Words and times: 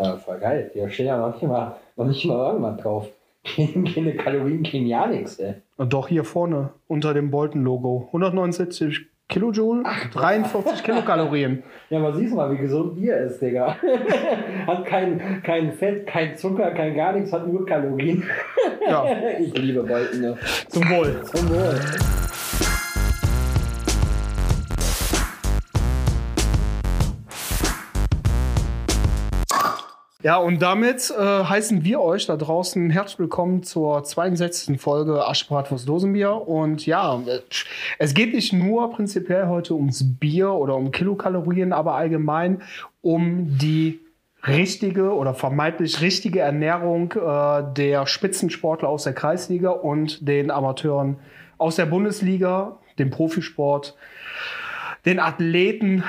Ja, 0.00 0.16
voll 0.16 0.38
geil. 0.38 0.70
Hier 0.72 0.88
steht 0.90 1.06
ja 1.06 1.18
noch 1.18 1.34
nicht 1.34 1.42
mal, 1.42 1.76
noch 1.96 2.06
nicht 2.06 2.24
mal 2.24 2.52
irgendwas 2.52 2.76
drauf. 2.78 3.08
Keine 3.44 4.14
Kalorien, 4.16 4.62
kein 4.62 4.86
ja 4.86 5.06
nichts, 5.06 5.38
ey. 5.38 5.54
Und 5.76 5.92
doch 5.92 6.08
hier 6.08 6.24
vorne 6.24 6.70
unter 6.88 7.14
dem 7.14 7.30
Bolton-Logo. 7.30 8.04
179 8.08 9.06
Kilojoule, 9.28 9.84
43 10.12 10.82
Kilokalorien. 10.82 11.62
Ja, 11.90 11.98
aber 11.98 12.12
siehst 12.14 12.34
mal, 12.34 12.52
wie 12.52 12.58
gesund 12.58 12.94
Bier 12.94 13.16
ist, 13.18 13.40
Digga. 13.40 13.76
hat 14.66 14.84
kein, 14.84 15.42
kein 15.42 15.72
Fett, 15.72 16.06
kein 16.06 16.36
Zucker, 16.36 16.70
kein 16.70 16.94
gar 16.94 17.12
nichts, 17.12 17.32
hat 17.32 17.48
nur 17.48 17.66
Kalorien. 17.66 18.22
Ja. 18.88 19.04
Ich 19.40 19.56
liebe 19.56 19.82
Bolton, 19.82 20.20
ne? 20.20 20.36
Zum 20.68 20.88
Wohl. 20.88 21.20
Zum 21.24 21.48
Wohl. 21.48 21.80
Ja, 30.22 30.36
und 30.36 30.60
damit 30.60 31.10
äh, 31.18 31.44
heißen 31.44 31.82
wir 31.82 32.02
euch 32.02 32.26
da 32.26 32.36
draußen 32.36 32.90
herzlich 32.90 33.20
willkommen 33.20 33.62
zur 33.62 34.04
62. 34.04 34.78
Folge 34.78 35.26
Aschbratwurst 35.26 35.88
Dosenbier. 35.88 36.46
Und 36.46 36.84
ja, 36.84 37.22
äh, 37.26 37.40
es 37.98 38.12
geht 38.12 38.34
nicht 38.34 38.52
nur 38.52 38.90
prinzipiell 38.90 39.46
heute 39.46 39.72
ums 39.72 40.18
Bier 40.18 40.50
oder 40.50 40.76
um 40.76 40.90
Kilokalorien, 40.90 41.72
aber 41.72 41.94
allgemein 41.94 42.60
um 43.00 43.56
die 43.56 44.00
richtige 44.46 45.14
oder 45.14 45.32
vermeintlich 45.32 46.02
richtige 46.02 46.40
Ernährung 46.40 47.12
äh, 47.12 47.62
der 47.74 48.06
Spitzensportler 48.06 48.90
aus 48.90 49.04
der 49.04 49.14
Kreisliga 49.14 49.70
und 49.70 50.28
den 50.28 50.50
Amateuren 50.50 51.16
aus 51.56 51.76
der 51.76 51.86
Bundesliga, 51.86 52.76
dem 52.98 53.08
Profisport, 53.08 53.96
den 55.04 55.18
Athleten. 55.18 56.04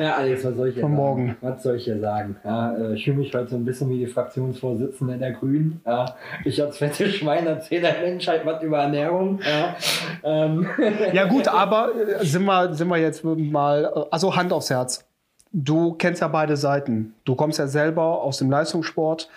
Ja, 0.00 0.16
Alex, 0.16 0.44
was 0.44 0.56
soll 0.56 0.68
ich 0.68 0.74
Von 0.74 0.82
sagen? 0.82 0.94
morgen. 0.94 1.36
Was 1.40 1.62
soll 1.62 1.76
ich 1.76 1.84
hier 1.84 2.00
sagen? 2.00 2.36
Ja, 2.44 2.76
äh, 2.76 2.94
ich 2.94 3.04
fühle 3.04 3.18
mich 3.18 3.34
heute 3.34 3.48
so 3.48 3.56
ein 3.56 3.64
bisschen 3.64 3.90
wie 3.90 3.98
die 3.98 4.06
Fraktionsvorsitzende 4.06 5.18
der 5.18 5.32
Grünen. 5.32 5.80
Ja, 5.86 6.16
ich 6.44 6.62
als 6.62 6.78
fette 6.78 7.08
Schwein 7.10 7.46
erzähle 7.46 7.82
der 7.82 8.00
Menschheit 8.00 8.44
was 8.44 8.62
über 8.62 8.78
Ernährung. 8.78 9.40
Ja, 9.42 9.76
ähm, 10.24 10.66
Ja 11.12 11.26
gut, 11.26 11.48
aber 11.48 11.90
äh, 11.94 12.24
sind 12.24 12.44
wir, 12.44 12.74
sind 12.74 12.88
wir 12.88 12.98
jetzt 12.98 13.24
mal, 13.24 13.92
äh, 13.94 14.00
also 14.10 14.34
Hand 14.34 14.52
aufs 14.52 14.70
Herz. 14.70 15.04
Du 15.52 15.92
kennst 15.94 16.22
ja 16.22 16.28
beide 16.28 16.56
Seiten. 16.56 17.14
Du 17.24 17.34
kommst 17.34 17.58
ja 17.58 17.66
selber 17.66 18.22
aus 18.22 18.38
dem 18.38 18.50
Leistungssport, 18.50 19.28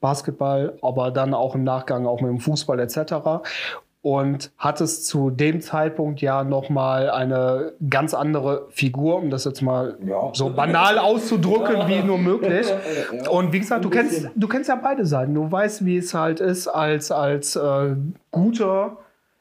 Basketball, 0.00 0.78
aber 0.82 1.10
dann 1.10 1.34
auch 1.34 1.56
im 1.56 1.64
Nachgang 1.64 2.06
auch 2.06 2.20
mit 2.20 2.30
dem 2.30 2.38
Fußball 2.38 2.78
etc. 2.78 3.42
Und 4.00 4.52
hattest 4.56 5.06
zu 5.06 5.30
dem 5.30 5.60
Zeitpunkt 5.60 6.20
ja 6.20 6.44
nochmal 6.44 7.10
eine 7.10 7.72
ganz 7.90 8.14
andere 8.14 8.66
Figur, 8.70 9.16
um 9.16 9.28
das 9.30 9.44
jetzt 9.44 9.60
mal 9.60 9.98
Ja. 10.06 10.30
so 10.34 10.50
banal 10.50 10.98
auszudrücken 10.98 11.88
wie 11.88 12.02
nur 12.02 12.18
möglich. 12.18 12.66
Ja. 13.12 13.30
Und 13.30 13.52
wie 13.52 13.58
gesagt, 13.60 13.84
du 13.84 13.90
kennst, 13.90 14.30
du 14.34 14.48
kennst 14.48 14.68
ja 14.68 14.76
beide 14.76 15.04
Seiten. 15.06 15.34
Du 15.34 15.50
weißt, 15.50 15.84
wie 15.84 15.96
es 15.96 16.14
halt 16.14 16.40
ist 16.40 16.68
als, 16.68 17.10
als 17.10 17.56
äh, 17.56 17.96
guter, 18.30 18.98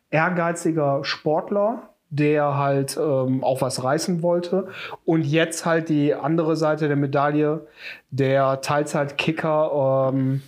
ehrgeiziger 0.10 1.04
Sportler, 1.04 1.90
der 2.10 2.58
halt 2.58 2.98
ähm, 2.98 3.44
auch 3.44 3.62
was 3.62 3.84
reißen 3.84 4.24
wollte. 4.24 4.68
Und 5.06 5.26
jetzt 5.26 5.66
halt 5.66 5.90
die 5.90 6.14
andere 6.16 6.56
Seite 6.56 6.88
der 6.88 6.96
Medaille, 6.98 7.68
der 8.10 8.62
Teilzeit-Kicker 8.62 10.10
ähm, 10.14 10.42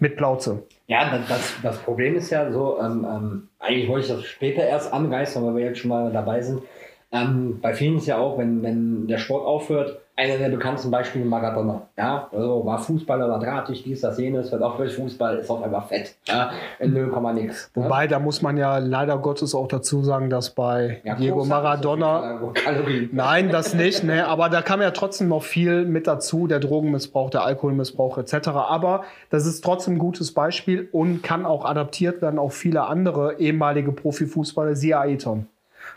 mit 0.00 0.16
Plauze. 0.16 0.62
Ja, 0.86 1.18
das, 1.28 1.54
das, 1.62 1.78
Problem 1.78 2.16
ist 2.16 2.30
ja 2.30 2.50
so, 2.50 2.78
ähm, 2.80 3.06
ähm, 3.08 3.48
eigentlich 3.58 3.88
wollte 3.88 4.06
ich 4.06 4.12
das 4.12 4.24
später 4.24 4.62
erst 4.62 4.92
anreißen, 4.92 5.42
aber 5.42 5.56
wir 5.56 5.64
jetzt 5.64 5.80
schon 5.80 5.90
mal 5.90 6.10
dabei 6.12 6.40
sind. 6.40 6.62
Ähm, 7.10 7.60
bei 7.62 7.72
vielen 7.72 7.96
ist 7.96 8.06
ja 8.06 8.18
auch, 8.18 8.38
wenn, 8.38 8.62
wenn 8.62 9.06
der 9.06 9.18
Sport 9.18 9.46
aufhört, 9.46 10.00
einer 10.18 10.36
der 10.36 10.48
bekanntesten 10.48 10.90
Beispiele 10.90 11.24
Maradona. 11.24 11.82
Ja, 11.96 12.28
also 12.32 12.66
war 12.66 12.78
Fußballer, 12.80 13.30
war 13.30 13.38
drahtig, 13.38 13.84
dies, 13.84 14.00
das, 14.00 14.18
jenes, 14.18 14.50
wird 14.50 14.62
auch 14.62 14.76
durch 14.76 14.96
Fußball, 14.96 15.38
ist 15.38 15.48
auch 15.48 15.62
einfach 15.62 15.86
fett. 15.86 16.16
Ja, 16.26 16.50
in 16.80 16.92
0, 16.92 17.34
nix. 17.34 17.70
Wobei, 17.74 18.08
da 18.08 18.18
muss 18.18 18.42
man 18.42 18.56
ja 18.56 18.78
leider 18.78 19.16
Gottes 19.18 19.54
auch 19.54 19.68
dazu 19.68 20.02
sagen, 20.02 20.28
dass 20.28 20.50
bei 20.50 21.00
Ja, 21.04 21.14
Diego 21.14 21.44
so 21.44 21.48
Maradona 21.48 22.40
Kalorien. 22.52 23.10
Nein, 23.12 23.50
das 23.50 23.74
nicht, 23.74 24.02
ne? 24.02 24.26
aber 24.26 24.48
da 24.48 24.60
kam 24.60 24.82
ja 24.82 24.90
trotzdem 24.90 25.28
noch 25.28 25.44
viel 25.44 25.84
mit 25.84 26.08
dazu, 26.08 26.48
der 26.48 26.58
Drogenmissbrauch, 26.58 27.30
der 27.30 27.44
Alkoholmissbrauch 27.44 28.18
etc. 28.18 28.48
Aber 28.48 29.04
das 29.30 29.46
ist 29.46 29.62
trotzdem 29.62 29.94
ein 29.94 29.98
gutes 30.00 30.34
Beispiel 30.34 30.88
und 30.90 31.22
kann 31.22 31.46
auch 31.46 31.64
adaptiert 31.64 32.22
werden 32.22 32.40
auf 32.40 32.54
viele 32.54 32.86
andere 32.86 33.38
ehemalige 33.38 33.92
Profifußballer, 33.92 34.74
siehe 34.74 34.98
Ayrton. 34.98 35.46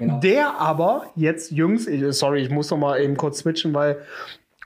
Genau. 0.02 0.20
Der 0.20 0.60
aber 0.60 1.06
jetzt 1.16 1.52
jüngst, 1.52 1.88
sorry, 2.10 2.42
ich 2.42 2.50
muss 2.50 2.72
noch 2.72 2.78
mal 2.80 3.00
eben 3.00 3.16
kurz 3.18 3.38
switchen, 3.38 3.72
weil 3.76 3.98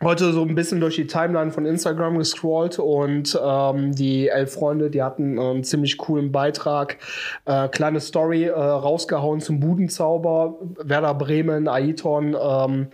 heute 0.01 0.31
so 0.31 0.43
ein 0.43 0.55
bisschen 0.55 0.79
durch 0.79 0.95
die 0.95 1.07
Timeline 1.07 1.51
von 1.51 1.65
Instagram 1.65 2.17
gescrollt 2.17 2.79
und 2.79 3.37
ähm, 3.43 3.93
die 3.93 4.29
elf 4.29 4.53
Freunde, 4.53 4.89
die 4.89 5.03
hatten 5.03 5.37
einen 5.37 5.65
ziemlich 5.65 5.97
coolen 5.97 6.31
Beitrag, 6.31 6.99
äh, 7.43 7.67
kleine 7.67 7.99
Story 7.99 8.45
äh, 8.45 8.51
rausgehauen 8.53 9.41
zum 9.41 9.59
Budenzauber, 9.59 10.55
Werder 10.81 11.15
Bremen, 11.15 11.67
Aiton. 11.67 12.33
Ähm, 12.41 12.87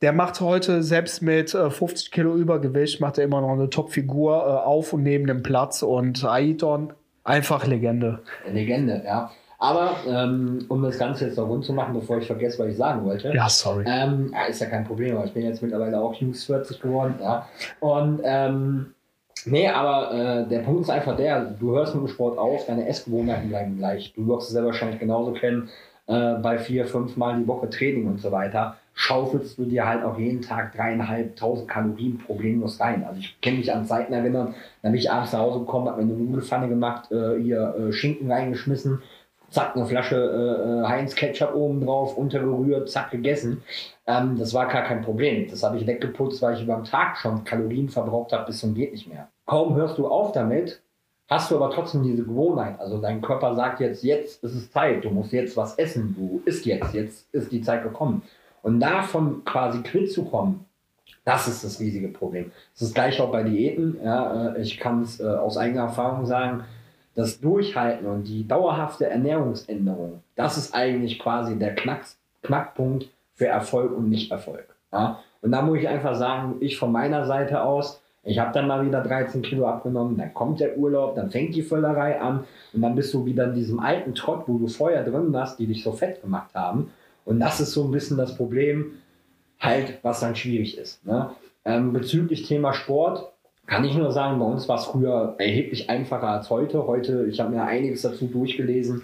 der 0.00 0.14
macht 0.14 0.40
heute 0.40 0.82
selbst 0.82 1.20
mit 1.20 1.52
äh, 1.52 1.68
50 1.68 2.10
Kilo 2.12 2.34
Übergewicht, 2.34 2.98
macht 3.02 3.18
er 3.18 3.24
immer 3.24 3.42
noch 3.42 3.52
eine 3.52 3.68
Top-Figur 3.68 4.38
äh, 4.38 4.66
auf 4.66 4.94
und 4.94 5.02
neben 5.02 5.26
dem 5.26 5.42
Platz 5.42 5.82
und 5.82 6.24
Aiton, 6.24 6.94
einfach 7.24 7.66
Legende. 7.66 8.20
Legende, 8.50 9.02
ja. 9.04 9.30
Aber 9.62 9.94
ähm, 10.08 10.64
um 10.68 10.82
das 10.82 10.98
Ganze 10.98 11.26
jetzt 11.26 11.38
noch 11.38 11.48
rund 11.48 11.64
zu 11.64 11.72
machen, 11.72 11.94
bevor 11.94 12.18
ich 12.18 12.26
vergesse, 12.26 12.58
was 12.58 12.70
ich 12.70 12.76
sagen 12.76 13.04
wollte. 13.04 13.32
Ja, 13.32 13.48
sorry. 13.48 13.84
Ähm, 13.86 14.34
ist 14.50 14.60
ja 14.60 14.66
kein 14.66 14.82
Problem, 14.82 15.14
aber 15.14 15.24
ich 15.24 15.32
bin 15.32 15.44
jetzt 15.44 15.62
mittlerweile 15.62 16.00
auch 16.00 16.14
Jungs 16.14 16.42
40 16.42 16.80
geworden, 16.80 17.14
ja. 17.22 17.46
Und 17.78 18.22
ähm, 18.24 18.92
nee, 19.44 19.68
aber 19.68 20.12
äh, 20.12 20.48
der 20.48 20.62
Punkt 20.62 20.80
ist 20.80 20.90
einfach 20.90 21.14
der, 21.16 21.44
du 21.44 21.76
hörst 21.76 21.94
mit 21.94 22.02
dem 22.02 22.08
Sport 22.08 22.38
auf, 22.38 22.66
deine 22.66 22.88
Essgewohnheiten 22.88 23.50
bleiben 23.50 23.78
gleich. 23.78 24.12
Du 24.14 24.26
wirst 24.26 24.48
es 24.48 24.52
selber 24.52 24.66
wahrscheinlich 24.70 24.98
genauso 24.98 25.30
kennen, 25.30 25.68
äh, 26.08 26.34
bei 26.42 26.58
vier, 26.58 26.84
fünf 26.84 27.16
Mal 27.16 27.38
die 27.38 27.46
Woche 27.46 27.70
Training 27.70 28.08
und 28.08 28.20
so 28.20 28.32
weiter, 28.32 28.78
schaufelst 28.94 29.58
du 29.58 29.64
dir 29.64 29.86
halt 29.86 30.02
auch 30.02 30.18
jeden 30.18 30.42
Tag 30.42 30.74
dreieinhalbtausend 30.74 31.68
Kalorien 31.68 32.18
problemlos 32.18 32.80
rein. 32.80 33.04
Also 33.04 33.20
ich 33.20 33.40
kann 33.40 33.58
mich 33.58 33.72
an 33.72 33.86
Zeiten 33.86 34.12
erinnern, 34.12 34.56
da 34.82 34.88
bin 34.88 34.98
ich 34.98 35.08
abends 35.08 35.32
nach 35.32 35.38
Hause 35.38 35.60
gekommen, 35.60 35.86
hab 35.86 35.98
mir 35.98 36.02
eine 36.02 36.14
Nudelfanne 36.14 36.68
gemacht, 36.68 37.12
äh, 37.12 37.40
hier 37.40 37.76
äh, 37.78 37.92
Schinken 37.92 38.28
reingeschmissen, 38.28 39.02
zack, 39.52 39.76
eine 39.76 39.86
Flasche 39.86 40.16
äh, 40.16 40.84
äh, 40.84 40.88
Heinz 40.88 41.14
Ketchup 41.14 41.54
oben 41.54 41.84
drauf, 41.84 42.16
untergerührt, 42.16 42.90
zack, 42.90 43.10
gegessen. 43.10 43.62
Ähm, 44.06 44.36
das 44.38 44.54
war 44.54 44.66
gar 44.66 44.82
kein 44.82 45.02
Problem. 45.02 45.48
Das 45.48 45.62
habe 45.62 45.76
ich 45.76 45.86
weggeputzt, 45.86 46.42
weil 46.42 46.54
ich 46.54 46.62
über 46.62 46.74
den 46.74 46.84
Tag 46.84 47.16
schon 47.18 47.44
Kalorien 47.44 47.88
verbraucht 47.88 48.32
habe, 48.32 48.46
bis 48.46 48.58
zum 48.58 48.74
geht 48.74 48.92
nicht 48.92 49.08
mehr. 49.08 49.28
Kaum 49.46 49.74
hörst 49.74 49.98
du 49.98 50.08
auf 50.08 50.32
damit, 50.32 50.82
hast 51.28 51.50
du 51.50 51.56
aber 51.56 51.70
trotzdem 51.70 52.02
diese 52.02 52.24
Gewohnheit. 52.24 52.80
Also 52.80 52.98
dein 52.98 53.20
Körper 53.20 53.54
sagt 53.54 53.80
jetzt, 53.80 54.02
jetzt 54.02 54.42
ist 54.42 54.54
es 54.54 54.70
Zeit, 54.70 55.04
du 55.04 55.10
musst 55.10 55.32
jetzt 55.32 55.56
was 55.56 55.78
essen, 55.78 56.14
du 56.18 56.42
isst 56.44 56.66
jetzt, 56.66 56.94
jetzt 56.94 57.32
ist 57.34 57.52
die 57.52 57.60
Zeit 57.60 57.82
gekommen. 57.82 58.22
Und 58.62 58.80
davon 58.80 59.44
quasi 59.44 59.82
quitt 59.82 60.12
zu 60.12 60.24
kommen, 60.24 60.64
das 61.24 61.46
ist 61.46 61.62
das 61.62 61.78
riesige 61.78 62.08
Problem. 62.08 62.50
Das 62.74 62.82
ist 62.88 62.94
gleich 62.94 63.20
auch 63.20 63.30
bei 63.30 63.42
Diäten. 63.44 63.98
Ja, 64.02 64.54
äh, 64.54 64.62
ich 64.62 64.78
kann 64.78 65.02
es 65.02 65.20
äh, 65.20 65.24
aus 65.24 65.56
eigener 65.56 65.82
Erfahrung 65.82 66.26
sagen, 66.26 66.64
das 67.14 67.40
Durchhalten 67.40 68.06
und 68.06 68.24
die 68.24 68.46
dauerhafte 68.46 69.08
Ernährungsänderung, 69.08 70.22
das 70.36 70.56
ist 70.56 70.74
eigentlich 70.74 71.18
quasi 71.18 71.58
der 71.58 71.74
Knack, 71.74 72.06
Knackpunkt 72.42 73.08
für 73.34 73.46
Erfolg 73.46 73.96
und 73.96 74.08
Nicht-Erfolg. 74.08 74.74
Ja? 74.92 75.20
Und 75.42 75.52
da 75.52 75.62
muss 75.62 75.78
ich 75.78 75.88
einfach 75.88 76.14
sagen, 76.14 76.56
ich 76.60 76.78
von 76.78 76.92
meiner 76.92 77.26
Seite 77.26 77.62
aus, 77.62 78.00
ich 78.24 78.38
habe 78.38 78.52
dann 78.52 78.68
mal 78.68 78.86
wieder 78.86 79.02
13 79.02 79.42
Kilo 79.42 79.66
abgenommen, 79.66 80.16
dann 80.16 80.32
kommt 80.32 80.60
der 80.60 80.78
Urlaub, 80.78 81.16
dann 81.16 81.30
fängt 81.30 81.54
die 81.56 81.62
Völlerei 81.62 82.20
an 82.20 82.44
und 82.72 82.82
dann 82.82 82.94
bist 82.94 83.12
du 83.12 83.26
wieder 83.26 83.44
in 83.44 83.54
diesem 83.54 83.80
alten 83.80 84.14
Trott, 84.14 84.44
wo 84.46 84.58
du 84.58 84.68
vorher 84.68 85.02
drin 85.02 85.32
warst, 85.32 85.58
die 85.58 85.66
dich 85.66 85.82
so 85.82 85.92
fett 85.92 86.22
gemacht 86.22 86.54
haben. 86.54 86.92
Und 87.24 87.40
das 87.40 87.60
ist 87.60 87.72
so 87.72 87.84
ein 87.84 87.90
bisschen 87.90 88.16
das 88.16 88.36
Problem, 88.36 88.92
halt, 89.58 89.98
was 90.02 90.20
dann 90.20 90.36
schwierig 90.36 90.78
ist. 90.78 91.04
Ne? 91.04 91.30
Ähm, 91.64 91.92
bezüglich 91.92 92.46
Thema 92.46 92.72
Sport 92.72 93.31
kann 93.72 93.84
ich 93.84 93.96
nur 93.96 94.12
sagen, 94.12 94.38
bei 94.38 94.44
uns 94.44 94.68
war 94.68 94.76
es 94.76 94.84
früher 94.84 95.34
erheblich 95.38 95.88
einfacher 95.88 96.28
als 96.28 96.50
heute. 96.50 96.86
Heute, 96.86 97.24
ich 97.30 97.40
habe 97.40 97.54
mir 97.54 97.62
einiges 97.62 98.02
dazu 98.02 98.26
durchgelesen. 98.26 99.00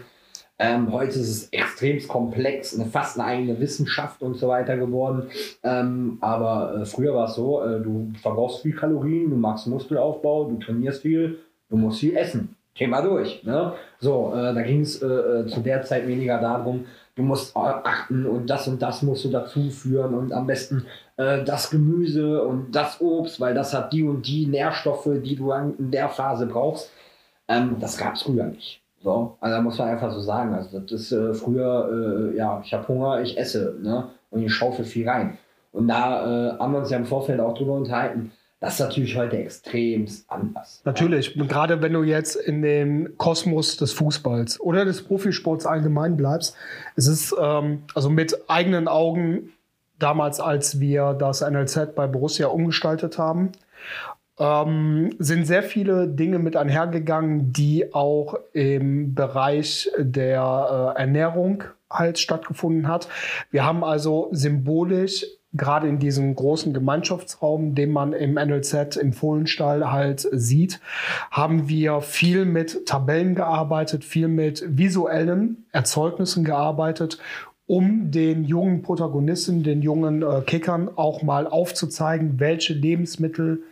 Ähm, 0.59 0.93
heute 0.93 1.12
ist 1.12 1.31
es 1.31 1.49
extrem 1.53 2.06
komplex, 2.06 2.75
eine, 2.75 2.85
fast 2.85 3.19
eine 3.19 3.26
eigene 3.26 3.61
Wissenschaft 3.61 4.20
und 4.20 4.35
so 4.35 4.49
weiter 4.49 4.76
geworden. 4.76 5.31
Ähm, 5.62 6.19
aber 6.20 6.82
äh, 6.82 6.85
früher 6.85 7.15
war 7.15 7.29
es 7.29 7.37
so, 7.37 7.65
äh, 7.65 7.81
du 7.81 8.12
verbrauchst 8.20 8.61
viel 8.61 8.75
Kalorien, 8.75 9.31
du 9.31 9.37
machst 9.37 9.67
Muskelaufbau, 9.69 10.50
du 10.50 10.59
trainierst 10.59 11.00
viel, 11.00 11.38
du 11.71 11.79
musst 11.79 12.00
viel 12.00 12.14
essen. 12.14 12.55
Thema 12.75 13.00
durch. 13.00 13.43
Ne? 13.44 13.73
So, 14.00 14.35
äh, 14.35 14.53
da 14.53 14.61
ging 14.61 14.82
es 14.82 15.00
äh, 15.00 15.06
äh, 15.06 15.47
zu 15.47 15.61
der 15.61 15.81
Zeit 15.81 16.06
weniger 16.06 16.43
darum, 16.43 16.85
du 17.19 17.25
musst 17.25 17.55
äh, 17.55 17.59
achten 17.59 18.25
und 18.25 18.49
das 18.49 18.69
und 18.69 18.81
das 18.81 19.03
musst 19.03 19.25
du 19.25 19.29
dazu 19.29 19.70
führen 19.70 20.15
und 20.15 20.32
am 20.32 20.47
besten 20.47 20.87
äh, 21.17 21.44
das 21.44 21.69
Gemüse 21.69 22.43
und 22.43 22.73
das 22.75 23.00
Obst, 23.00 23.41
weil 23.41 23.55
das 23.55 23.75
hat 23.75 23.93
die 23.93 24.05
und 24.05 24.26
die 24.26 24.47
Nährstoffe, 24.47 25.11
die 25.23 25.37
du 25.37 25.53
in 25.53 25.91
der 25.91 26.09
Phase 26.09 26.47
brauchst. 26.47 26.91
Ähm, 27.49 27.76
das 27.81 27.99
gab 27.99 28.15
es 28.15 28.23
früher 28.23 28.44
nicht. 28.44 28.81
So, 29.03 29.37
also 29.41 29.56
da 29.56 29.61
muss 29.61 29.79
man 29.79 29.88
einfach 29.88 30.12
so 30.12 30.20
sagen. 30.20 30.55
Also 30.55 30.79
das 30.81 30.93
ist 30.93 31.12
äh, 31.12 31.35
früher, 31.35 32.32
äh, 32.32 32.37
ja, 32.37 32.62
ich 32.65 32.73
habe 32.73 32.87
Hunger, 32.88 33.21
ich 33.21 33.37
esse, 33.37 33.76
ne? 33.82 34.11
Und 34.31 34.43
ich 34.43 34.53
schaufel 34.53 34.85
viel 34.85 35.09
rein. 35.09 35.38
Und 35.73 35.88
da 35.88 36.55
äh, 36.55 36.59
haben 36.59 36.73
wir 36.73 36.79
uns 36.81 36.91
ja 36.91 36.99
im 36.99 37.06
Vorfeld 37.06 37.41
auch 37.41 37.55
drüber 37.55 37.75
unterhalten. 37.75 38.32
Das 38.61 38.75
ist 38.75 38.81
natürlich 38.81 39.17
heute 39.17 39.39
extrem 39.39 40.07
anders. 40.27 40.83
Natürlich, 40.85 41.37
ja. 41.37 41.45
gerade 41.45 41.81
wenn 41.81 41.93
du 41.93 42.03
jetzt 42.03 42.35
in 42.35 42.61
den 42.63 43.17
Kosmos 43.17 43.77
des 43.77 43.93
Fußballs 43.93 44.61
oder 44.61 44.85
des 44.85 45.03
Profisports 45.03 45.65
allgemein 45.65 46.17
bleibst, 46.17 46.57
es 46.97 47.07
ist 47.07 47.35
ähm, 47.41 47.83
also 47.95 48.11
mit 48.11 48.51
eigenen 48.51 48.89
Augen 48.89 49.53
damals, 50.01 50.41
als 50.41 50.81
wir 50.81 51.15
das 51.15 51.41
NLZ 51.41 51.95
bei 51.95 52.09
Borussia 52.09 52.49
umgestaltet 52.49 53.17
haben, 53.17 53.53
ähm, 54.41 55.15
sind 55.19 55.47
sehr 55.47 55.63
viele 55.63 56.09
Dinge 56.09 56.41
mit 56.41 56.57
einhergegangen, 56.57 57.53
die 57.53 57.95
auch 57.95 58.39
im 58.53 59.15
Bereich 59.15 59.89
der 59.97 60.95
äh, 60.97 61.01
Ernährung 61.01 61.65
halt 61.91 62.19
stattgefunden 62.19 62.89
hat. 62.89 63.09
Wir 63.51 63.65
haben 63.65 63.83
also 63.85 64.29
symbolisch 64.33 65.25
gerade 65.55 65.89
in 65.89 65.99
diesem 65.99 66.35
großen 66.35 66.75
Gemeinschaftsraum, 66.75 67.75
den 67.75 67.91
man 67.91 68.12
im 68.12 68.35
NLZ 68.35 68.97
im 68.97 69.12
Fohlenstall 69.12 69.91
halt 69.91 70.29
sieht, 70.31 70.81
haben 71.31 71.69
wir 71.69 72.00
viel 72.00 72.45
mit 72.45 72.87
Tabellen 72.87 73.35
gearbeitet, 73.35 74.05
viel 74.05 74.29
mit 74.29 74.65
visuellen 74.69 75.65
Erzeugnissen 75.73 76.45
gearbeitet, 76.45 77.19
um 77.67 78.11
den 78.11 78.45
jungen 78.45 78.83
Protagonisten, 78.83 79.62
den 79.62 79.83
jungen 79.83 80.23
äh, 80.23 80.43
Kickern 80.43 80.91
auch 80.97 81.23
mal 81.23 81.47
aufzuzeigen, 81.47 82.41
welche 82.41 82.73
Lebensmittel 82.75 83.62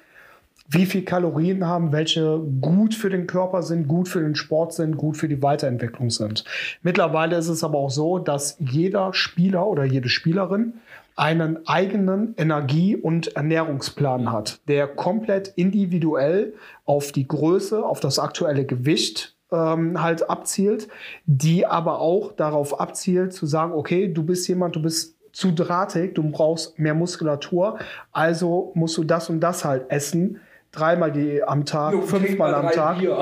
wie 0.69 0.87
viel 0.87 1.03
Kalorien 1.03 1.67
haben, 1.67 1.93
welche 1.93 2.41
gut 2.61 2.95
für 2.95 3.09
den 3.09 3.27
Körper 3.27 3.63
sind, 3.63 3.87
gut 3.87 4.09
für 4.09 4.21
den 4.21 4.35
Sport 4.35 4.75
sind, 4.75 4.97
gut 4.97 5.17
für 5.17 5.29
die 5.29 5.43
Weiterentwicklung 5.43 6.11
sind. 6.11 6.45
Mittlerweile 6.83 7.37
ist 7.37 7.49
es 7.49 7.63
aber 7.63 7.79
auch 7.79 7.91
so, 7.91 8.19
dass 8.19 8.57
jeder 8.59 9.15
Spieler 9.15 9.67
oder 9.67 9.85
jede 9.85 10.09
Spielerin 10.09 10.75
einen 11.17 11.67
eigenen 11.67 12.35
Energie- 12.37 12.97
und 12.97 13.37
Ernährungsplan 13.37 14.31
hat, 14.31 14.61
der 14.69 14.87
komplett 14.87 15.49
individuell 15.57 16.55
auf 16.85 17.11
die 17.11 17.27
Größe, 17.27 17.83
auf 17.85 18.01
das 18.01 18.19
aktuelle 18.19 18.67
Gewicht 18.67 19.35
ähm, 19.51 20.03
halt 20.03 20.29
abzielt, 20.29 20.89
die 21.25 21.67
aber 21.67 22.01
auch 22.01 22.33
darauf 22.33 22.81
abzielt 22.81 23.33
zu 23.33 23.47
sagen, 23.47 23.73
okay, 23.73 24.13
du 24.13 24.23
bist 24.25 24.47
jemand, 24.47 24.77
du 24.77 24.83
bist 24.83 25.17
zu 25.33 25.53
drahtig, 25.53 26.15
du 26.15 26.23
brauchst 26.31 26.79
mehr 26.79 26.95
Muskulatur, 26.95 27.79
also 28.13 28.73
musst 28.75 28.97
du 28.99 29.05
das 29.05 29.31
und 29.31 29.41
das 29.41 29.65
halt 29.65 29.91
essen, 29.91 30.41
dreimal 30.77 31.13
die 31.13 31.43
am 31.43 31.65
Tag, 31.65 31.93
jo, 31.93 32.03
fünfmal 32.03 32.55
am 32.55 32.71
Tag. 32.71 32.99
Bier. 32.99 33.19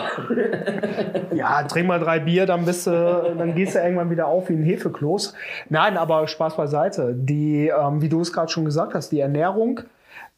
ja, 1.35 1.63
trink 1.65 1.87
mal 1.87 2.01
drei 2.01 2.19
Bier, 2.21 2.47
dann 2.47 2.65
bist 2.65 2.87
du, 2.87 3.35
dann 3.39 3.55
gehst 3.55 3.75
du 3.75 3.79
irgendwann 3.79 4.11
wieder 4.11 4.27
auf 4.27 4.49
wie 4.49 4.55
ein 4.55 4.63
Hefekloß. 4.63 5.35
Nein, 5.69 5.97
aber 5.97 6.27
Spaß 6.27 6.57
beiseite. 6.57 7.15
Die, 7.15 7.69
ähm, 7.69 8.03
wie 8.03 8.09
du 8.09 8.21
es 8.21 8.33
gerade 8.33 8.51
schon 8.51 8.65
gesagt 8.65 8.95
hast, 8.95 9.11
die 9.11 9.21
Ernährung 9.21 9.81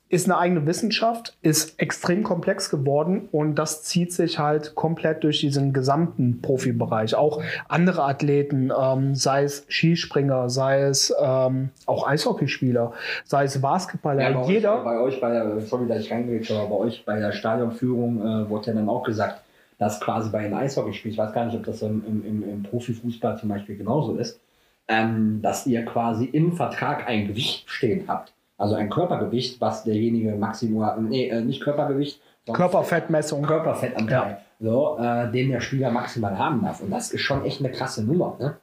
ist 0.08 0.26
eine 0.26 0.38
eigene 0.38 0.66
Wissenschaft, 0.66 1.36
ist 1.42 1.80
extrem 1.80 2.22
komplex 2.22 2.70
geworden 2.70 3.28
und 3.32 3.56
das 3.56 3.82
zieht 3.82 4.12
sich 4.12 4.38
halt 4.38 4.76
komplett 4.76 5.24
durch 5.24 5.40
diesen 5.40 5.72
gesamten 5.72 6.40
Profibereich. 6.42 7.16
Auch 7.16 7.42
andere 7.68 8.04
Athleten, 8.04 8.70
ähm, 8.78 9.16
sei 9.16 9.42
es 9.42 9.66
Skispringer, 9.68 10.48
sei 10.48 10.82
es 10.82 11.12
ähm, 11.20 11.70
auch 11.86 12.06
Eishockeyspieler, 12.06 12.92
sei 13.24 13.44
es 13.44 13.60
Basketballer, 13.60 14.30
ja, 14.30 14.38
bei 14.38 14.46
jeder. 14.46 14.78
Euch, 14.78 14.84
bei 14.84 15.00
euch, 15.00 15.20
bei 15.20 15.32
der, 15.32 15.60
sorry, 15.60 15.88
dass 15.88 16.00
ich 16.02 16.12
reingeredet 16.12 16.50
aber 16.52 16.68
bei 16.68 16.76
euch 16.76 17.04
bei 17.04 17.18
der 17.18 17.32
Stadionführung 17.32 18.20
äh, 18.20 18.48
wurde 18.48 18.68
ja 18.68 18.74
dann 18.74 18.88
auch 18.88 19.02
gesagt, 19.02 19.42
dass 19.78 20.00
quasi 20.00 20.30
bei 20.30 20.44
den 20.44 20.54
Eishockeyspielen, 20.54 21.12
ich 21.14 21.18
weiß 21.18 21.32
gar 21.32 21.46
nicht, 21.46 21.56
ob 21.56 21.64
das 21.64 21.82
im, 21.82 22.02
im, 22.06 22.48
im 22.48 22.62
Profifußball 22.62 23.38
zum 23.38 23.48
Beispiel 23.48 23.76
genauso 23.76 24.16
ist, 24.16 24.40
ähm, 24.86 25.40
dass 25.42 25.66
ihr 25.66 25.84
quasi 25.84 26.26
im 26.26 26.52
Vertrag 26.52 27.08
ein 27.08 27.26
Gewicht 27.26 27.68
stehen 27.68 28.04
habt. 28.06 28.32
Also 28.58 28.74
ein 28.74 28.88
Körpergewicht, 28.90 29.60
was 29.60 29.84
derjenige 29.84 30.34
maximal, 30.34 31.00
nee, 31.00 31.28
äh, 31.28 31.42
nicht 31.42 31.62
Körpergewicht, 31.62 32.20
Körperfettmessung. 32.52 33.42
Körperfettanteil, 33.42 34.38
ja. 34.60 34.70
so, 34.70 34.98
äh, 35.00 35.30
den 35.30 35.50
der 35.50 35.60
Spieler 35.60 35.90
maximal 35.90 36.38
haben 36.38 36.62
darf. 36.62 36.80
Und 36.80 36.90
das 36.90 37.10
ist 37.10 37.22
schon 37.22 37.44
echt 37.44 37.60
eine 37.60 37.72
krasse 37.72 38.04
Nummer. 38.04 38.36
Ne? 38.38 38.56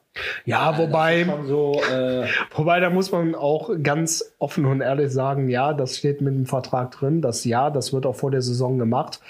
Ja, 0.44 0.72
äh, 0.72 0.78
wobei, 0.78 1.26
so, 1.46 1.80
äh, 1.92 2.26
wobei 2.54 2.80
da 2.80 2.88
muss 2.88 3.12
man 3.12 3.34
auch 3.34 3.70
ganz 3.82 4.34
offen 4.38 4.64
und 4.64 4.80
ehrlich 4.80 5.12
sagen, 5.12 5.48
ja, 5.48 5.74
das 5.74 5.98
steht 5.98 6.20
mit 6.20 6.34
dem 6.34 6.46
Vertrag 6.46 6.92
drin, 6.92 7.20
das 7.20 7.44
ja, 7.44 7.68
das 7.68 7.92
wird 7.92 8.06
auch 8.06 8.14
vor 8.14 8.30
der 8.30 8.40
Saison 8.40 8.78
gemacht. 8.78 9.20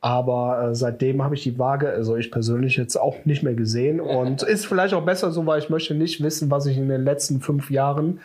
Aber 0.00 0.70
äh, 0.70 0.74
seitdem 0.74 1.22
habe 1.22 1.34
ich 1.34 1.42
die 1.42 1.58
Waage, 1.58 1.88
also 1.88 2.16
ich 2.16 2.30
persönlich 2.30 2.76
jetzt 2.76 2.96
auch 2.96 3.24
nicht 3.24 3.42
mehr 3.42 3.54
gesehen 3.54 4.00
und 4.00 4.42
ist 4.42 4.66
vielleicht 4.66 4.94
auch 4.94 5.04
besser 5.04 5.30
so, 5.30 5.46
weil 5.46 5.60
ich 5.60 5.70
möchte 5.70 5.94
nicht 5.94 6.22
wissen, 6.22 6.50
was 6.50 6.66
ich 6.66 6.76
in 6.76 6.88
den 6.88 7.04
letzten 7.04 7.40
fünf 7.40 7.70
Jahren 7.70 8.20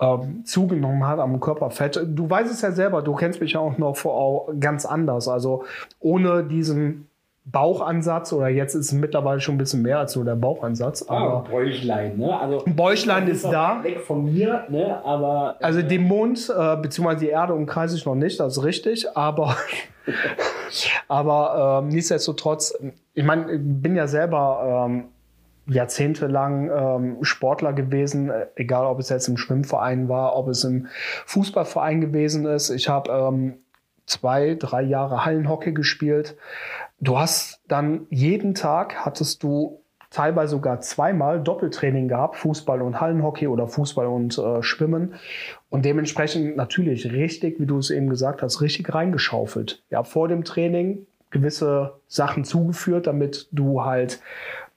ähm, 0.00 0.44
zugenommen 0.44 1.06
hat 1.06 1.18
am 1.18 1.40
Körperfett. 1.40 2.00
Du 2.06 2.28
weißt 2.28 2.52
es 2.52 2.62
ja 2.62 2.72
selber, 2.72 3.02
du 3.02 3.14
kennst 3.14 3.40
mich 3.40 3.52
ja 3.52 3.60
auch 3.60 3.78
noch 3.78 3.96
vor, 3.96 4.52
ganz 4.58 4.84
anders. 4.84 5.28
Also 5.28 5.64
ohne 6.00 6.44
diesen 6.44 7.08
Bauchansatz 7.46 8.32
oder 8.32 8.48
jetzt 8.48 8.74
ist 8.74 8.86
es 8.86 8.92
mittlerweile 8.92 9.38
schon 9.38 9.56
ein 9.56 9.58
bisschen 9.58 9.82
mehr 9.82 9.98
als 9.98 10.16
nur 10.16 10.24
der 10.24 10.34
Bauchansatz. 10.34 11.04
Ah, 11.08 11.16
aber 11.16 11.34
ah, 11.34 11.50
Bäuchlein, 11.50 12.16
ne? 12.16 12.38
Also, 12.38 12.64
Bäuchlein 12.66 13.28
ist, 13.28 13.44
da. 13.44 13.84
Weg 13.84 14.00
von 14.00 14.24
mir, 14.24 14.64
ne? 14.70 15.04
Aber. 15.04 15.56
Also 15.60 15.80
äh, 15.80 15.84
den 15.84 16.04
Mond 16.04 16.50
äh, 16.56 16.76
bzw. 16.76 17.16
die 17.16 17.28
Erde 17.28 17.52
umkreise 17.52 17.96
ich 17.96 18.06
noch 18.06 18.14
nicht, 18.14 18.40
das 18.40 18.56
ist 18.56 18.64
richtig, 18.64 19.14
aber. 19.14 19.56
aber 21.08 21.82
ähm, 21.82 21.88
nichtsdestotrotz, 21.88 22.78
ich 23.12 23.24
meine, 23.24 23.52
ich 23.52 23.60
bin 23.62 23.94
ja 23.94 24.06
selber 24.06 24.86
ähm, 24.88 25.04
jahrzehntelang 25.66 26.70
ähm, 26.70 27.24
Sportler 27.24 27.72
gewesen, 27.72 28.30
egal 28.56 28.86
ob 28.86 28.98
es 28.98 29.08
jetzt 29.08 29.28
im 29.28 29.36
Schwimmverein 29.36 30.08
war, 30.08 30.36
ob 30.36 30.48
es 30.48 30.64
im 30.64 30.88
Fußballverein 31.26 32.00
gewesen 32.00 32.46
ist. 32.46 32.70
Ich 32.70 32.88
habe 32.88 33.10
ähm, 33.10 33.54
zwei, 34.06 34.56
drei 34.58 34.82
Jahre 34.82 35.24
Hallenhockey 35.24 35.72
gespielt. 35.72 36.36
Du 37.00 37.18
hast 37.18 37.60
dann 37.68 38.06
jeden 38.10 38.54
Tag 38.54 39.04
hattest 39.04 39.42
du 39.42 39.80
teilweise 40.10 40.52
sogar 40.52 40.80
zweimal 40.80 41.42
Doppeltraining 41.42 42.06
gehabt, 42.08 42.36
Fußball 42.36 42.82
und 42.82 43.00
Hallenhockey 43.00 43.48
oder 43.48 43.66
Fußball 43.66 44.06
und 44.06 44.38
äh, 44.38 44.62
Schwimmen. 44.62 45.14
Und 45.70 45.84
dementsprechend 45.84 46.56
natürlich 46.56 47.10
richtig, 47.10 47.58
wie 47.58 47.66
du 47.66 47.78
es 47.78 47.90
eben 47.90 48.08
gesagt 48.08 48.40
hast, 48.42 48.60
richtig 48.60 48.94
reingeschaufelt. 48.94 49.82
Ja, 49.90 50.04
vor 50.04 50.28
dem 50.28 50.44
Training 50.44 51.06
gewisse 51.30 51.94
Sachen 52.06 52.44
zugeführt, 52.44 53.08
damit 53.08 53.48
du 53.50 53.84
halt 53.84 54.20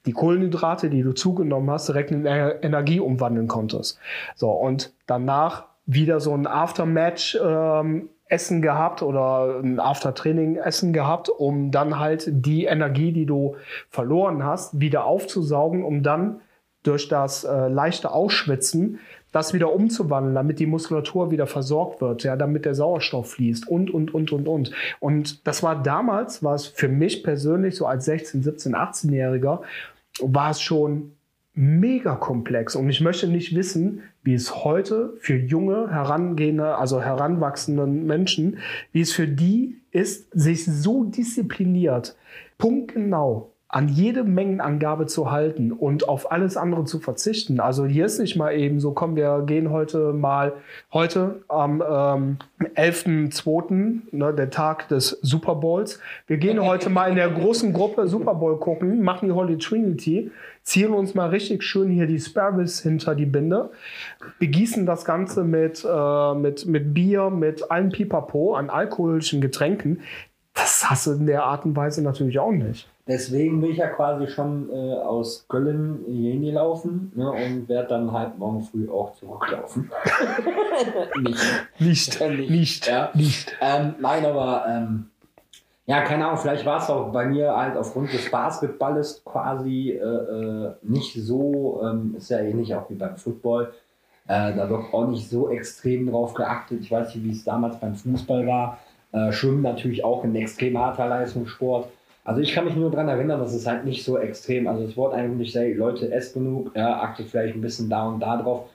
die 0.08 0.14
Kohlenhydrate, 0.14 0.90
die 0.90 1.04
du 1.04 1.14
zugenommen 1.14 1.70
hast, 1.70 1.90
direkt 1.90 2.12
in 2.12 2.26
Energie 2.26 3.00
umwandeln 3.00 3.48
konntest. 3.48 4.00
So, 4.36 4.50
und 4.50 4.94
danach 5.06 5.66
wieder 5.86 6.20
so 6.20 6.34
ein 6.34 6.48
Aftermatch 6.48 7.38
ähm, 7.44 8.10
Essen 8.30 8.62
gehabt 8.62 9.02
oder 9.02 9.60
ein 9.64 9.80
After-Training-Essen 9.80 10.92
gehabt, 10.92 11.30
um 11.30 11.72
dann 11.72 12.00
halt 12.00 12.26
die 12.28 12.66
Energie, 12.66 13.14
die 13.14 13.26
du 13.26 13.56
verloren 13.90 14.44
hast, 14.44 14.80
wieder 14.80 15.06
aufzusaugen, 15.06 15.84
um 15.84 16.04
dann 16.04 16.42
durch 16.84 17.08
das 17.08 17.44
äh, 17.44 17.68
leichte 17.68 18.12
Ausschwitzen 18.12 19.00
das 19.32 19.54
wieder 19.54 19.74
umzuwandeln, 19.74 20.34
damit 20.34 20.60
die 20.60 20.66
Muskulatur 20.66 21.32
wieder 21.32 21.48
versorgt 21.48 22.02
wird, 22.02 22.24
ja, 22.24 22.36
damit 22.36 22.66
der 22.66 22.76
Sauerstoff 22.76 23.32
fließt 23.32 23.68
und, 23.68 23.92
und, 23.92 24.14
und, 24.14 24.32
und, 24.32 24.48
und. 24.48 24.72
Und 25.00 25.46
das 25.46 25.64
war 25.64 25.82
damals, 25.82 26.44
war 26.44 26.56
es 26.56 26.66
für 26.66 26.88
mich 26.88 27.24
persönlich 27.24 27.76
so 27.76 27.86
als 27.86 28.06
16, 28.06 28.42
17, 28.42 28.76
18-Jähriger 28.76 29.60
war 30.22 30.52
es 30.52 30.62
schon 30.62 31.14
mega 31.54 32.16
komplex. 32.16 32.76
Und 32.76 32.90
ich 32.90 33.02
möchte 33.02 33.28
nicht 33.28 33.56
wissen, 33.56 34.04
wie 34.24 34.36
es 34.36 34.64
heute 34.64 35.16
für 35.20 35.36
junge, 35.36 35.90
herangehende, 35.90 36.76
also 36.76 37.02
heranwachsenden 37.02 38.06
Menschen, 38.06 38.60
wie 38.92 39.02
es 39.02 39.12
für 39.12 39.28
die 39.28 39.82
ist, 39.92 40.30
sich 40.32 40.66
so 40.66 41.04
diszipliniert, 41.06 42.16
punktgenau 42.60 43.54
an 43.70 43.90
jede 43.90 44.24
Mengenangabe 44.24 45.08
zu 45.08 45.30
halten 45.30 45.74
und 45.74 46.08
auf 46.08 46.32
alles 46.32 46.56
andere 46.56 46.86
zu 46.86 47.00
verzichten. 47.00 47.60
Also 47.60 47.86
hier 47.86 48.06
ist 48.06 48.18
nicht 48.18 48.38
mal 48.38 48.52
eben 48.52 48.80
so, 48.80 48.94
komm, 48.94 49.18
wir 49.18 49.44
gehen 49.46 49.72
heute 49.72 50.14
mal, 50.14 50.54
heute 50.94 51.42
am 51.50 51.82
ähm, 51.82 52.38
11.2., 52.76 54.00
ne, 54.12 54.34
der 54.34 54.50
Tag 54.52 54.88
des 54.88 55.20
Super 55.22 55.56
Bowls. 55.56 56.00
Wir 56.28 56.38
gehen 56.38 56.64
heute 56.64 56.90
mal 56.90 57.10
in 57.10 57.18
der 57.18 57.30
großen 57.30 57.74
Gruppe 57.74 58.08
Super 58.08 58.36
Bowl 58.36 58.58
gucken, 58.58 59.04
machen 59.04 59.28
die 59.28 59.34
Holy 59.34 59.58
Trinity, 59.58 60.32
ziehen 60.64 60.94
uns 60.94 61.14
mal 61.14 61.30
richtig 61.30 61.62
schön 61.64 61.90
hier 61.90 62.08
die 62.08 62.22
Sparrows 62.22 62.80
hinter 62.80 63.16
die 63.16 63.26
Binde, 63.26 63.72
begießen 64.40 64.86
das 64.86 65.04
Ganze 65.04 65.44
mit, 65.44 65.86
äh, 65.86 66.34
mit, 66.36 66.66
mit 66.68 66.94
Bier, 66.94 67.30
mit 67.30 67.70
allem 67.70 67.90
Pipapo 67.90 68.56
an 68.56 68.70
alkoholischen 68.70 69.42
Getränken. 69.42 70.00
Das 70.54 70.90
hast 70.90 71.08
du 71.08 71.12
in 71.12 71.28
der 71.28 71.44
Art 71.44 71.66
und 71.66 71.76
Weise 71.76 72.02
natürlich 72.02 72.40
auch 72.40 72.52
nicht. 72.52 72.88
Deswegen 73.08 73.62
bin 73.62 73.72
ich 73.72 73.78
ja 73.78 73.88
quasi 73.88 74.28
schon 74.28 74.70
äh, 74.70 74.94
aus 74.96 75.46
Köln 75.48 76.04
hierhin 76.08 76.42
gelaufen 76.42 77.12
ne, 77.16 77.32
und 77.32 77.70
werde 77.70 77.90
dann 77.90 78.12
halt 78.12 78.38
morgen 78.38 78.62
früh 78.62 78.90
auch 78.90 79.14
zurücklaufen. 79.14 79.90
nicht. 81.22 81.80
Nicht. 81.80 82.22
Äh, 82.22 82.30
nicht. 82.30 82.50
Nicht. 82.50 82.88
Ja. 82.88 83.12
nicht. 83.14 83.56
Ähm, 83.62 83.96
nein, 84.00 84.26
aber 84.26 84.66
ähm, 84.68 85.10
ja, 85.86 86.02
keine 86.02 86.26
Ahnung, 86.26 86.38
vielleicht 86.38 86.66
war 86.66 86.84
es 86.84 86.90
auch 86.90 87.14
bei 87.14 87.26
mir 87.26 87.56
halt 87.56 87.78
aufgrund 87.78 88.12
des 88.12 88.30
Basketballes 88.30 89.24
quasi 89.24 89.92
äh, 89.92 90.04
äh, 90.04 90.74
nicht 90.82 91.14
so, 91.14 91.82
ähm, 91.82 92.16
ist 92.18 92.30
ja 92.30 92.40
ähnlich 92.40 92.76
auch 92.76 92.90
wie 92.90 92.96
beim 92.96 93.16
Football. 93.16 93.72
Äh, 94.28 94.54
da 94.54 94.70
wird 94.70 94.94
auch 94.94 95.08
nicht 95.08 95.30
so 95.30 95.50
extrem 95.50 96.12
drauf 96.12 96.34
geachtet. 96.34 96.82
Ich 96.82 96.92
weiß 96.92 97.16
nicht, 97.16 97.24
wie 97.24 97.32
es 97.32 97.46
damals 97.46 97.80
beim 97.80 97.96
Fußball 97.96 98.46
war. 98.46 98.80
Äh, 99.14 99.32
Schwimmen 99.32 99.62
natürlich 99.62 100.04
auch 100.04 100.26
ein 100.26 100.36
extrem 100.36 100.78
harter 100.78 101.08
Leistungssport. 101.08 101.88
Also 102.28 102.42
ich 102.42 102.54
kann 102.54 102.66
mich 102.66 102.76
nur 102.76 102.92
daran 102.92 103.08
erinnern, 103.08 103.40
dass 103.40 103.54
es 103.54 103.66
halt 103.66 103.86
nicht 103.86 104.04
so 104.04 104.18
extrem, 104.18 104.68
also 104.68 104.86
das 104.86 104.98
Wort 104.98 105.14
eigentlich 105.14 105.54
sei, 105.54 105.72
Leute, 105.72 106.12
esst 106.12 106.34
genug, 106.34 106.76
ja, 106.76 107.00
achtet 107.00 107.28
vielleicht 107.28 107.56
ein 107.56 107.62
bisschen 107.62 107.90
da 107.90 108.06
und 108.06 108.20
da 108.20 108.36
drauf. 108.36 108.66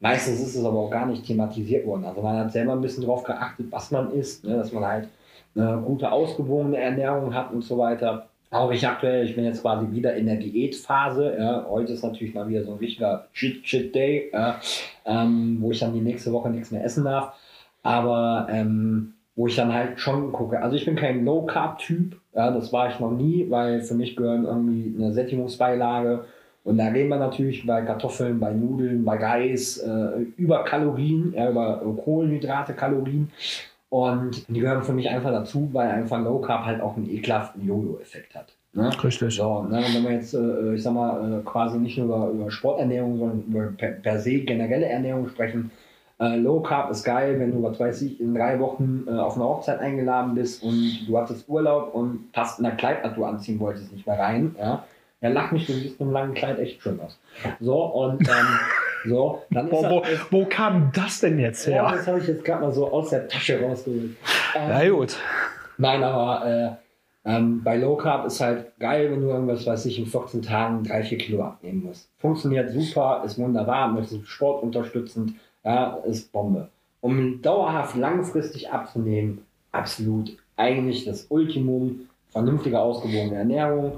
Meistens 0.00 0.42
ist 0.42 0.54
es 0.54 0.62
aber 0.62 0.78
auch 0.78 0.90
gar 0.90 1.06
nicht 1.06 1.24
thematisiert 1.24 1.86
worden. 1.86 2.04
Also 2.04 2.20
man 2.20 2.36
hat 2.36 2.52
selber 2.52 2.72
ein 2.72 2.82
bisschen 2.82 3.04
drauf 3.04 3.24
geachtet, 3.24 3.68
was 3.70 3.90
man 3.90 4.12
isst, 4.12 4.44
ne, 4.44 4.58
dass 4.58 4.74
man 4.74 4.84
halt 4.84 5.08
eine 5.56 5.82
gute, 5.86 6.12
ausgewogene 6.12 6.76
Ernährung 6.76 7.32
hat 7.32 7.50
und 7.50 7.62
so 7.64 7.78
weiter. 7.78 8.28
Auch 8.50 8.70
ich 8.72 8.86
aktuell, 8.86 9.24
ich 9.24 9.34
bin 9.34 9.46
jetzt 9.46 9.62
quasi 9.62 9.90
wieder 9.90 10.14
in 10.14 10.26
der 10.26 10.36
Diätphase. 10.36 11.34
Ja. 11.38 11.66
Heute 11.66 11.94
ist 11.94 12.04
natürlich 12.04 12.34
mal 12.34 12.46
wieder 12.46 12.62
so 12.62 12.72
ein 12.72 12.78
richtiger 12.78 13.28
Shit-Shit-Day, 13.32 14.32
ja, 14.34 14.60
ähm, 15.06 15.56
wo 15.62 15.70
ich 15.70 15.78
dann 15.78 15.94
die 15.94 16.02
nächste 16.02 16.30
Woche 16.30 16.50
nichts 16.50 16.70
mehr 16.70 16.84
essen 16.84 17.04
darf. 17.04 17.32
Aber 17.82 18.48
ähm, 18.50 19.14
wo 19.38 19.46
ich 19.46 19.54
dann 19.54 19.72
halt 19.72 20.00
schon 20.00 20.32
gucke. 20.32 20.60
Also 20.60 20.74
ich 20.74 20.84
bin 20.84 20.96
kein 20.96 21.24
Low-Carb-Typ, 21.24 22.16
ja, 22.34 22.50
das 22.50 22.72
war 22.72 22.90
ich 22.90 22.98
noch 22.98 23.12
nie, 23.12 23.46
weil 23.48 23.82
für 23.82 23.94
mich 23.94 24.16
gehören 24.16 24.44
irgendwie 24.44 24.92
eine 24.98 25.12
Sättigungsbeilage 25.12 26.24
und 26.64 26.76
da 26.76 26.88
reden 26.88 27.08
wir 27.08 27.18
natürlich 27.18 27.64
bei 27.64 27.82
Kartoffeln, 27.82 28.40
bei 28.40 28.52
Nudeln, 28.52 29.04
bei 29.04 29.16
Reis 29.16 29.78
äh, 29.78 30.22
über 30.36 30.64
Kalorien, 30.64 31.34
ja, 31.36 31.50
über 31.50 31.80
Kohlenhydrate, 32.04 32.74
Kalorien. 32.74 33.30
Und 33.90 34.48
die 34.48 34.58
gehören 34.58 34.82
für 34.82 34.92
mich 34.92 35.08
einfach 35.08 35.30
dazu, 35.30 35.70
weil 35.72 35.88
einfach 35.88 36.20
Low 36.20 36.40
Carb 36.40 36.64
halt 36.64 36.80
auch 36.80 36.96
einen 36.96 37.08
ekelhaften 37.08 37.64
Jojo-Effekt 37.64 38.34
hat. 38.34 38.52
Ne? 38.72 38.90
Richtig. 39.04 39.36
So, 39.36 39.62
ne? 39.62 39.78
Und 39.78 39.94
wenn 39.94 40.02
wir 40.02 40.12
jetzt, 40.14 40.34
äh, 40.34 40.74
ich 40.74 40.82
sag 40.82 40.94
mal, 40.94 41.38
äh, 41.38 41.44
quasi 41.44 41.78
nicht 41.78 41.96
nur 41.96 42.06
über, 42.06 42.30
über 42.30 42.50
Sporternährung, 42.50 43.18
sondern 43.18 43.44
über 43.48 43.72
per, 43.76 43.92
per 43.92 44.18
se 44.18 44.40
generelle 44.40 44.86
Ernährung 44.86 45.28
sprechen, 45.28 45.70
äh, 46.20 46.36
Low 46.36 46.60
Carb 46.60 46.90
ist 46.90 47.04
geil, 47.04 47.38
wenn 47.38 47.52
du, 47.52 47.62
was 47.62 47.78
weiß 47.78 48.02
ich, 48.02 48.20
in 48.20 48.34
drei 48.34 48.58
Wochen 48.58 49.04
äh, 49.06 49.12
auf 49.12 49.36
eine 49.36 49.44
Hochzeit 49.44 49.78
eingeladen 49.78 50.34
bist 50.34 50.62
und 50.62 51.06
du 51.06 51.16
hattest 51.16 51.48
Urlaub 51.48 51.94
und 51.94 52.32
passt 52.32 52.58
in 52.58 52.64
der 52.64 52.76
Kleid, 52.76 53.04
das 53.04 53.14
du 53.14 53.24
anziehen 53.24 53.60
wolltest, 53.60 53.92
nicht 53.92 54.06
mehr 54.06 54.18
rein. 54.18 54.54
Ja, 54.58 54.84
ja 55.20 55.28
lach 55.28 55.52
mich, 55.52 55.66
du 55.66 55.72
siehst 55.72 56.00
in 56.00 56.06
einem 56.06 56.12
langen 56.12 56.34
Kleid 56.34 56.58
echt 56.58 56.82
schön 56.82 56.98
aus. 57.00 57.18
So, 57.60 57.84
und 57.84 58.28
ähm, 58.28 58.46
so, 59.04 59.42
dann 59.50 59.70
wo, 59.70 59.82
wo, 59.84 60.02
wo, 60.30 60.44
kam 60.46 60.90
das 60.92 61.20
denn 61.20 61.38
jetzt 61.38 61.66
her? 61.66 61.76
Ja, 61.76 61.92
das 61.92 62.06
habe 62.08 62.18
ich 62.18 62.26
jetzt 62.26 62.44
gerade 62.44 62.62
mal 62.62 62.72
so 62.72 62.90
aus 62.90 63.10
der 63.10 63.28
Tasche 63.28 63.60
rausgeholt. 63.62 64.10
Ähm, 64.56 64.70
ja, 64.70 64.88
gut. 64.90 65.16
Nein, 65.76 66.02
aber 66.02 66.46
äh, 66.46 66.70
ähm, 67.24 67.62
bei 67.62 67.76
Low 67.76 67.96
Carb 67.96 68.26
ist 68.26 68.40
halt 68.40 68.76
geil, 68.80 69.10
wenn 69.10 69.20
du 69.20 69.28
irgendwas, 69.28 69.64
weiß 69.66 69.86
ich, 69.86 69.98
in 69.98 70.06
14 70.06 70.42
Tagen 70.42 70.82
3, 70.82 71.04
4 71.04 71.18
Kilo 71.18 71.44
abnehmen 71.44 71.84
musst. 71.84 72.10
Funktioniert 72.18 72.70
super, 72.70 73.22
ist 73.24 73.38
wunderbar, 73.38 73.88
möchtest 73.88 74.26
Sport 74.26 74.62
unterstützend 74.62 75.34
ja, 75.68 75.98
ist 76.06 76.32
Bombe. 76.32 76.68
Um 77.00 77.42
dauerhaft 77.42 77.94
langfristig 77.96 78.70
abzunehmen, 78.70 79.44
absolut 79.70 80.36
eigentlich 80.56 81.04
das 81.04 81.26
Ultimum, 81.28 82.08
vernünftige, 82.30 82.80
ausgewogene 82.80 83.36
Ernährung, 83.36 83.92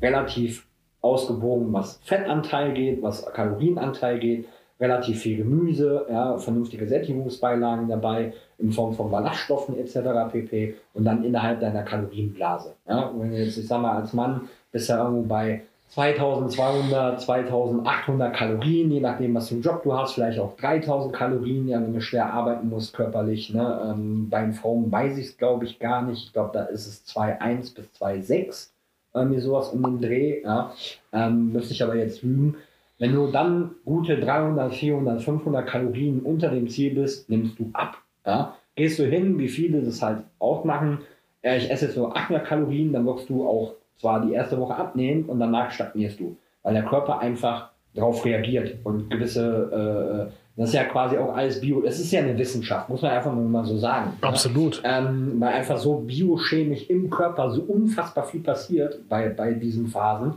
relativ 0.00 0.66
ausgewogen, 1.00 1.72
was 1.72 1.98
Fettanteil 2.04 2.74
geht, 2.74 3.02
was 3.02 3.24
Kalorienanteil 3.32 4.18
geht, 4.18 4.46
relativ 4.78 5.20
viel 5.20 5.38
Gemüse, 5.38 6.06
ja, 6.10 6.38
vernünftige 6.38 6.86
Sättigungsbeilagen 6.86 7.88
dabei 7.88 8.34
in 8.58 8.70
Form 8.70 8.94
von 8.94 9.10
Ballaststoffen 9.10 9.78
etc. 9.78 10.30
pp. 10.30 10.74
Und 10.94 11.04
dann 11.04 11.24
innerhalb 11.24 11.60
deiner 11.60 11.82
Kalorienblase. 11.82 12.74
Ja. 12.86 13.10
Wenn 13.16 13.32
jetzt, 13.32 13.56
ich 13.56 13.66
sag 13.66 13.80
mal, 13.80 13.96
als 13.96 14.12
Mann 14.12 14.48
bist 14.70 14.88
du 14.88 14.92
ja 14.92 15.04
irgendwo 15.04 15.22
bei 15.22 15.62
2200, 15.90 17.20
2800 17.20 18.32
Kalorien, 18.32 18.92
je 18.92 19.00
nachdem, 19.00 19.34
was 19.34 19.48
für 19.48 19.54
einen 19.54 19.62
Job 19.62 19.82
du 19.82 19.92
hast, 19.92 20.14
vielleicht 20.14 20.38
auch 20.38 20.56
3000 20.56 21.12
Kalorien, 21.12 21.66
ja, 21.66 21.82
wenn 21.82 21.92
du 21.92 22.00
schwer 22.00 22.32
arbeiten 22.32 22.68
musst 22.68 22.94
körperlich. 22.94 23.52
Ne? 23.52 23.90
Ähm, 23.90 24.30
bei 24.30 24.40
den 24.40 24.52
Frauen 24.52 24.90
weiß 24.90 25.18
ich 25.18 25.26
es, 25.26 25.36
glaube 25.36 25.64
ich, 25.64 25.80
gar 25.80 26.02
nicht. 26.02 26.26
Ich 26.26 26.32
glaube, 26.32 26.50
da 26.52 26.64
ist 26.64 26.86
es 26.86 27.04
2,1 27.06 27.74
bis 27.74 27.86
2,6, 28.00 28.68
irgendwie 29.14 29.40
sowas 29.40 29.70
um 29.70 29.82
den 29.82 30.00
Dreh. 30.00 30.42
Ja? 30.44 30.72
Ähm, 31.12 31.52
müsste 31.52 31.74
ich 31.74 31.82
aber 31.82 31.96
jetzt 31.96 32.22
lügen. 32.22 32.56
Wenn 33.00 33.14
du 33.14 33.26
dann 33.26 33.72
gute 33.84 34.20
300, 34.20 34.72
400, 34.72 35.22
500 35.22 35.66
Kalorien 35.66 36.20
unter 36.20 36.50
dem 36.50 36.68
Ziel 36.68 36.94
bist, 36.94 37.28
nimmst 37.28 37.58
du 37.58 37.68
ab. 37.72 37.96
Ja? 38.24 38.54
Gehst 38.76 39.00
du 39.00 39.06
hin, 39.06 39.40
wie 39.40 39.48
viele 39.48 39.82
das 39.82 40.02
halt 40.02 40.22
auch 40.38 40.64
machen, 40.64 40.98
ja, 41.42 41.56
ich 41.56 41.68
esse 41.68 41.86
jetzt 41.86 41.96
nur 41.96 42.16
800 42.16 42.46
Kalorien, 42.46 42.92
dann 42.92 43.06
wirst 43.06 43.28
du 43.28 43.48
auch 43.48 43.74
zwar 44.00 44.24
die 44.24 44.32
erste 44.32 44.58
Woche 44.58 44.74
abnehmen 44.74 45.24
und 45.24 45.38
danach 45.38 45.70
stagnierst 45.70 46.18
du, 46.20 46.36
weil 46.62 46.74
der 46.74 46.84
Körper 46.84 47.18
einfach 47.18 47.70
darauf 47.94 48.24
reagiert 48.24 48.76
und 48.84 49.10
gewisse, 49.10 50.28
äh, 50.28 50.32
das 50.56 50.70
ist 50.70 50.74
ja 50.74 50.84
quasi 50.84 51.18
auch 51.18 51.34
alles 51.36 51.60
Bio, 51.60 51.82
es 51.84 52.00
ist 52.00 52.10
ja 52.12 52.20
eine 52.20 52.36
Wissenschaft, 52.38 52.88
muss 52.88 53.02
man 53.02 53.12
einfach 53.12 53.32
mal 53.32 53.64
so 53.64 53.76
sagen. 53.76 54.12
Ne? 54.20 54.28
Absolut. 54.28 54.82
Ne? 54.82 54.88
Ähm, 54.90 55.34
weil 55.38 55.54
einfach 55.54 55.78
so 55.78 55.96
biochemisch 55.96 56.88
im 56.88 57.10
Körper 57.10 57.50
so 57.50 57.62
unfassbar 57.62 58.24
viel 58.24 58.40
passiert 58.40 59.08
bei, 59.08 59.28
bei 59.28 59.52
diesen 59.52 59.88
Phasen, 59.88 60.34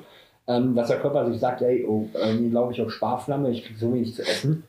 ähm, 0.48 0.75
dass 0.75 0.88
der 0.88 1.00
Körper 1.00 1.29
sich 1.32 1.39
sagt, 1.39 1.62
ey, 1.62 1.86
oh, 1.88 2.08
irgendwie 2.13 2.50
glaube 2.50 2.74
ich 2.74 2.82
auf 2.82 2.91
Sparflamme, 2.91 3.51
ich 3.51 3.63
kriege 3.63 3.79
so 3.79 3.93
wenig 3.93 4.13
zu 4.15 4.24
essen. 4.24 4.63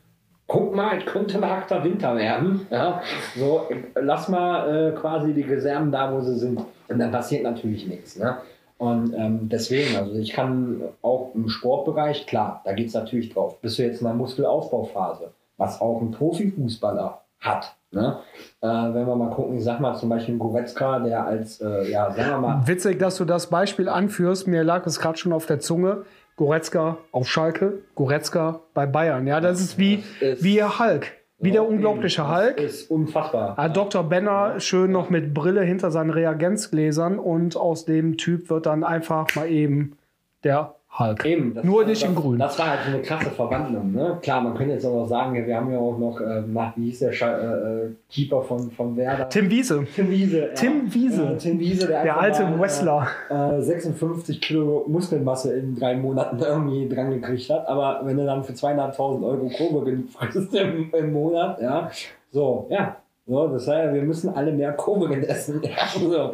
Guck 0.47 0.75
mal, 0.75 0.99
es 0.99 1.05
könnte 1.05 1.37
ein 1.37 1.49
harter 1.49 1.83
Winter 1.83 2.15
werden. 2.15 2.67
Ja? 2.69 3.01
So, 3.35 3.67
lass 3.95 4.29
mal 4.29 4.89
äh, 4.89 4.91
quasi 4.91 5.33
die 5.33 5.41
Reserven 5.41 5.91
da, 5.91 6.13
wo 6.13 6.21
sie 6.21 6.37
sind. 6.37 6.61
Und 6.87 6.99
dann 6.99 7.11
passiert 7.11 7.41
natürlich 7.41 7.87
nichts. 7.87 8.19
Ne? 8.19 8.37
Und 8.77 9.13
ähm, 9.13 9.47
deswegen, 9.49 9.95
also 9.95 10.15
ich 10.15 10.33
kann 10.33 10.81
auch 11.01 11.33
im 11.33 11.47
Sportbereich, 11.47 12.25
klar, 12.27 12.61
da 12.65 12.73
geht 12.73 12.87
es 12.87 12.93
natürlich 12.93 13.33
drauf. 13.33 13.59
Bist 13.61 13.79
du 13.79 13.83
jetzt 13.83 14.01
in 14.01 14.07
der 14.07 14.15
Muskelaufbauphase, 14.15 15.31
was 15.57 15.79
auch 15.79 16.01
ein 16.01 16.11
Profifußballer 16.11 17.21
hat. 17.39 17.75
Ne? 17.91 18.19
Äh, 18.61 18.67
wenn 18.67 19.07
wir 19.07 19.15
mal 19.15 19.29
gucken, 19.29 19.57
ich 19.57 19.63
sag 19.63 19.79
mal 19.79 19.95
zum 19.95 20.09
Beispiel 20.09 20.37
Goretzka, 20.37 20.99
der 20.99 21.25
als, 21.25 21.61
äh, 21.61 21.89
ja, 21.89 22.11
sagen 22.11 22.29
wir 22.29 22.37
mal. 22.37 22.67
Witzig, 22.67 22.99
dass 22.99 23.15
du 23.15 23.23
das 23.23 23.47
Beispiel 23.47 23.87
anführst. 23.87 24.47
Mir 24.47 24.65
lag 24.65 24.85
es 24.85 24.99
gerade 24.99 25.17
schon 25.17 25.31
auf 25.31 25.45
der 25.45 25.61
Zunge. 25.61 26.03
Goretzka 26.35 26.97
auf 27.13 27.29
Schalke, 27.29 27.83
Goretzka 27.95 28.59
bei 28.73 28.85
Bayern. 28.85 29.25
Ja, 29.25 29.39
das 29.39 29.61
ist 29.61 29.77
wie, 29.77 30.03
ist 30.19 30.43
wie 30.43 30.61
Hulk. 30.61 31.13
Wie 31.37 31.51
der 31.51 31.67
unglaubliche 31.67 32.29
Hulk. 32.29 32.59
ist 32.59 32.89
unfassbar. 32.89 33.55
Ah, 33.57 33.67
Dr. 33.67 34.03
Benner 34.03 34.59
schön 34.59 34.91
noch 34.91 35.09
mit 35.09 35.33
Brille 35.33 35.61
hinter 35.61 35.91
seinen 35.91 36.09
Reagenzgläsern 36.09 37.19
und 37.19 37.57
aus 37.57 37.85
dem 37.85 38.17
Typ 38.17 38.49
wird 38.49 38.65
dann 38.65 38.83
einfach 38.83 39.35
mal 39.35 39.49
eben 39.49 39.97
der 40.43 40.75
Hulk. 40.97 41.25
Eben, 41.25 41.59
Nur 41.63 41.79
war, 41.79 41.85
nicht 41.85 42.01
das, 42.01 42.09
in 42.09 42.15
grün. 42.15 42.39
Das 42.39 42.57
war 42.57 42.69
halt 42.69 42.79
so 42.85 42.93
eine 42.93 43.01
krasse 43.01 43.29
Verwandlung. 43.31 43.91
Ne? 43.91 44.17
Klar, 44.21 44.41
man 44.41 44.55
könnte 44.55 44.73
jetzt 44.73 44.85
auch 44.85 45.05
sagen, 45.05 45.33
wir 45.33 45.55
haben 45.55 45.71
ja 45.71 45.77
auch 45.77 45.97
noch, 45.97 46.21
äh, 46.21 46.41
nach, 46.47 46.75
wie 46.77 46.85
hieß 46.85 46.99
der 46.99 47.11
Scha 47.11 47.37
äh, 47.37 47.85
äh, 47.85 47.89
Keeper 48.09 48.41
von, 48.41 48.71
von 48.71 48.95
Werder? 48.95 49.27
Tim 49.27 49.49
Wiese. 49.49 49.85
Tim 49.93 50.09
Wiese. 50.09 50.51
Tim 50.55 50.93
Wiese. 50.93 51.23
Ja, 51.23 51.33
Tim 51.33 51.59
Wiese, 51.59 51.87
der, 51.87 52.03
der 52.03 52.19
alte 52.19 52.43
mal, 52.43 52.59
Wrestler. 52.59 53.07
Äh, 53.29 53.61
56 53.61 54.39
Kilo 54.39 54.85
Muskelmasse 54.87 55.53
in 55.57 55.75
drei 55.75 55.95
Monaten 55.95 56.39
irgendwie 56.41 56.87
dran 56.87 57.11
gekriegt 57.11 57.49
hat. 57.49 57.67
Aber 57.67 58.01
wenn 58.03 58.15
du 58.15 58.25
dann 58.25 58.43
für 58.43 58.53
zweieinhalbtausend 58.53 59.25
Euro 59.25 59.49
Kurve 59.49 59.97
frisst 60.17 60.53
im, 60.55 60.91
im 60.93 61.11
Monat, 61.11 61.61
ja, 61.61 61.91
so, 62.31 62.67
ja, 62.69 62.97
so, 63.27 63.47
das 63.47 63.67
heißt, 63.67 63.93
wir 63.93 64.03
müssen 64.03 64.29
alle 64.35 64.51
mehr 64.51 64.73
Kurven 64.73 65.23
essen. 65.23 65.61
Ja, 65.63 65.87
so. 65.99 66.31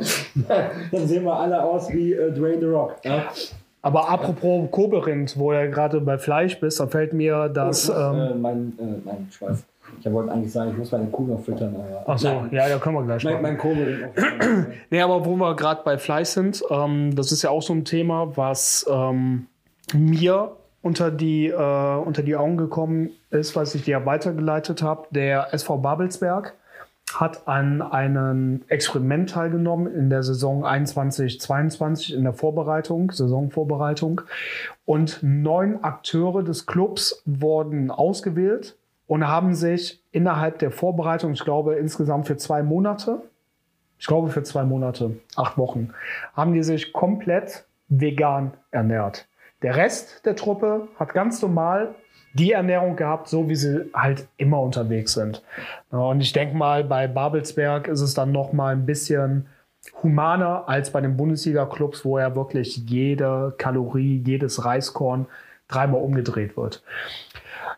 Dann 0.92 1.08
sehen 1.08 1.24
wir 1.24 1.34
alle 1.34 1.64
aus 1.64 1.92
wie 1.92 2.14
äh, 2.14 2.32
Dwayne 2.32 2.60
The 2.60 2.66
Rock. 2.66 2.96
Ja. 3.04 3.32
Aber 3.82 4.10
apropos 4.10 4.70
Koberind, 4.70 5.38
wo 5.38 5.52
du 5.52 5.70
gerade 5.72 6.02
bei 6.02 6.18
Fleisch 6.18 6.60
bist, 6.60 6.80
da 6.80 6.88
fällt 6.88 7.14
mir 7.14 7.50
das. 7.50 7.90
Oh, 7.90 7.94
muss, 7.94 8.00
ähm, 8.00 8.20
äh, 8.20 8.36
mein, 8.36 8.74
äh, 8.80 8.84
mein 9.04 9.28
Schweiß. 9.32 9.66
Ich 10.00 10.12
wollte 10.12 10.32
eigentlich 10.32 10.52
sagen, 10.54 10.72
ich 10.72 10.78
muss 10.78 10.92
meine 10.92 11.08
Kuh 11.08 11.28
noch 11.28 11.42
füttern. 11.42 11.76
Ach 12.06 12.18
so, 12.18 12.46
ja, 12.52 12.70
da 12.70 12.78
können 12.78 12.96
wir 12.96 13.04
gleich 13.04 13.24
mein, 13.24 13.42
mein 13.42 13.58
Koberind 13.58 14.06
Nee, 14.90 15.02
aber 15.02 15.26
wo 15.26 15.36
wir 15.36 15.56
gerade 15.56 15.82
bei 15.84 15.98
Fleisch 15.98 16.30
sind, 16.30 16.64
ähm, 16.70 17.16
das 17.16 17.32
ist 17.32 17.42
ja 17.42 17.50
auch 17.50 17.62
so 17.62 17.74
ein 17.74 17.84
Thema, 17.84 18.36
was 18.36 18.86
ähm, 18.90 19.48
mir 19.94 20.52
unter 20.82 21.12
die, 21.12 21.48
äh, 21.48 21.96
unter 21.98 22.24
die 22.24 22.36
Augen 22.36 22.58
gekommen 22.58 23.12
ist, 23.30 23.56
was 23.56 23.76
ich 23.76 23.84
dir 23.84 24.06
weitergeleitet 24.06 24.82
habe. 24.82 25.08
Der 25.12 25.54
SV 25.54 25.78
Babelsberg 25.78 26.54
hat 27.20 27.48
an 27.48 27.82
einem 27.82 28.62
Experiment 28.68 29.32
teilgenommen 29.32 29.94
in 29.94 30.10
der 30.10 30.24
Saison 30.24 30.64
21-22 30.66 32.16
in 32.16 32.24
der 32.24 32.34
Vorbereitung, 32.34 33.12
Saisonvorbereitung. 33.12 34.22
Und 34.86 35.20
neun 35.22 35.84
Akteure 35.84 36.44
des 36.44 36.66
Clubs 36.66 37.22
wurden 37.26 37.92
ausgewählt 37.92 38.78
und 39.08 39.28
haben 39.28 39.54
sich 39.54 40.04
innerhalb 40.12 40.60
der 40.60 40.72
Vorbereitung, 40.72 41.34
ich 41.34 41.44
glaube 41.44 41.76
insgesamt 41.76 42.28
für 42.28 42.38
zwei 42.38 42.64
Monate, 42.64 43.22
ich 44.00 44.08
glaube 44.08 44.30
für 44.30 44.44
zwei 44.44 44.64
Monate, 44.64 45.18
acht 45.36 45.58
Wochen, 45.58 45.94
haben 46.34 46.54
die 46.54 46.64
sich 46.64 46.94
komplett 46.94 47.66
vegan 47.90 48.54
ernährt. 48.72 49.28
Der 49.62 49.76
Rest 49.76 50.26
der 50.26 50.36
Truppe 50.36 50.88
hat 50.98 51.14
ganz 51.14 51.42
normal 51.42 51.94
die 52.34 52.52
Ernährung 52.52 52.96
gehabt, 52.96 53.28
so 53.28 53.50
wie 53.50 53.56
sie 53.56 53.90
halt 53.94 54.28
immer 54.38 54.62
unterwegs 54.62 55.14
sind. 55.14 55.44
Und 55.90 56.22
ich 56.22 56.34
denke 56.34 56.56
mal, 56.56 56.84
bei 56.84 57.08
Babelsberg 57.08 57.88
ist 57.88 58.02
es 58.02 58.14
dann 58.14 58.32
noch 58.32 58.54
mal 58.54 58.74
ein 58.74 58.86
bisschen 58.86 59.48
humaner 60.04 60.68
als 60.68 60.92
bei 60.92 61.02
den 61.02 61.18
Bundesliga-Clubs, 61.18 62.06
wo 62.06 62.20
ja 62.20 62.36
wirklich 62.36 62.78
jede 62.78 63.54
Kalorie, 63.58 64.22
jedes 64.26 64.64
Reiskorn 64.64 65.26
dreimal 65.68 66.02
umgedreht 66.02 66.56
wird. 66.56 66.84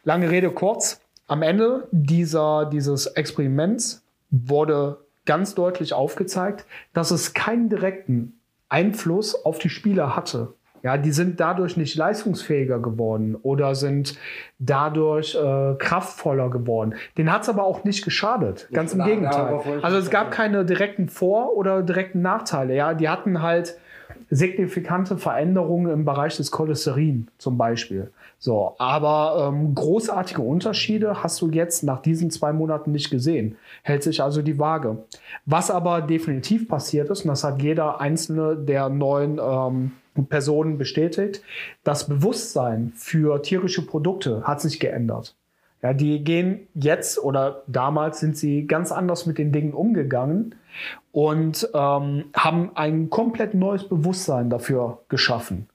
Lange 0.04 0.30
Rede 0.30 0.52
kurz. 0.52 1.00
Am 1.28 1.42
Ende 1.42 1.88
dieser, 1.92 2.66
dieses 2.66 3.08
Experiments 3.08 4.04
wurde 4.30 4.98
ganz 5.26 5.56
deutlich 5.56 5.94
aufgezeigt, 5.94 6.66
dass 6.94 7.12
es 7.12 7.34
keinen 7.34 7.70
direkten 7.70 8.40
Einfluss 8.68 9.46
auf 9.46 9.60
die 9.60 9.70
Spieler 9.70 10.16
hatte. 10.16 10.54
Ja, 10.84 10.98
die 10.98 11.12
sind 11.12 11.40
dadurch 11.40 11.78
nicht 11.78 11.96
leistungsfähiger 11.96 12.80
geworden 12.80 13.38
oder 13.42 13.74
sind 13.74 14.18
dadurch 14.60 15.34
äh, 15.34 15.76
kraftvoller 15.76 16.50
geworden. 16.50 16.96
Den 17.18 17.32
hat 17.32 17.44
es 17.44 17.50
aber 17.50 17.64
auch 17.64 17.86
nicht 17.86 18.04
geschadet. 18.04 18.68
Ganz 18.74 18.94
im 18.94 19.04
Gegenteil. 19.04 19.62
Also 19.82 19.98
es 19.98 20.10
gab 20.10 20.32
keine 20.32 20.66
direkten 20.66 21.08
Vor- 21.08 21.56
oder 21.56 21.84
direkten 21.84 22.22
Nachteile. 22.22 22.76
Ja, 22.76 22.94
die 22.94 23.08
hatten 23.08 23.42
halt 23.42 23.78
signifikante 24.30 25.18
Veränderungen 25.18 25.92
im 25.92 26.06
Bereich 26.06 26.36
des 26.36 26.52
Cholesterin 26.52 27.28
zum 27.38 27.58
Beispiel. 27.58 28.12
So, 28.40 28.76
aber 28.78 29.54
ähm, 29.54 29.74
großartige 29.74 30.42
Unterschiede 30.42 31.24
hast 31.24 31.42
du 31.42 31.50
jetzt 31.50 31.84
nach 31.84 32.02
diesen 32.02 32.30
zwei 32.30 32.52
Monaten 32.52 32.92
nicht 32.92 33.10
gesehen. 33.10 33.56
Hält 33.84 34.04
sich 34.04 34.22
also 34.22 34.42
die 34.42 34.60
Waage. 34.60 34.98
Was 35.46 35.72
aber 35.72 36.02
definitiv 36.02 36.68
passiert 36.68 37.10
ist, 37.10 37.22
und 37.22 37.30
das 37.30 37.46
hat 37.46 37.62
jeder 37.62 38.02
einzelne 38.02 38.58
der 38.58 38.90
neuen 38.90 39.40
ähm, 39.42 39.92
Personen 40.30 40.78
bestätigt, 40.78 41.42
das 41.84 42.08
Bewusstsein 42.08 42.94
für 42.96 43.42
tierische 43.42 43.86
Produkte 43.86 44.44
hat 44.44 44.62
sich 44.62 44.80
geändert. 44.80 45.36
Ja, 45.82 45.94
die 45.94 46.24
gehen 46.24 46.68
jetzt 46.74 47.22
oder 47.22 47.64
damals 47.68 48.20
sind 48.20 48.38
sie 48.38 48.68
ganz 48.68 48.94
anders 48.94 49.26
mit 49.26 49.38
den 49.38 49.52
Dingen 49.52 49.74
umgegangen 49.74 50.56
und 51.12 51.70
ähm, 51.74 52.26
haben 52.34 52.72
ein 52.76 53.10
komplett 53.10 53.54
neues 53.54 53.90
Bewusstsein 53.90 54.50
dafür 54.50 55.00
geschaffen, 55.10 55.68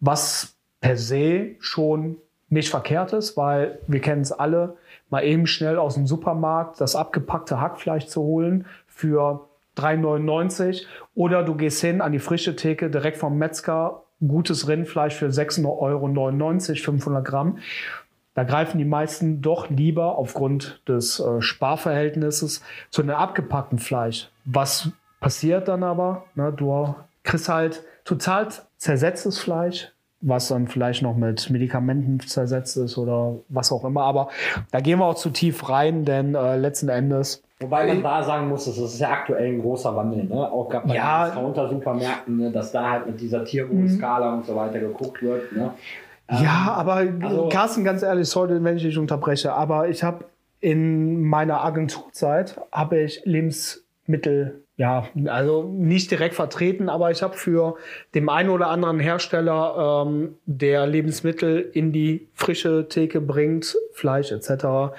was 0.00 0.56
per 0.80 0.96
se 0.96 1.52
schon 1.60 2.16
nicht 2.48 2.68
verkehrt 2.68 3.12
ist, 3.12 3.36
weil 3.36 3.78
wir 3.86 4.00
kennen 4.00 4.22
es 4.22 4.32
alle, 4.32 4.76
mal 5.08 5.24
eben 5.24 5.46
schnell 5.46 5.78
aus 5.78 5.94
dem 5.94 6.08
Supermarkt 6.08 6.80
das 6.80 6.96
abgepackte 6.96 7.60
Hackfleisch 7.60 8.06
zu 8.06 8.22
holen 8.22 8.66
für 8.88 9.48
3,99 9.76 10.84
oder 11.14 11.42
du 11.42 11.54
gehst 11.54 11.80
hin 11.80 12.00
an 12.00 12.12
die 12.12 12.18
frische 12.18 12.56
Theke 12.56 12.90
direkt 12.90 13.16
vom 13.16 13.38
Metzger, 13.38 14.02
gutes 14.26 14.68
Rindfleisch 14.68 15.14
für 15.14 15.28
6,99 15.28 16.70
Euro, 16.70 16.84
500 16.84 17.24
Gramm. 17.24 17.58
Da 18.34 18.42
greifen 18.42 18.78
die 18.78 18.84
meisten 18.84 19.42
doch 19.42 19.70
lieber 19.70 20.18
aufgrund 20.18 20.82
des 20.88 21.20
äh, 21.20 21.40
Sparverhältnisses 21.40 22.62
zu 22.90 23.02
einem 23.02 23.14
abgepackten 23.14 23.78
Fleisch. 23.78 24.28
Was 24.44 24.90
passiert 25.20 25.68
dann 25.68 25.84
aber? 25.84 26.24
Ne, 26.34 26.52
du 26.52 26.94
kriegst 27.22 27.48
halt 27.48 27.84
total 28.04 28.48
zersetztes 28.76 29.38
Fleisch, 29.38 29.92
was 30.20 30.48
dann 30.48 30.66
vielleicht 30.66 31.02
noch 31.02 31.16
mit 31.16 31.48
Medikamenten 31.48 32.18
zersetzt 32.20 32.76
ist 32.76 32.98
oder 32.98 33.36
was 33.48 33.70
auch 33.70 33.84
immer. 33.84 34.02
Aber 34.02 34.30
da 34.72 34.80
gehen 34.80 34.98
wir 34.98 35.06
auch 35.06 35.14
zu 35.14 35.30
tief 35.30 35.68
rein, 35.68 36.04
denn 36.04 36.34
äh, 36.34 36.56
letzten 36.56 36.88
Endes 36.88 37.43
Wobei 37.60 37.86
man 37.86 38.02
da 38.02 38.22
sagen 38.22 38.48
muss, 38.48 38.64
das 38.64 38.76
ist 38.78 38.98
ja 38.98 39.10
aktuell 39.10 39.52
ein 39.52 39.60
großer 39.60 39.94
Wandel, 39.94 40.24
ne? 40.24 40.34
auch 40.50 40.68
gerade 40.68 40.88
bei 40.88 40.96
Ja. 40.96 41.24
den 41.26 41.34
Discounter-Supermärkten, 41.34 42.36
ne? 42.36 42.50
dass 42.50 42.72
da 42.72 42.90
halt 42.90 43.06
mit 43.06 43.20
dieser 43.20 43.44
Tierwohlskala 43.44 44.34
und 44.34 44.44
so 44.44 44.56
weiter 44.56 44.80
geguckt 44.80 45.22
wird. 45.22 45.52
Ne? 45.52 45.70
Ja, 46.30 46.74
aber 46.76 46.94
also- 47.22 47.48
Carsten, 47.50 47.84
ganz 47.84 48.02
ehrlich, 48.02 48.28
sorry, 48.28 48.62
wenn 48.64 48.76
ich 48.76 48.82
dich 48.82 48.98
unterbreche, 48.98 49.52
aber 49.52 49.88
ich 49.88 50.02
habe 50.02 50.24
in 50.60 51.22
meiner 51.22 51.62
Agenturzeit 51.64 52.60
habe 52.72 52.98
ich 53.00 53.22
Lebensmittel, 53.24 54.63
ja, 54.76 55.06
also 55.26 55.62
nicht 55.62 56.10
direkt 56.10 56.34
vertreten, 56.34 56.88
aber 56.88 57.12
ich 57.12 57.22
habe 57.22 57.36
für 57.36 57.76
den 58.14 58.28
einen 58.28 58.50
oder 58.50 58.68
anderen 58.68 58.98
Hersteller, 58.98 60.04
ähm, 60.06 60.34
der 60.46 60.86
Lebensmittel 60.86 61.70
in 61.72 61.92
die 61.92 62.28
frische 62.34 62.88
Theke 62.88 63.20
bringt, 63.20 63.76
Fleisch 63.92 64.32
etc., 64.32 64.94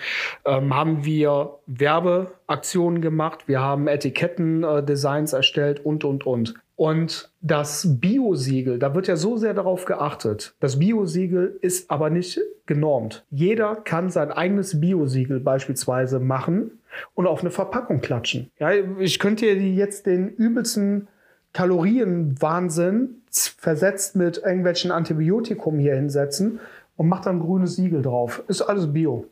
ähm, 0.46 0.74
haben 0.74 1.04
wir 1.04 1.60
Werbeaktionen 1.66 3.02
gemacht, 3.02 3.48
wir 3.48 3.60
haben 3.60 3.88
Etikettendesigns 3.88 5.34
äh, 5.34 5.38
erstellt 5.38 5.86
und, 5.86 6.06
und, 6.06 6.26
und. 6.26 6.54
Und 6.78 7.32
das 7.42 8.00
Bio-Siegel, 8.00 8.80
da 8.80 8.96
wird 8.96 9.08
ja 9.08 9.16
so 9.16 9.38
sehr 9.38 9.54
darauf 9.54 9.86
geachtet. 9.86 10.56
Das 10.60 10.80
Bio-Siegel 10.80 11.58
ist 11.62 11.90
aber 11.90 12.10
nicht 12.10 12.40
genormt. 12.66 13.26
Jeder 13.30 13.76
kann 13.78 14.10
sein 14.10 14.32
eigenes 14.32 14.82
Bio-Siegel 14.82 15.40
beispielsweise 15.40 16.20
machen 16.20 16.80
und 17.14 17.28
auf 17.28 17.42
eine 17.42 17.52
Verpackung 17.52 18.02
klatschen. 18.02 18.52
Ja, 18.60 18.72
ich 18.72 19.20
könnte 19.20 19.46
dir 19.46 19.72
jetzt 19.72 20.06
den 20.06 20.30
übelsten 20.30 21.08
Kalorienwahnsinn 21.54 23.22
versetzt 23.30 24.16
mit 24.16 24.38
irgendwelchen 24.38 24.92
Antibiotikum 24.92 25.80
hier 25.80 25.96
hinsetzen 25.96 26.60
und 26.98 27.08
mach 27.08 27.22
dann 27.22 27.38
ein 27.38 27.42
grünes 27.42 27.76
Siegel 27.76 28.02
drauf. 28.02 28.44
Ist 28.48 28.62
alles 28.62 28.92
Bio. 28.92 29.26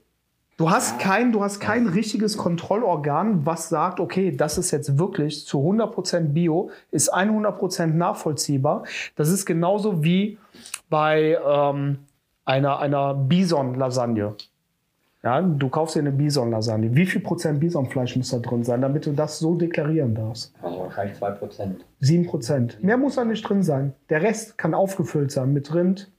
Du 0.56 0.70
hast 0.70 1.00
kein, 1.00 1.32
du 1.32 1.44
hast 1.44 1.60
kein 1.60 1.88
richtiges 1.88 2.38
Kontrollorgan, 2.38 3.46
was 3.46 3.70
sagt, 3.70 4.00
okay, 4.00 4.32
das 4.36 4.60
ist 4.60 4.70
jetzt 4.70 5.00
wirklich 5.00 5.48
zu 5.48 5.60
100% 5.60 6.34
Bio, 6.34 6.70
ist 6.92 7.14
100% 7.14 7.88
nachvollziehbar. 7.88 8.84
Das 9.16 9.30
ist 9.30 9.46
genauso 9.46 10.04
wie 10.04 10.38
bei 10.90 11.40
ähm, 11.44 11.98
einer, 12.46 12.80
einer 12.80 13.16
Bison-Lasagne. 13.16 14.36
Ja, 15.24 15.42
du 15.42 15.70
kaufst 15.70 15.96
dir 15.96 16.00
eine 16.00 16.12
Bison-Lasagne. 16.12 16.94
Wie 16.96 17.06
viel 17.06 17.22
Prozent 17.22 17.62
Bisonfleisch 17.62 18.18
muss 18.18 18.30
da 18.32 18.40
drin 18.40 18.64
sein, 18.66 18.82
damit 18.82 19.06
du 19.06 19.14
das 19.14 19.40
so 19.40 19.56
deklarieren 19.56 20.14
darfst? 20.14 20.54
Also 20.62 20.80
wahrscheinlich 20.80 21.18
2%. 21.18 21.76
7 22.02 22.26
Prozent. 22.26 22.84
Mehr 22.84 22.98
muss 22.98 23.16
da 23.16 23.24
nicht 23.24 23.48
drin 23.48 23.64
sein. 23.64 23.94
Der 24.10 24.22
Rest 24.22 24.58
kann 24.58 24.74
aufgefüllt 24.74 25.32
sein 25.32 25.54
mit 25.54 25.74
Rind, 25.74 26.12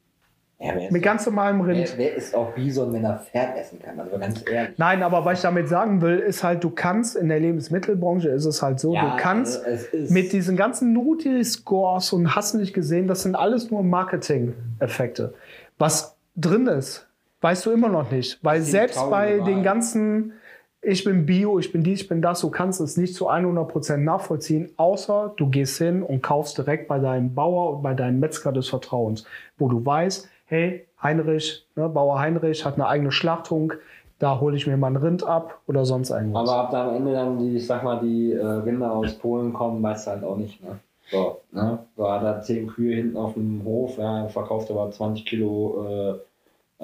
Ja, 0.58 0.72
mit 0.90 1.02
ganz 1.02 1.26
normalem 1.26 1.60
Rind. 1.60 1.92
wer, 1.98 1.98
wer 1.98 2.14
ist 2.14 2.34
auch 2.34 2.54
Bison, 2.54 2.94
wenn 2.94 3.04
er 3.04 3.18
Pferd 3.18 3.58
essen 3.58 3.78
kann? 3.82 4.00
Also 4.00 4.16
ganz 4.18 4.42
ehrlich. 4.50 4.78
Nein, 4.78 5.02
aber 5.02 5.22
was 5.26 5.38
ich 5.40 5.42
damit 5.42 5.68
sagen 5.68 6.00
will, 6.00 6.18
ist 6.20 6.42
halt, 6.42 6.64
du 6.64 6.70
kannst 6.70 7.14
in 7.14 7.28
der 7.28 7.40
Lebensmittelbranche 7.40 8.30
ist 8.30 8.46
es 8.46 8.62
halt 8.62 8.80
so, 8.80 8.94
Ja, 8.94 9.10
du 9.16 9.22
kannst 9.22 9.62
also 9.66 9.84
mit 10.14 10.32
diesen 10.32 10.56
ganzen 10.56 10.94
Nutri-Scores 10.94 12.14
und 12.14 12.34
hast 12.34 12.54
nicht 12.54 12.72
gesehen, 12.72 13.06
das 13.06 13.24
sind 13.24 13.34
alles 13.34 13.70
nur 13.70 13.82
Marketing-Effekte. 13.82 15.34
Was 15.76 16.16
drin 16.36 16.66
ist, 16.68 17.06
weißt 17.44 17.66
du 17.66 17.72
immer 17.72 17.88
noch 17.88 18.10
nicht, 18.10 18.38
weil 18.42 18.62
selbst 18.62 18.96
traurige 18.96 19.38
bei 19.38 19.44
den 19.44 19.62
ganzen 19.62 20.32
ich 20.80 21.02
bin 21.04 21.24
Bio, 21.24 21.58
ich 21.58 21.72
bin 21.72 21.82
dies, 21.82 22.02
ich 22.02 22.08
bin 22.08 22.20
das, 22.20 22.40
du 22.40 22.50
kannst 22.50 22.80
es 22.80 22.96
nicht 22.96 23.14
zu 23.14 23.30
100% 23.30 23.96
nachvollziehen, 23.98 24.70
außer 24.76 25.32
du 25.36 25.48
gehst 25.48 25.78
hin 25.78 26.02
und 26.02 26.22
kaufst 26.22 26.58
direkt 26.58 26.88
bei 26.88 26.98
deinem 26.98 27.34
Bauer 27.34 27.76
und 27.76 27.82
bei 27.82 27.94
deinem 27.94 28.20
Metzger 28.20 28.52
des 28.52 28.68
Vertrauens, 28.68 29.24
wo 29.56 29.68
du 29.68 29.84
weißt, 29.84 30.28
hey, 30.46 30.86
Heinrich, 31.02 31.66
ne, 31.74 31.88
Bauer 31.88 32.18
Heinrich 32.18 32.64
hat 32.64 32.74
eine 32.74 32.86
eigene 32.86 33.12
Schlachtung, 33.12 33.72
da 34.18 34.40
hole 34.40 34.56
ich 34.56 34.66
mir 34.66 34.76
mal 34.76 34.88
ein 34.88 34.96
Rind 34.96 35.26
ab 35.26 35.60
oder 35.66 35.84
sonst 35.84 36.10
irgendwas. 36.10 36.48
Aber 36.48 36.64
ob 36.64 36.70
da 36.70 36.88
am 36.88 36.96
Ende 36.96 37.12
dann 37.12 37.38
die, 37.38 37.56
ich 37.56 37.66
sag 37.66 37.82
mal, 37.82 38.00
die 38.00 38.32
äh, 38.32 38.44
Rinder 38.44 38.92
aus 38.92 39.14
Polen 39.14 39.52
kommen, 39.52 39.82
weißt 39.82 40.06
du 40.06 40.10
halt 40.10 40.24
auch 40.24 40.36
nicht. 40.36 40.62
Ne? 40.62 40.78
So, 41.10 41.40
ne? 41.52 41.78
So 41.96 42.10
hat 42.10 42.22
er 42.22 42.40
10 42.40 42.68
Kühe 42.68 42.94
hinten 42.94 43.16
auf 43.16 43.34
dem 43.34 43.62
Hof, 43.64 43.98
ja, 43.98 44.28
verkauft 44.28 44.70
aber 44.70 44.90
20 44.90 45.26
Kilo 45.26 45.84
äh, 45.86 46.14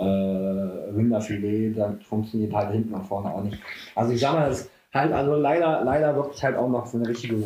äh, 0.00 0.90
Rinderfilet, 0.94 1.74
dann 1.76 2.00
funktioniert 2.00 2.52
halt 2.52 2.72
hinten 2.72 2.94
und 2.94 3.04
vorne 3.04 3.32
auch 3.32 3.42
nicht. 3.42 3.58
Also 3.94 4.12
ich 4.12 4.20
sag 4.20 4.34
mal, 4.34 4.48
das 4.48 4.68
halt, 4.92 5.12
also 5.12 5.34
leider, 5.34 5.84
leider 5.84 6.16
wirkt 6.16 6.34
es 6.34 6.42
halt 6.42 6.56
auch 6.56 6.68
noch 6.68 6.86
für 6.86 6.96
eine 6.96 7.08
richtige 7.08 7.36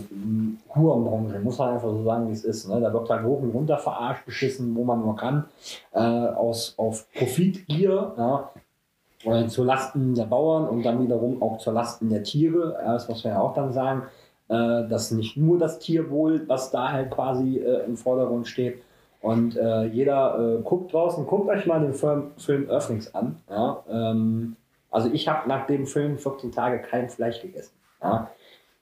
Hurenbranche, 0.74 1.40
muss 1.40 1.58
man 1.58 1.74
einfach 1.74 1.90
so 1.90 2.02
sagen, 2.04 2.28
wie 2.28 2.32
es 2.32 2.44
ist. 2.44 2.68
Ne? 2.68 2.80
Da 2.80 2.92
wird 2.92 3.10
halt 3.10 3.24
hoch 3.24 3.42
und 3.42 3.50
runter 3.50 3.78
verarscht, 3.78 4.24
beschissen, 4.24 4.74
wo 4.74 4.84
man 4.84 5.00
nur 5.00 5.16
kann, 5.16 5.44
äh, 5.92 5.98
aus, 5.98 6.74
auf 6.78 7.06
Profitgier, 7.12 8.14
ja? 8.16 8.50
äh, 9.24 9.46
zu 9.46 9.64
Lasten 9.64 10.14
der 10.14 10.24
Bauern 10.24 10.68
und 10.68 10.82
dann 10.84 11.02
wiederum 11.02 11.42
auch 11.42 11.58
zu 11.58 11.70
Lasten 11.70 12.08
der 12.08 12.22
Tiere. 12.22 12.78
Das 12.84 13.08
muss 13.08 13.24
man 13.24 13.34
ja 13.34 13.40
auch 13.40 13.54
dann 13.54 13.72
sagen, 13.72 14.04
äh, 14.48 14.88
dass 14.88 15.10
nicht 15.10 15.36
nur 15.36 15.58
das 15.58 15.78
Tierwohl, 15.78 16.48
was 16.48 16.70
da 16.70 16.92
halt 16.92 17.10
quasi 17.10 17.58
äh, 17.58 17.84
im 17.84 17.96
Vordergrund 17.96 18.46
steht. 18.48 18.82
Und 19.24 19.56
äh, 19.56 19.84
jeder 19.84 20.38
äh, 20.38 20.62
guckt 20.62 20.92
draußen, 20.92 21.26
guckt 21.26 21.48
euch 21.48 21.64
mal 21.64 21.80
den 21.80 21.94
Film, 21.94 22.32
Film 22.36 22.68
Earthlings 22.68 23.14
an. 23.14 23.36
Ja? 23.48 23.82
Ähm, 23.88 24.56
also 24.90 25.08
ich 25.10 25.26
habe 25.26 25.48
nach 25.48 25.66
dem 25.66 25.86
Film 25.86 26.18
14 26.18 26.52
Tage 26.52 26.80
kein 26.80 27.08
Fleisch 27.08 27.40
gegessen. 27.40 27.72
Ja? 28.02 28.28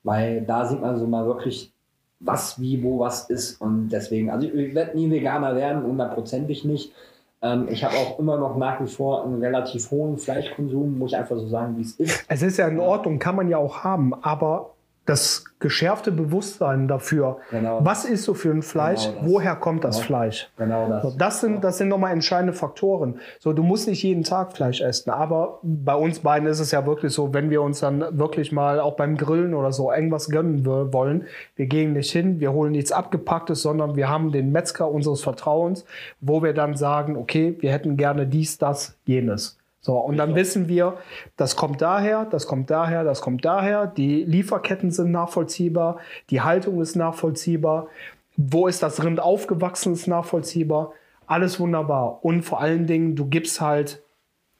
Weil 0.02 0.42
da 0.42 0.64
sieht 0.64 0.80
man 0.80 0.98
so 0.98 1.06
mal 1.06 1.26
wirklich, 1.26 1.72
was, 2.18 2.60
wie, 2.60 2.82
wo, 2.82 2.98
was 2.98 3.30
ist. 3.30 3.60
Und 3.60 3.90
deswegen, 3.90 4.30
also 4.30 4.48
ich 4.48 4.74
werde 4.74 4.98
nie 4.98 5.08
Veganer 5.12 5.54
werden, 5.54 5.84
hundertprozentig 5.84 6.64
nicht. 6.64 6.92
Ähm, 7.40 7.68
ich 7.70 7.84
habe 7.84 7.94
auch 7.94 8.18
immer 8.18 8.36
noch 8.36 8.56
nach 8.56 8.80
wie 8.80 8.88
vor 8.88 9.24
einen 9.24 9.40
relativ 9.40 9.92
hohen 9.92 10.18
Fleischkonsum, 10.18 10.98
muss 10.98 11.12
ich 11.12 11.18
einfach 11.18 11.36
so 11.36 11.46
sagen, 11.46 11.76
wie 11.76 11.82
es 11.82 11.92
ist. 11.92 12.24
Es 12.26 12.42
ist 12.42 12.56
ja 12.56 12.66
in 12.66 12.80
Ordnung, 12.80 13.20
kann 13.20 13.36
man 13.36 13.48
ja 13.48 13.58
auch 13.58 13.84
haben, 13.84 14.12
aber 14.24 14.70
das 15.04 15.44
geschärfte 15.58 16.12
Bewusstsein 16.12 16.86
dafür, 16.86 17.38
Genau. 17.50 17.80
was 17.82 18.04
ist 18.04 18.22
so 18.24 18.34
für 18.34 18.50
ein 18.50 18.62
Fleisch, 18.62 19.06
Genau 19.08 19.32
woher 19.32 19.56
kommt 19.56 19.82
das 19.84 19.98
Ja. 19.98 20.04
Fleisch? 20.04 20.50
Genau 20.56 20.88
das. 20.88 21.02
So, 21.02 21.14
das 21.18 21.40
sind, 21.40 21.64
das 21.64 21.78
sind 21.78 21.88
nochmal 21.88 22.12
entscheidende 22.12 22.52
Faktoren. 22.52 23.16
So, 23.40 23.52
du 23.52 23.62
musst 23.62 23.88
nicht 23.88 24.02
jeden 24.02 24.22
Tag 24.22 24.56
Fleisch 24.56 24.80
essen, 24.80 25.10
aber 25.10 25.58
bei 25.62 25.94
uns 25.94 26.20
beiden 26.20 26.48
ist 26.48 26.60
es 26.60 26.70
ja 26.70 26.86
wirklich 26.86 27.12
so, 27.12 27.34
wenn 27.34 27.50
wir 27.50 27.62
uns 27.62 27.80
dann 27.80 28.04
wirklich 28.18 28.52
mal 28.52 28.78
auch 28.80 28.94
beim 28.94 29.16
Grillen 29.16 29.54
oder 29.54 29.72
so 29.72 29.92
irgendwas 29.92 30.28
gönnen 30.28 30.64
wollen, 30.66 31.26
wir 31.56 31.66
gehen 31.66 31.92
nicht 31.94 32.10
hin, 32.12 32.38
wir 32.40 32.52
holen 32.52 32.72
nichts 32.72 32.92
abgepacktes, 32.92 33.62
sondern 33.62 33.96
wir 33.96 34.08
haben 34.08 34.30
den 34.30 34.52
Metzger 34.52 34.88
unseres 34.88 35.22
Vertrauens, 35.22 35.84
wo 36.20 36.42
wir 36.42 36.54
dann 36.54 36.76
sagen, 36.76 37.16
okay, 37.16 37.56
wir 37.60 37.72
hätten 37.72 37.96
gerne 37.96 38.26
dies, 38.26 38.58
das, 38.58 38.96
jenes. 39.04 39.58
So, 39.84 39.98
und 39.98 40.16
dann 40.16 40.36
wissen 40.36 40.68
wir, 40.68 40.98
das 41.36 41.56
kommt 41.56 41.82
daher, 41.82 42.24
das 42.24 42.46
kommt 42.46 42.70
daher, 42.70 43.02
das 43.02 43.20
kommt 43.20 43.44
daher. 43.44 43.88
Die 43.88 44.22
Lieferketten 44.22 44.92
sind 44.92 45.10
nachvollziehbar, 45.10 45.98
die 46.30 46.40
Haltung 46.40 46.80
ist 46.80 46.94
nachvollziehbar. 46.94 47.88
Wo 48.36 48.68
ist 48.68 48.82
das 48.82 49.02
Rind 49.04 49.18
aufgewachsen, 49.20 49.92
ist 49.92 50.06
nachvollziehbar. 50.06 50.92
Alles 51.26 51.58
wunderbar. 51.58 52.24
Und 52.24 52.42
vor 52.42 52.60
allen 52.60 52.86
Dingen, 52.86 53.16
du 53.16 53.26
gibst 53.26 53.60
halt 53.60 54.02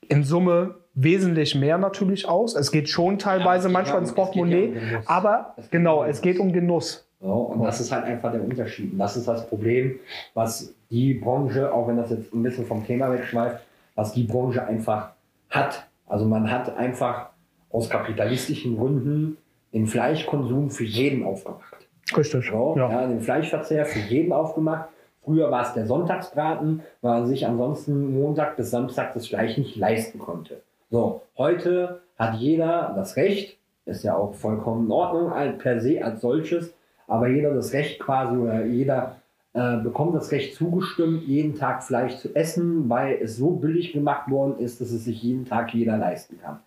in 0.09 0.25
Summe 0.25 0.75
wesentlich 0.95 1.55
mehr 1.55 1.79
natürlich 1.79 2.29
aus. 2.29 2.57
Es 2.57 2.73
geht 2.73 2.89
schon 2.89 3.19
teilweise 3.19 3.69
Ja, 3.69 3.73
manchmal 3.73 4.01
ins 4.01 4.11
ja 4.11 4.17
Portemonnaie, 4.17 4.69
um 4.71 5.03
aber 5.07 5.55
Es 5.57 5.71
genau, 5.71 6.01
um 6.03 6.07
es 6.09 6.21
geht 6.21 6.41
um 6.41 6.53
Genuss. 6.53 7.07
So, 7.21 7.33
und 7.33 7.63
das 7.63 7.81
ist 7.81 7.93
halt 7.93 8.05
einfach 8.05 8.33
der 8.33 8.43
Unterschied. 8.43 8.93
Und 8.93 8.99
das 8.99 9.17
ist 9.17 9.29
das 9.29 9.49
Problem, 9.49 10.01
was 10.35 10.75
die 10.91 11.15
Branche, 11.15 11.73
auch 11.73 11.87
wenn 11.87 11.97
das 11.97 12.11
jetzt 12.11 12.35
ein 12.35 12.43
bisschen 12.43 12.67
vom 12.67 12.85
Thema 12.85 13.13
wegschweift, 13.13 13.61
was 13.95 14.13
die 14.13 14.25
Branche 14.25 14.65
einfach 14.65 15.13
hat. 15.51 15.87
Also 16.07 16.25
man 16.27 16.51
hat 16.51 16.77
einfach 16.77 17.31
aus 17.71 17.89
kapitalistischen 17.89 18.77
Gründen 18.77 19.39
den 19.73 19.87
Fleischkonsum 19.87 20.71
für 20.71 20.85
jeden 20.85 21.25
aufgemacht. 21.25 21.89
Richtig. 22.17 22.51
So, 22.51 22.75
Ja. 22.77 22.91
ja. 22.91 23.07
den 23.07 23.21
Fleischverzehr 23.21 23.87
für 23.87 24.01
jeden 24.01 24.33
aufgemacht. 24.33 24.89
Früher 25.25 25.51
war 25.51 25.63
es 25.63 25.73
der 25.73 25.87
Sonntagsbraten, 25.87 26.83
weil 27.01 27.21
man 27.21 27.27
sich 27.27 27.47
ansonsten 27.47 28.13
Montag 28.13 28.57
bis 28.57 28.71
Samstag 28.71 29.15
das 29.15 29.29
Fleisch 29.29 29.57
nicht 29.57 29.77
leisten 29.77 30.19
konnte. 30.19 30.63
So, 30.91 31.23
heute 31.39 32.01
hat 32.19 32.35
jeder 32.35 32.93
das 32.97 33.17
Recht, 33.17 33.57
ist 33.87 34.03
ja 34.05 34.15
auch 34.17 34.35
vollkommen 34.35 34.87
in 34.87 34.93
Ordnung 34.93 35.33
per 35.59 35.81
se 35.81 36.05
als 36.05 36.21
solches, 36.21 36.75
aber 37.07 37.29
jeder 37.29 37.55
das 37.55 37.73
Recht 37.73 38.01
quasi 38.01 38.37
oder 38.37 38.65
jeder 38.65 39.17
äh, 39.55 39.77
bekommt 39.79 40.15
das 40.15 40.33
Recht 40.33 40.55
zugestimmt, 40.55 41.25
jeden 41.25 41.55
Tag 41.55 41.83
Fleisch 41.83 42.17
zu 42.17 42.35
essen, 42.35 42.89
weil 42.89 43.19
es 43.21 43.37
so 43.37 43.51
billig 43.51 43.93
gemacht 43.93 44.31
worden 44.31 44.59
ist, 44.59 44.81
dass 44.81 44.91
es 44.91 45.05
sich 45.05 45.23
jeden 45.23 45.45
Tag 45.45 45.75
jeder 45.75 45.99
leisten 45.99 46.39
kann. 46.41 46.61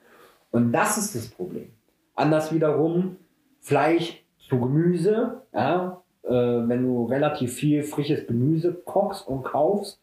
Und 0.51 0.71
das 0.71 0.97
ist 0.97 1.15
das 1.15 1.27
Problem. 1.27 1.69
Anders 2.15 2.53
wiederum, 2.53 3.17
Fleisch 3.59 4.23
zu 4.47 4.59
Gemüse, 4.59 5.41
ja, 5.53 6.01
äh, 6.23 6.29
wenn 6.29 6.83
du 6.83 7.05
relativ 7.05 7.53
viel 7.53 7.83
frisches 7.83 8.27
Gemüse 8.27 8.73
kochst 8.85 9.27
und 9.27 9.43
kaufst, 9.43 9.99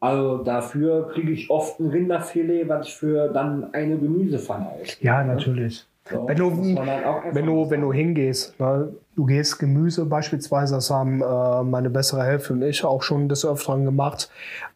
also 0.00 0.38
dafür 0.38 1.08
kriege 1.08 1.32
ich 1.32 1.50
oft 1.50 1.80
ein 1.80 1.88
Rinderfilet, 1.88 2.68
was 2.68 2.86
ich 2.86 2.94
für 2.94 3.28
dann 3.28 3.74
eine 3.74 3.98
Gemüsepfanne 3.98 4.68
ausgebe. 4.68 5.04
ja, 5.04 5.24
natürlich. 5.24 5.84
So, 6.10 6.26
Wenn 6.26 6.36
du- 6.38 6.76
halt 6.78 7.34
Wenn 7.34 7.46
du, 7.46 7.70
wenn 7.70 7.80
du 7.82 7.92
hingehst, 7.92 8.58
ne, 8.58 8.92
du 9.16 9.26
gehst 9.26 9.58
Gemüse 9.58 10.06
beispielsweise, 10.06 10.76
das 10.76 10.90
haben 10.90 11.20
äh, 11.22 11.62
meine 11.64 11.90
bessere 11.90 12.24
Hälfte 12.24 12.52
und 12.54 12.62
ich 12.62 12.84
auch 12.84 13.02
schon 13.02 13.28
des 13.28 13.44
Öfteren 13.44 13.84
gemacht, 13.84 14.30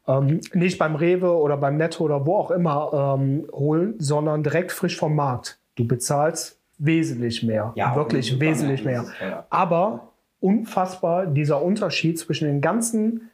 ähm, 0.07 0.41
nicht 0.53 0.79
beim 0.79 0.95
Rewe 0.97 1.35
oder 1.37 1.57
beim 1.57 1.77
Netto 1.77 2.05
oder 2.05 2.27
wo 2.27 2.37
auch 2.37 2.51
immer 2.51 3.17
ähm, 3.19 3.47
holen, 3.53 3.95
sondern 3.99 4.43
direkt 4.43 4.73
frisch 4.73 4.97
vom 4.99 5.15
Markt. 5.17 5.59
Du 5.77 5.87
bezahlst 5.87 6.59
wesentlich 6.79 7.43
mehr, 7.43 7.73
Ja, 7.77 7.95
wirklich 7.97 8.39
wesentlich 8.41 8.85
mehr. 8.85 9.05
teuer. 9.19 9.47
Aber 9.49 10.09
unfassbar 10.41 11.27
dieser 11.27 11.63
Unterschied 11.63 12.19
zwischen 12.19 12.47
den 12.49 12.61
ganzen 12.61 13.31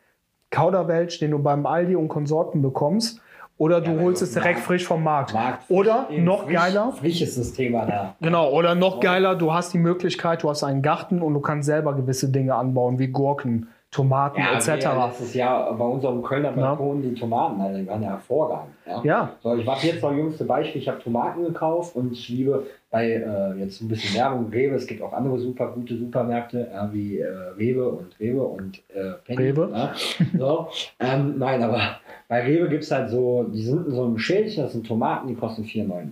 Kauderwelsch, 0.50 1.18
den 1.18 1.32
du 1.32 1.38
beim 1.38 1.66
Aldi 1.66 1.96
und 1.96 2.08
Konsorten 2.08 2.62
bekommst, 2.62 3.20
oder 3.58 3.80
du 3.80 3.90
wenn 3.96 4.00
holst 4.04 4.22
es 4.22 4.32
direkt 4.32 4.54
Markt- 4.54 4.66
frisch 4.66 4.86
vom 4.86 5.02
Markt. 5.02 5.34
Markt 5.34 5.70
Oder 5.70 6.06
eben 6.10 6.24
noch 6.24 6.44
frisch, 6.44 6.54
geiler, 6.54 6.92
Frisch 6.92 7.20
ist 7.20 7.36
das 7.38 7.52
Thema 7.52 7.84
da. 7.86 8.14
Genau, 8.20 8.50
oder 8.52 8.74
noch 8.74 9.00
geiler, 9.00 9.34
du 9.34 9.52
hast 9.52 9.74
die 9.74 9.78
Möglichkeit, 9.78 10.42
du 10.42 10.48
hast 10.48 10.62
einen 10.64 10.80
Garten 10.82 11.20
und 11.20 11.34
du 11.34 11.40
kannst 11.40 11.66
selber 11.66 11.94
gewisse 11.94 12.30
Dinge 12.30 12.54
anbauen, 12.54 12.98
wie 12.98 13.08
Gurken, 13.08 13.68
Tomaten 13.90 14.38
Ja, 14.38 14.52
etc. 14.58 14.84
wir 14.84 15.06
letztes 15.06 15.32
Jahr 15.34 15.72
bei 15.74 15.84
unserem 15.84 16.22
Kölner 16.22 16.50
Ja. 16.50 16.74
Balkon 16.74 17.00
die 17.02 17.14
Tomaten, 17.14 17.60
also 17.60 17.78
die 17.78 17.86
waren 17.86 18.02
ja 18.02 18.10
hervorragend. 18.10 18.74
Ja. 18.86 19.00
Ja, 19.02 19.30
So, 19.42 19.56
ich 19.56 19.66
war 19.66 19.82
jetzt 19.82 20.02
noch 20.02 20.12
jüngste 20.12 20.44
Beispiel, 20.44 20.82
ich 20.82 20.88
habe 20.88 20.98
Tomaten 21.02 21.44
gekauft 21.44 21.96
und 21.96 22.12
ich 22.12 22.28
liebe 22.28 22.66
bei 22.90 23.12
äh, 23.12 23.54
jetzt 23.58 23.80
ein 23.80 23.88
bisschen 23.88 24.14
Werbung 24.18 24.50
Rewe, 24.50 24.74
es 24.74 24.86
gibt 24.86 25.00
auch 25.02 25.12
andere 25.12 25.38
super 25.38 25.68
gute 25.72 25.96
Supermärkte, 25.96 26.68
ja, 26.72 26.92
wie 26.92 27.18
äh, 27.18 27.26
Rewe 27.58 27.88
und 27.88 28.18
Rewe 28.20 28.42
und 28.42 28.78
äh, 28.94 29.12
Penny. 29.24 29.50
Rewe. 29.50 29.70
Ja. 29.72 29.92
So, 30.38 30.68
ähm, 31.00 31.34
nein, 31.38 31.62
aber 31.62 31.80
bei 32.28 32.42
Rewe 32.42 32.68
gibt 32.68 32.84
es 32.84 32.90
halt 32.90 33.08
so, 33.08 33.44
die 33.44 33.62
sind 33.62 33.86
in 33.86 33.94
so 33.94 34.04
einem 34.04 34.18
Schälchen, 34.18 34.64
das 34.64 34.72
sind 34.72 34.86
Tomaten, 34.86 35.28
die 35.28 35.34
kosten 35.34 35.64
4,99. 35.64 36.08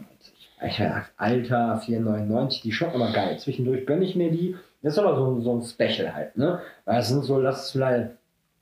Ich 0.67 0.81
hab 0.81 0.87
gedacht, 0.89 1.13
Alter, 1.19 1.83
4,99, 1.87 2.63
die 2.63 2.73
schmecken 2.73 3.03
aber 3.03 3.13
geil. 3.13 3.39
Zwischendurch 3.39 3.85
gönne 3.85 4.07
ich 4.07 4.17
mir 4.17 4.31
die. 4.31 4.57
Das 4.87 4.95
ist 4.95 4.99
aber 5.01 5.17
so, 5.17 5.41
so 5.41 5.53
ein 5.57 5.63
Special 5.63 6.15
halt, 6.15 6.37
ne? 6.39 6.61
Es 6.85 7.09
sind 7.09 7.25
so, 7.25 7.39
lass 7.41 7.65
es 7.65 7.71
vielleicht 7.73 8.11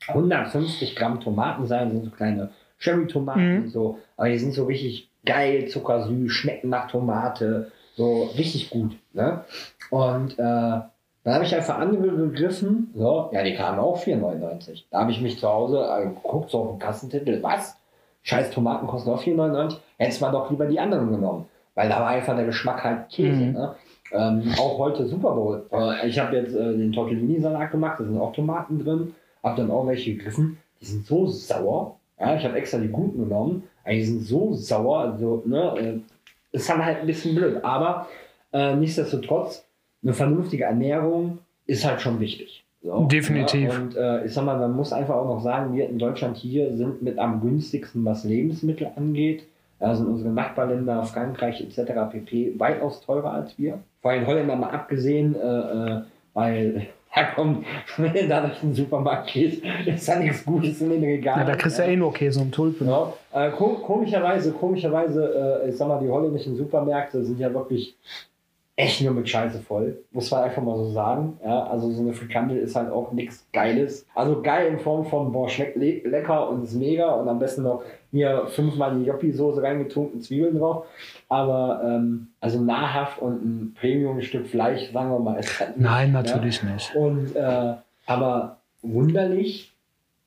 150 0.09 0.97
Gramm 0.97 1.21
Tomaten 1.21 1.67
sein, 1.67 1.91
sind 1.91 2.05
so 2.05 2.11
kleine 2.11 2.49
Cherry-Tomaten 2.79 3.57
Mhm. 3.59 3.63
und 3.65 3.69
so. 3.69 3.99
Aber 4.17 4.29
die 4.31 4.39
sind 4.39 4.55
so 4.55 4.65
richtig 4.65 5.11
geil, 5.27 5.69
zuckersüß, 5.69 6.33
schmecken 6.33 6.71
nach 6.71 6.91
Tomate, 6.91 7.71
so 7.97 8.25
richtig 8.39 8.71
gut, 8.71 8.97
ne? 9.13 9.45
Und 9.91 10.39
äh, 10.39 10.43
dann 10.43 11.35
habe 11.35 11.45
ich 11.45 11.55
einfach 11.55 11.79
andere 11.79 12.09
gegriffen, 12.09 12.91
so, 12.95 13.29
ja, 13.33 13.43
die 13.43 13.55
kamen 13.55 13.79
auch 13.79 13.99
4,99. 14.03 14.85
Da 14.91 15.01
habe 15.01 15.11
ich 15.11 15.21
mich 15.21 15.39
zu 15.39 15.47
Hause 15.49 15.87
äh, 15.87 16.07
geguckt, 16.07 16.51
so 16.51 16.59
auf 16.61 16.71
den 16.71 16.79
Kassentitel, 16.79 17.43
was? 17.43 17.77
Scheiß 18.23 18.51
Tomaten 18.51 18.87
kosten 18.87 19.11
auch 19.11 19.23
4,99. 19.23 19.77
Hättest 19.99 20.23
man 20.23 20.33
doch 20.33 20.51
lieber 20.51 20.65
die 20.65 20.81
anderen 20.81 21.11
genommen. 21.11 21.45
Weil 21.75 21.89
da 21.91 22.01
war 22.01 22.09
einfach 22.09 22.35
der 22.35 22.47
Geschmack 22.47 22.83
halt 22.83 23.11
Käse. 23.11 23.31
Mhm. 23.37 23.53
Ne? 23.53 23.75
Ähm, 24.15 24.43
auch 24.59 24.79
heute 24.79 25.07
Super 25.07 25.33
Bowl. 25.33 25.67
Äh, 25.73 26.09
ich 26.09 26.19
habe 26.19 26.37
jetzt 26.37 26.55
äh, 26.55 26.77
den 26.77 26.93
Tortellini-Salat 26.93 27.73
gemacht, 27.73 27.99
da 27.99 28.05
sind 28.05 28.17
auch 28.17 28.33
Tomaten 28.33 28.79
drin. 28.79 29.13
Hab 29.43 29.57
dann 29.57 29.71
auch 29.71 29.87
welche 29.87 30.15
gegriffen. 30.15 30.59
Die 30.81 30.87
sind 30.87 31.05
so 31.05 31.27
sauer. 31.27 31.97
Ja, 32.19 32.37
ich 32.37 32.45
habe 32.45 32.57
extra 32.57 32.79
die 32.79 32.89
guten 32.89 33.19
genommen. 33.19 33.65
Die 33.91 34.05
sind 34.05 34.23
so 34.23 34.55
sauer. 34.55 35.01
Also, 35.01 35.43
ne, 35.47 35.75
äh, 35.77 36.57
ist 36.57 36.71
dann 36.71 36.85
halt 36.85 37.01
ein 37.01 37.07
bisschen 37.07 37.35
blöd. 37.35 37.65
Aber 37.65 38.07
äh, 38.53 38.77
nichtsdestotrotz, 38.77 39.67
eine 40.03 40.15
vernünftige 40.15 40.65
Ernährung 40.65 41.39
ist 41.67 41.85
halt 41.85 42.01
schon 42.01 42.21
wichtig. 42.21 42.65
So, 42.83 43.07
Definitiv. 43.07 43.73
Ja, 43.73 43.81
und 43.81 43.97
äh, 43.97 44.27
ich 44.27 44.33
sag 44.33 44.45
mal, 44.45 44.59
man 44.59 44.77
muss 44.77 44.93
einfach 44.93 45.17
auch 45.17 45.27
noch 45.27 45.41
sagen, 45.41 45.75
wir 45.75 45.89
in 45.89 45.99
Deutschland 45.99 46.37
hier 46.37 46.77
sind 46.77 47.03
mit 47.03 47.19
am 47.19 47.41
günstigsten, 47.41 48.05
was 48.05 48.25
Lebensmittel 48.25 48.91
angeht. 48.95 49.45
Da 49.81 49.95
sind 49.95 50.07
unsere 50.07 50.31
Nachbarländer, 50.31 51.03
Frankreich 51.03 51.61
etc. 51.61 51.93
pp. 52.13 52.59
weitaus 52.59 53.01
teurer 53.01 53.33
als 53.33 53.59
wir. 53.59 53.81
Vor 54.05 54.11
allem 54.11 54.27
Holländer 54.27 54.55
mal 54.55 54.69
abgesehen, 54.69 55.35
äh, 55.35 55.39
äh, 55.39 56.03
weil 56.35 56.89
da 57.15 57.25
kommt, 57.35 57.65
wenn 57.97 58.13
du 58.13 58.29
da 58.29 58.43
durch 58.43 58.61
den 58.61 58.75
Supermarkt 58.75 59.33
gehst, 59.33 59.63
ist 59.87 60.07
da 60.07 60.17
nichts 60.17 60.45
Gutes 60.45 60.83
in 60.83 60.91
den 60.91 61.03
Regalen. 61.03 61.41
ja 61.41 61.47
da 61.47 61.57
kriegst 61.57 61.79
du 61.79 61.85
eh 61.85 61.97
nur 61.97 62.13
Käse 62.13 62.39
und 62.39 62.53
Tulpen. 62.55 62.87
Ja, 62.87 63.15
äh, 63.33 63.51
ko 63.53 63.77
komischerweise, 63.77 64.53
komischerweise, 64.53 65.63
äh, 65.65 65.71
ich 65.71 65.77
sag 65.79 65.89
mal, 65.89 66.01
die 66.01 66.11
holländischen 66.11 66.55
Supermärkte 66.55 67.25
sind 67.25 67.41
ja 67.41 67.55
wirklich 67.55 67.97
echt 68.77 69.03
nur 69.03 69.13
mit 69.13 69.29
Scheiße 69.29 69.61
voll. 69.61 69.99
Muss 70.11 70.31
man 70.31 70.45
einfach 70.45 70.63
mal 70.63 70.77
so 70.77 70.91
sagen. 70.91 71.39
Ja, 71.45 71.65
also 71.67 71.91
so 71.93 72.03
eine 72.03 72.13
Frikandel 72.13 72.59
ist 72.59 72.75
halt 72.75 72.91
auch 72.91 73.13
nichts 73.13 73.47
Geiles. 73.53 74.07
Also 74.15 74.43
geil 74.43 74.67
in 74.67 74.81
Form 74.81 75.05
von, 75.05 75.31
boah, 75.31 75.49
schmeckt 75.49 75.77
le 75.77 76.01
lecker 76.05 76.49
und 76.51 76.65
ist 76.65 76.75
mega 76.75 77.13
und 77.13 77.29
am 77.29 77.39
besten 77.39 77.63
noch 77.63 77.85
hier 78.11 78.47
fünfmal 78.49 78.99
die 78.99 79.05
Joppi-Soße 79.05 79.63
reingetunken, 79.63 80.21
Zwiebeln 80.21 80.59
drauf. 80.59 80.87
Aber 81.29 81.83
ähm, 81.85 82.29
also 82.41 82.61
nahrhaft 82.61 83.21
und 83.21 83.45
ein 83.45 83.75
Premium-Stück 83.79 84.47
Fleisch, 84.47 84.93
sagen 84.93 85.11
wir 85.11 85.21
mal, 85.21 85.39
ist 85.39 85.61
halt 85.61 85.77
nicht, 85.77 85.85
Nein, 85.85 86.13
ja. 86.13 86.23
natürlich 86.23 86.63
nicht. 86.63 86.95
Und 86.97 87.37
äh, 87.37 87.75
aber 88.07 88.59
wunderlich, 88.83 89.73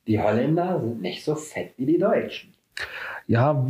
die 0.07 0.21
Holländer 0.21 0.79
sind 0.79 1.01
nicht 1.01 1.23
so 1.23 1.35
fett 1.35 1.73
wie 1.77 1.85
die 1.85 1.97
Deutschen. 1.97 2.53
Ja, 3.27 3.65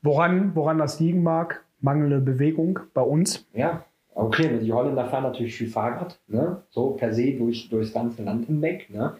woran, 0.00 0.54
woran 0.54 0.78
das 0.78 1.00
liegen 1.00 1.24
mag, 1.24 1.64
mangelnde 1.80 2.20
Bewegung 2.20 2.78
bei 2.94 3.02
uns. 3.02 3.46
Ja, 3.52 3.84
okay, 4.16 4.58
die 4.60 4.72
Holländer 4.72 5.04
fahren 5.04 5.24
natürlich 5.24 5.54
viel 5.54 5.68
Fahrrad, 5.68 6.18
ne? 6.26 6.62
so 6.70 6.90
per 6.90 7.12
se 7.12 7.32
durch, 7.32 7.68
durchs 7.68 7.92
ganze 7.92 8.22
Land 8.24 8.46
hinweg. 8.46 8.88
Ne? 8.90 9.14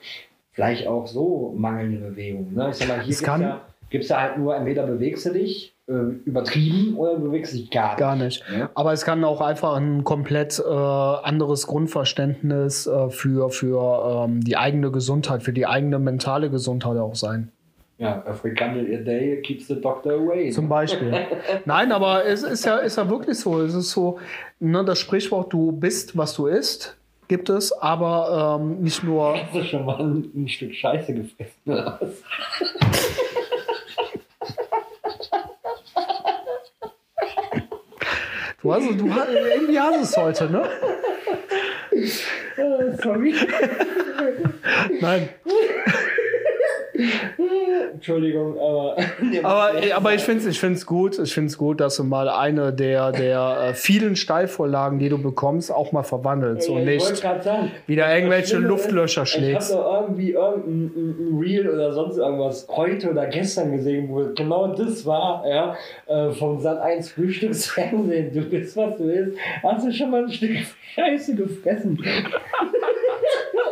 Vielleicht 0.53 0.87
auch 0.87 1.07
so 1.07 1.55
mangelnde 1.57 1.99
Bewegung. 2.11 2.55
Ne? 2.55 2.71
Ich 2.71 2.77
sag 2.77 2.89
mal, 2.89 3.03
hier 3.03 3.13
Es 3.13 3.19
gibt 3.23 3.35
es 3.35 3.41
ja, 3.41 3.61
gibt's 3.91 4.09
ja 4.09 4.21
halt 4.21 4.39
nur, 4.39 4.57
entweder 4.57 4.87
bewegst 4.87 5.27
du 5.27 5.33
dich 5.35 5.77
äh, 5.87 5.93
übertrieben 6.25 6.97
oder 6.97 7.17
du 7.17 7.25
bewegst 7.25 7.53
dich 7.53 7.71
gar 7.71 7.91
nicht. 7.91 7.99
Gar 7.99 8.17
nicht. 8.17 8.45
Ne? 8.51 8.71
Aber 8.75 8.93
es 8.95 9.05
kann 9.05 9.23
auch 9.23 9.43
einfach 9.43 9.77
ein 9.77 10.03
komplett 10.03 10.59
äh, 10.59 10.73
anderes 10.73 11.67
Grundverständnis 11.67 12.87
äh, 12.87 13.11
für, 13.11 13.51
für 13.51 14.25
ähm, 14.25 14.41
die 14.41 14.57
eigene 14.57 14.91
Gesundheit, 14.91 15.43
für 15.43 15.53
die 15.53 15.67
eigene 15.67 15.99
mentale 15.99 16.51
Gesundheit 16.51 16.97
auch 16.97 17.15
sein. 17.15 17.53
Ja, 17.99 18.23
a 18.27 18.35
frikandel 18.35 18.95
a 18.95 18.99
day 19.03 19.41
keeps 19.41 19.69
the 19.69 19.81
doctor 19.81 20.13
away. 20.13 20.51
Zum 20.51 20.65
ne? 20.65 20.69
Beispiel. 20.69 21.27
Nein, 21.65 21.93
aber 21.93 22.27
es 22.27 22.43
ist 22.43 22.67
ja, 22.67 22.77
ist 22.77 22.97
ja 22.97 23.09
wirklich 23.09 23.39
so. 23.39 23.63
Es 23.63 23.73
ist 23.75 23.91
so, 23.91 24.19
ne, 24.61 24.85
das 24.85 24.99
Sprichwort, 24.99 25.51
du 25.53 25.73
bist, 25.73 26.17
was 26.17 26.35
du 26.35 26.47
isst, 26.47 26.97
gibt 27.27 27.49
es, 27.49 27.73
aber 27.73 28.59
ähm, 28.61 28.83
nicht 28.83 29.03
nur. 29.03 29.35
Hast 29.43 29.55
du 29.55 29.65
schon 29.65 29.87
mal 29.87 29.99
ein, 29.99 30.31
ein 30.35 30.49
Stück 30.49 30.75
Scheiße 30.75 31.15
gefressen 31.15 31.63
oder 31.67 31.99
was? 32.01 32.11
Du 38.63 38.75
hast, 38.75 38.89
du 38.99 39.15
hast, 39.15 39.29
irgendwie 39.29 39.79
hast 39.79 40.03
es 40.03 40.17
heute, 40.17 40.51
ne? 40.51 40.69
Sorry. 43.01 43.33
Nein. 45.01 45.29
Entschuldigung, 47.93 48.59
aber. 48.59 48.97
Aber, 49.43 49.71
aber 49.95 50.15
ich 50.15 50.23
finde 50.23 50.41
es 50.43 50.47
ich 50.47 50.61
find's 50.61 50.87
gut, 50.87 51.19
ich 51.19 51.33
find's 51.33 51.59
gut, 51.59 51.81
dass 51.81 51.97
du 51.97 52.05
mal 52.05 52.29
eine 52.29 52.73
der, 52.73 53.13
der 53.13 53.69
äh, 53.71 53.75
vielen 53.75 54.17
Steilvorlagen, 54.17 54.99
die 54.99 55.09
du 55.09 55.19
bekommst, 55.21 55.71
auch 55.73 55.93
mal 55.93 56.03
verwandelst 56.03 56.69
und 56.69 56.87
ich 56.89 57.01
wollte 57.01 57.13
nicht 57.13 57.43
sagen, 57.45 57.71
wieder 57.87 58.15
irgendwelche 58.15 58.57
Luftlöcher 58.59 59.23
ist, 59.23 59.31
schlägst. 59.31 59.71
Ich 59.71 59.77
habe 59.77 59.85
doch 59.85 60.01
irgendwie 60.03 60.31
irgendein 60.33 60.91
ein- 60.97 61.17
ein 61.35 61.39
Reel 61.41 61.69
oder 61.69 61.93
sonst 61.93 62.17
irgendwas 62.19 62.67
heute 62.71 63.11
oder 63.11 63.27
gestern 63.27 63.73
gesehen, 63.73 64.09
wo 64.11 64.25
genau 64.35 64.69
das 64.75 65.05
war, 65.07 65.45
ja, 65.49 65.77
äh, 66.07 66.31
vom 66.33 66.61
Sat 66.61 66.79
1 66.81 67.11
Frühstücksfernsehen. 67.11 68.33
Du 68.33 68.41
bist, 68.43 68.77
was 68.77 68.97
du 68.97 69.05
willst. 69.07 69.37
Hast 69.63 69.87
du 69.87 69.93
schon 69.93 70.11
mal 70.11 70.25
ein 70.25 70.31
Stück 70.33 70.57
Scheiße 70.95 71.35
gefressen? 71.35 72.03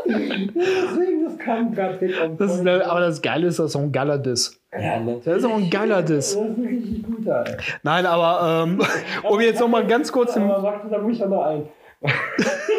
Deswegen, 0.07 1.25
das 1.25 1.39
kam 1.39 1.75
gerade 1.75 1.99
am 2.23 2.37
Das 2.37 2.55
ist, 2.55 2.67
aber 2.67 3.01
das 3.01 3.23
Geile 3.23 3.47
ist, 3.47 3.59
das 3.59 3.71
ist 3.71 3.77
auch 3.77 3.81
ein 3.81 3.93
geiler 3.93 4.19
Diss. 4.19 4.61
Ja, 4.73 5.01
ne? 5.01 5.21
Das 5.25 5.39
ist 5.39 5.45
auch 5.45 5.57
ein 5.57 5.71
geiler 5.71 6.03
Diss. 6.03 6.35
Das 6.35 6.45
ist 6.45 6.59
ein 6.59 6.67
richtig 6.67 7.03
guter. 7.05 7.45
ey. 7.47 7.57
Nein, 7.83 8.07
aber 8.07 8.65
ähm, 8.65 8.81
um 9.23 9.41
jetzt 9.41 9.61
noch 9.61 9.69
mal 9.69 9.87
ganz 9.87 10.11
kurz 10.11 10.37
Aber 10.37 10.63
warte, 10.63 10.89
da 10.89 10.99
muss 10.99 11.13
ich 11.13 11.19
ja 11.19 11.27
noch 11.27 11.45
ein. 11.45 11.69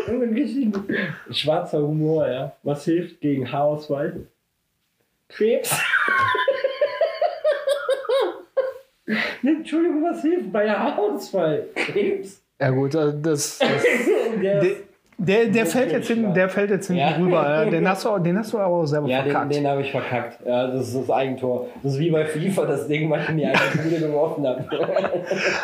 ein 0.07 0.33
richtig 0.33 0.73
schwarzer 1.31 1.81
Humor, 1.81 2.27
ja. 2.27 2.55
Was 2.63 2.85
hilft 2.85 3.21
gegen 3.21 3.51
Haarausfall? 3.51 4.27
Krebs. 5.29 5.75
Nee, 9.41 9.51
Entschuldigung, 9.51 10.03
was 10.03 10.21
hilft 10.21 10.51
bei 10.51 10.69
Haarausfall? 10.69 11.67
Krebs. 11.75 12.41
Ja 12.59 12.69
gut, 12.69 12.95
äh, 12.95 13.13
das, 13.21 13.59
das 13.59 13.83
Der, 14.41 14.63
der, 15.17 15.45
der, 15.45 15.65
fällt 15.65 15.91
jetzt 15.91 16.07
hinten, 16.07 16.33
der 16.33 16.49
fällt 16.49 16.69
jetzt 16.71 16.87
hinten 16.87 16.99
Ja. 17.01 17.15
rüber. 17.17 17.43
Ja. 17.43 17.65
Den 17.69 17.87
hast 17.87 18.03
du, 18.05 18.17
den 18.19 18.37
hast 18.37 18.51
du 18.53 18.57
aber 18.59 18.75
auch 18.75 18.85
selber 18.85 19.07
ja, 19.07 19.21
den, 19.21 19.31
verkackt. 19.31 19.55
den 19.55 19.67
habe 19.67 19.81
ich 19.81 19.91
verkackt. 19.91 20.39
Ja, 20.45 20.67
das 20.67 20.89
ist 20.89 20.97
das 20.97 21.09
Eigentor. 21.09 21.67
Das 21.83 21.93
ist 21.93 21.99
wie 21.99 22.11
bei 22.11 22.25
FIFA, 22.25 22.65
das 22.65 22.87
Ding, 22.87 23.09
was 23.09 23.23
ich 23.29 23.35
mir 23.35 23.47
eigentlich 23.49 23.91
wieder 23.97 24.07
geworfen 24.07 24.45
habe. 24.45 24.65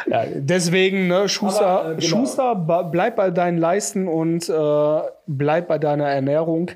Ja, 0.07 0.23
deswegen, 0.35 1.07
ne, 1.07 1.27
Schuster, 1.29 1.65
Aber, 1.65 1.91
äh, 1.91 1.95
genau. 1.95 2.07
Schuster, 2.07 2.55
bleib 2.91 3.15
bei 3.15 3.29
deinen 3.31 3.57
Leisten 3.57 4.07
und 4.07 4.47
äh, 4.49 5.01
bleib 5.27 5.67
bei 5.67 5.77
deiner 5.77 6.07
Ernährung. 6.07 6.71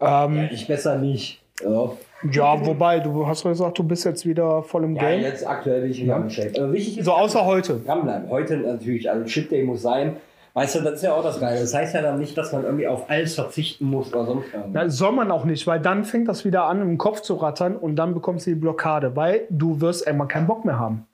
Ähm, 0.00 0.48
ich 0.52 0.66
besser 0.68 0.96
nicht. 0.96 1.40
Ja. 1.62 1.90
ja, 2.30 2.64
wobei, 2.66 3.00
du 3.00 3.26
hast 3.26 3.44
doch 3.44 3.50
gesagt, 3.50 3.78
du 3.78 3.82
bist 3.82 4.04
jetzt 4.04 4.24
wieder 4.24 4.62
voll 4.62 4.84
im 4.84 4.94
Ja, 4.94 5.02
Game. 5.08 5.22
jetzt 5.22 5.44
aktuell 5.44 5.80
bin 5.82 5.90
ich 5.90 6.02
wieder 6.02 6.16
im 6.16 6.30
Shape. 6.30 6.54
Äh, 6.56 6.72
wichtig 6.72 6.98
ist, 6.98 7.04
So 7.06 7.12
außer 7.12 7.44
heute. 7.44 7.80
dranbleiben. 7.84 8.30
Heute 8.30 8.58
natürlich, 8.58 9.10
also 9.10 9.24
Chip 9.24 9.48
Day 9.50 9.64
muss 9.64 9.82
sein. 9.82 10.16
Weißt 10.58 10.74
du, 10.74 10.80
das 10.80 10.94
ist 10.94 11.02
ja 11.02 11.14
auch 11.14 11.22
das 11.22 11.38
Geile. 11.38 11.60
Das 11.60 11.72
heißt 11.72 11.94
ja 11.94 12.02
dann 12.02 12.18
nicht, 12.18 12.36
dass 12.36 12.52
man 12.52 12.64
irgendwie 12.64 12.88
auf 12.88 13.08
alles 13.08 13.36
verzichten 13.36 13.84
muss 13.84 14.12
oder 14.12 14.26
sonst. 14.26 14.46
Na, 14.72 14.88
soll 14.88 15.12
man 15.12 15.30
auch 15.30 15.44
nicht, 15.44 15.64
weil 15.68 15.78
dann 15.78 16.04
fängt 16.04 16.26
das 16.26 16.44
wieder 16.44 16.64
an, 16.64 16.82
im 16.82 16.98
Kopf 16.98 17.20
zu 17.20 17.34
rattern 17.36 17.76
und 17.76 17.94
dann 17.94 18.12
bekommst 18.12 18.44
du 18.44 18.50
die 18.50 18.56
Blockade, 18.56 19.14
weil 19.14 19.46
du 19.50 19.80
wirst 19.80 20.04
irgendwann 20.04 20.26
keinen 20.26 20.48
Bock 20.48 20.64
mehr 20.64 20.76
haben. 20.76 21.06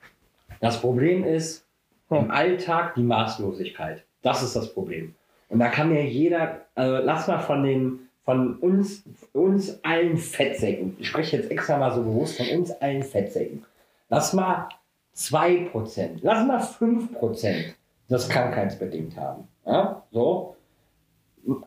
Das 0.61 0.81
Problem 0.81 1.23
ist 1.23 1.63
Ja. 2.09 2.17
im 2.17 2.31
Alltag 2.31 2.95
die 2.95 3.03
Maßlosigkeit. 3.03 4.03
Das 4.23 4.41
ist 4.41 4.55
das 4.55 4.73
Problem. 4.73 5.13
Und 5.49 5.59
da 5.59 5.67
kann 5.67 5.89
mir 5.89 6.03
jeder, 6.03 6.61
also 6.73 6.97
lass 7.05 7.27
mal 7.27 7.37
von 7.37 7.61
den 7.63 7.99
von 8.23 8.55
uns, 8.55 9.03
uns 9.33 9.79
allen 9.83 10.17
Fettsäcken, 10.17 10.97
ich 10.97 11.07
spreche 11.09 11.37
jetzt 11.37 11.51
extra 11.51 11.77
mal 11.77 11.93
so 11.93 12.01
bewusst 12.01 12.37
von 12.37 12.47
uns 12.47 12.71
allen 12.81 13.03
Fettsäcken, 13.03 13.63
lass 14.09 14.33
mal 14.33 14.69
2%, 15.15 16.21
lass 16.23 16.47
mal 16.47 16.59
5% 16.59 17.75
das 18.07 18.29
krankheitsbedingt 18.29 19.17
haben. 19.17 19.47
Ja? 19.65 20.03
So, 20.11 20.55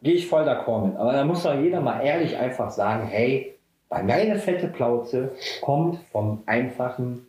gehe 0.03 0.15
ich 0.15 0.29
voll 0.29 0.45
d'accord 0.45 0.87
mit. 0.87 0.97
Aber 0.97 1.13
da 1.13 1.25
muss 1.25 1.43
doch 1.43 1.55
jeder 1.55 1.81
mal 1.81 2.01
ehrlich 2.01 2.37
einfach 2.37 2.71
sagen, 2.71 3.07
hey, 3.07 3.55
meine 3.91 4.37
fette 4.37 4.69
Plauze 4.69 5.33
kommt 5.63 5.99
vom 6.13 6.43
einfachen 6.47 7.27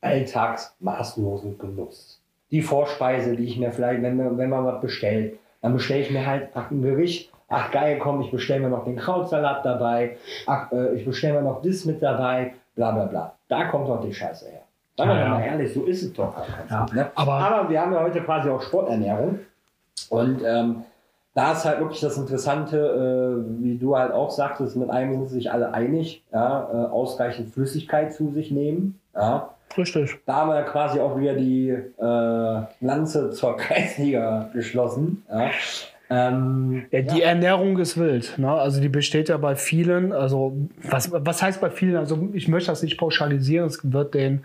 alltagsmaßlosen 0.00 1.58
Genuss. 1.58 2.20
Die 2.50 2.62
Vorspeise, 2.62 3.36
die 3.36 3.44
ich 3.44 3.58
mir 3.58 3.70
vielleicht, 3.70 4.02
wenn, 4.02 4.38
wenn 4.38 4.50
man 4.50 4.64
was 4.64 4.80
bestellt, 4.80 5.38
dann 5.62 5.74
bestelle 5.74 6.00
ich 6.00 6.10
mir 6.10 6.26
halt 6.26 6.48
ach, 6.54 6.70
ein 6.70 6.82
Gericht. 6.82 7.30
Ach 7.48 7.70
geil, 7.70 7.98
komm, 8.00 8.22
ich 8.22 8.30
bestelle 8.30 8.60
mir 8.60 8.70
noch 8.70 8.84
den 8.84 8.96
Krautsalat 8.96 9.64
dabei. 9.64 10.16
Ach, 10.46 10.72
äh, 10.72 10.94
ich 10.94 11.04
bestelle 11.04 11.34
mir 11.34 11.42
noch 11.42 11.62
das 11.62 11.84
mit 11.84 12.02
dabei. 12.02 12.54
Bla 12.74 12.92
bla 12.92 13.04
bla. 13.04 13.34
Da 13.48 13.64
kommt 13.64 13.88
doch 13.88 14.00
die 14.00 14.14
Scheiße 14.14 14.48
her. 14.48 14.62
Sagen 15.06 15.10
wir 15.18 15.20
Ja, 15.20 15.28
mal 15.30 15.40
ehrlich, 15.42 15.72
so 15.74 15.84
ist 15.84 16.02
es 16.02 16.12
doch. 16.12 16.34
Prinzip, 16.34 16.70
Ja, 16.70 16.86
ne? 16.92 17.10
aber- 17.14 17.32
aber 17.32 17.68
wir 17.70 17.80
haben 17.80 17.92
ja 17.92 18.00
heute 18.02 18.20
quasi 18.22 18.48
auch 18.50 18.62
Sporternährung. 18.62 19.38
Und 20.08 20.42
ähm, 20.44 20.82
da 21.34 21.52
ist 21.52 21.64
halt 21.64 21.80
wirklich 21.80 22.00
das 22.00 22.16
Interessante, 22.18 22.76
äh, 22.78 23.62
wie 23.62 23.76
du 23.78 23.96
halt 23.96 24.12
auch 24.12 24.30
sagtest, 24.30 24.76
mit 24.76 24.90
einem 24.90 25.12
sind 25.14 25.28
sich 25.28 25.50
alle 25.52 25.72
einig, 25.72 26.22
ja, 26.32 26.68
äh, 26.72 26.76
ausreichend 26.90 27.52
Flüssigkeit 27.54 28.12
zu 28.12 28.30
sich 28.32 28.50
nehmen. 28.50 28.98
Ja. 29.14 29.50
Richtig. 29.76 30.18
Da 30.26 30.34
haben 30.34 30.50
wir 30.50 30.62
quasi 30.62 30.98
auch 30.98 31.16
wieder 31.16 31.34
die 31.34 31.68
äh, 31.70 32.62
Lanze 32.84 33.30
zur 33.30 33.56
Kreisliga 33.56 34.48
geschlossen. 34.52 35.24
Ja. 35.30 35.50
Ähm, 36.10 36.86
Ja, 36.90 37.02
die 37.02 37.22
Ernährung 37.22 37.78
ist 37.78 37.96
wild. 37.96 38.36
Ne? 38.36 38.50
Also 38.50 38.80
die 38.80 38.88
besteht 38.88 39.28
ja 39.28 39.36
bei 39.36 39.54
vielen, 39.54 40.12
also 40.12 40.56
was, 40.82 41.12
was 41.12 41.40
heißt 41.40 41.60
bei 41.60 41.70
vielen? 41.70 41.96
Also 41.96 42.28
ich 42.32 42.48
möchte 42.48 42.72
das 42.72 42.82
nicht 42.82 42.98
pauschalisieren. 42.98 43.66
Es 43.66 43.80
wird 43.92 44.14
den 44.14 44.42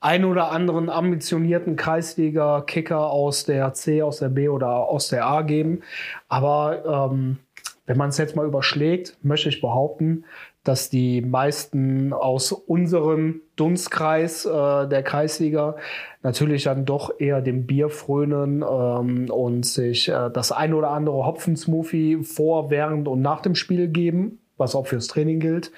ein 0.00 0.24
oder 0.24 0.50
anderen 0.50 0.90
ambitionierten 0.90 1.76
Kreisliga-Kicker 1.76 3.10
aus 3.10 3.44
der 3.44 3.72
C, 3.74 4.02
aus 4.02 4.18
der 4.18 4.28
B 4.28 4.48
oder 4.48 4.88
aus 4.88 5.08
der 5.08 5.26
A 5.26 5.42
geben. 5.42 5.82
Aber 6.28 7.10
ähm, 7.12 7.38
wenn 7.86 7.96
man 7.96 8.08
es 8.08 8.18
jetzt 8.18 8.34
mal 8.34 8.46
überschlägt, 8.46 9.16
möchte 9.22 9.48
ich 9.48 9.60
behaupten, 9.60 10.24
dass 10.64 10.88
die 10.88 11.20
meisten 11.20 12.12
aus 12.12 12.50
unserem 12.52 13.42
Dunstkreis 13.56 14.46
äh, 14.46 14.88
der 14.88 15.02
Kreisliga 15.02 15.76
natürlich 16.22 16.64
dann 16.64 16.86
doch 16.86 17.12
eher 17.20 17.42
dem 17.42 17.66
Bier 17.66 17.90
frönen 17.90 18.62
ähm, 18.68 19.30
und 19.30 19.66
sich 19.66 20.08
äh, 20.08 20.30
das 20.32 20.52
ein 20.52 20.72
oder 20.72 20.90
andere 20.90 21.26
Hopfensmoothie 21.26 22.24
vor, 22.24 22.70
während 22.70 23.06
und 23.08 23.20
nach 23.20 23.42
dem 23.42 23.54
Spiel 23.54 23.88
geben, 23.88 24.38
was 24.56 24.74
auch 24.74 24.86
fürs 24.86 25.06
Training 25.06 25.38
gilt. 25.38 25.70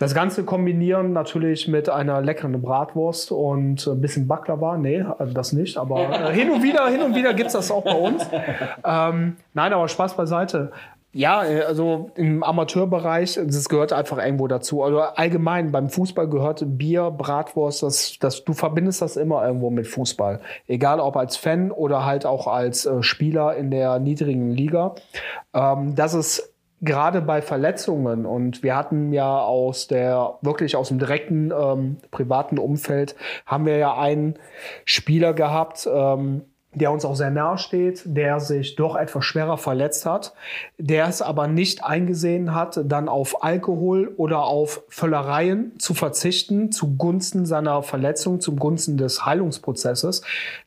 Das 0.00 0.14
Ganze 0.14 0.44
kombinieren 0.44 1.12
natürlich 1.12 1.68
mit 1.68 1.90
einer 1.90 2.22
leckeren 2.22 2.62
Bratwurst 2.62 3.32
und 3.32 3.86
ein 3.86 4.00
bisschen 4.00 4.26
Baklava. 4.26 4.78
Nee, 4.78 5.04
also 5.18 5.34
das 5.34 5.52
nicht. 5.52 5.76
Aber 5.76 6.30
äh, 6.30 6.32
hin 6.32 6.50
und 6.50 6.62
wieder, 6.62 6.88
hin 6.88 7.02
und 7.02 7.14
wieder 7.14 7.34
gibt's 7.34 7.52
das 7.52 7.70
auch 7.70 7.84
bei 7.84 7.94
uns. 7.94 8.26
Ähm, 8.82 9.36
nein, 9.52 9.72
aber 9.72 9.88
Spaß 9.88 10.16
beiseite. 10.16 10.72
Ja, 11.12 11.44
äh, 11.44 11.62
also 11.62 12.10
im 12.14 12.42
Amateurbereich, 12.42 13.34
das 13.34 13.68
gehört 13.68 13.92
einfach 13.92 14.18
irgendwo 14.18 14.46
dazu. 14.46 14.82
Also 14.82 15.00
allgemein 15.00 15.72
beim 15.72 15.90
Fußball 15.90 16.28
gehört 16.28 16.62
Bier, 16.78 17.10
Bratwurst, 17.10 17.82
das, 17.82 18.16
das, 18.20 18.44
du 18.44 18.52
verbindest 18.52 19.02
das 19.02 19.16
immer 19.16 19.44
irgendwo 19.44 19.70
mit 19.70 19.88
Fußball. 19.88 20.40
Egal 20.66 21.00
ob 21.00 21.16
als 21.16 21.36
Fan 21.36 21.72
oder 21.72 22.04
halt 22.04 22.26
auch 22.26 22.46
als 22.46 22.86
äh, 22.86 23.02
Spieler 23.02 23.56
in 23.56 23.70
der 23.70 23.98
niedrigen 23.98 24.50
Liga. 24.50 24.94
Ähm, 25.52 25.94
das 25.96 26.14
ist 26.14 26.54
gerade 26.82 27.20
bei 27.20 27.42
Verletzungen 27.42 28.24
und 28.24 28.62
wir 28.62 28.74
hatten 28.74 29.12
ja 29.12 29.40
aus 29.40 29.86
der 29.86 30.38
wirklich 30.40 30.76
aus 30.76 30.88
dem 30.88 30.98
direkten 30.98 31.52
ähm, 31.52 31.98
privaten 32.10 32.58
Umfeld 32.58 33.16
haben 33.44 33.66
wir 33.66 33.76
ja 33.76 33.98
einen 33.98 34.38
Spieler 34.86 35.34
gehabt, 35.34 35.86
ähm, 35.92 36.42
der 36.72 36.92
uns 36.92 37.04
auch 37.04 37.16
sehr 37.16 37.30
nahe 37.30 37.58
steht, 37.58 38.02
der 38.04 38.38
sich 38.38 38.76
doch 38.76 38.94
etwas 38.94 39.24
schwerer 39.24 39.58
verletzt 39.58 40.06
hat, 40.06 40.34
der 40.78 41.08
es 41.08 41.20
aber 41.20 41.48
nicht 41.48 41.82
eingesehen 41.82 42.54
hat, 42.54 42.80
dann 42.84 43.08
auf 43.08 43.42
Alkohol 43.42 44.14
oder 44.16 44.44
auf 44.44 44.84
Völlereien 44.88 45.78
zu 45.78 45.94
verzichten 45.94 46.70
zugunsten 46.70 47.44
seiner 47.44 47.82
Verletzung, 47.82 48.40
zugunsten 48.40 48.96
des 48.96 49.26
Heilungsprozesses. 49.26 50.22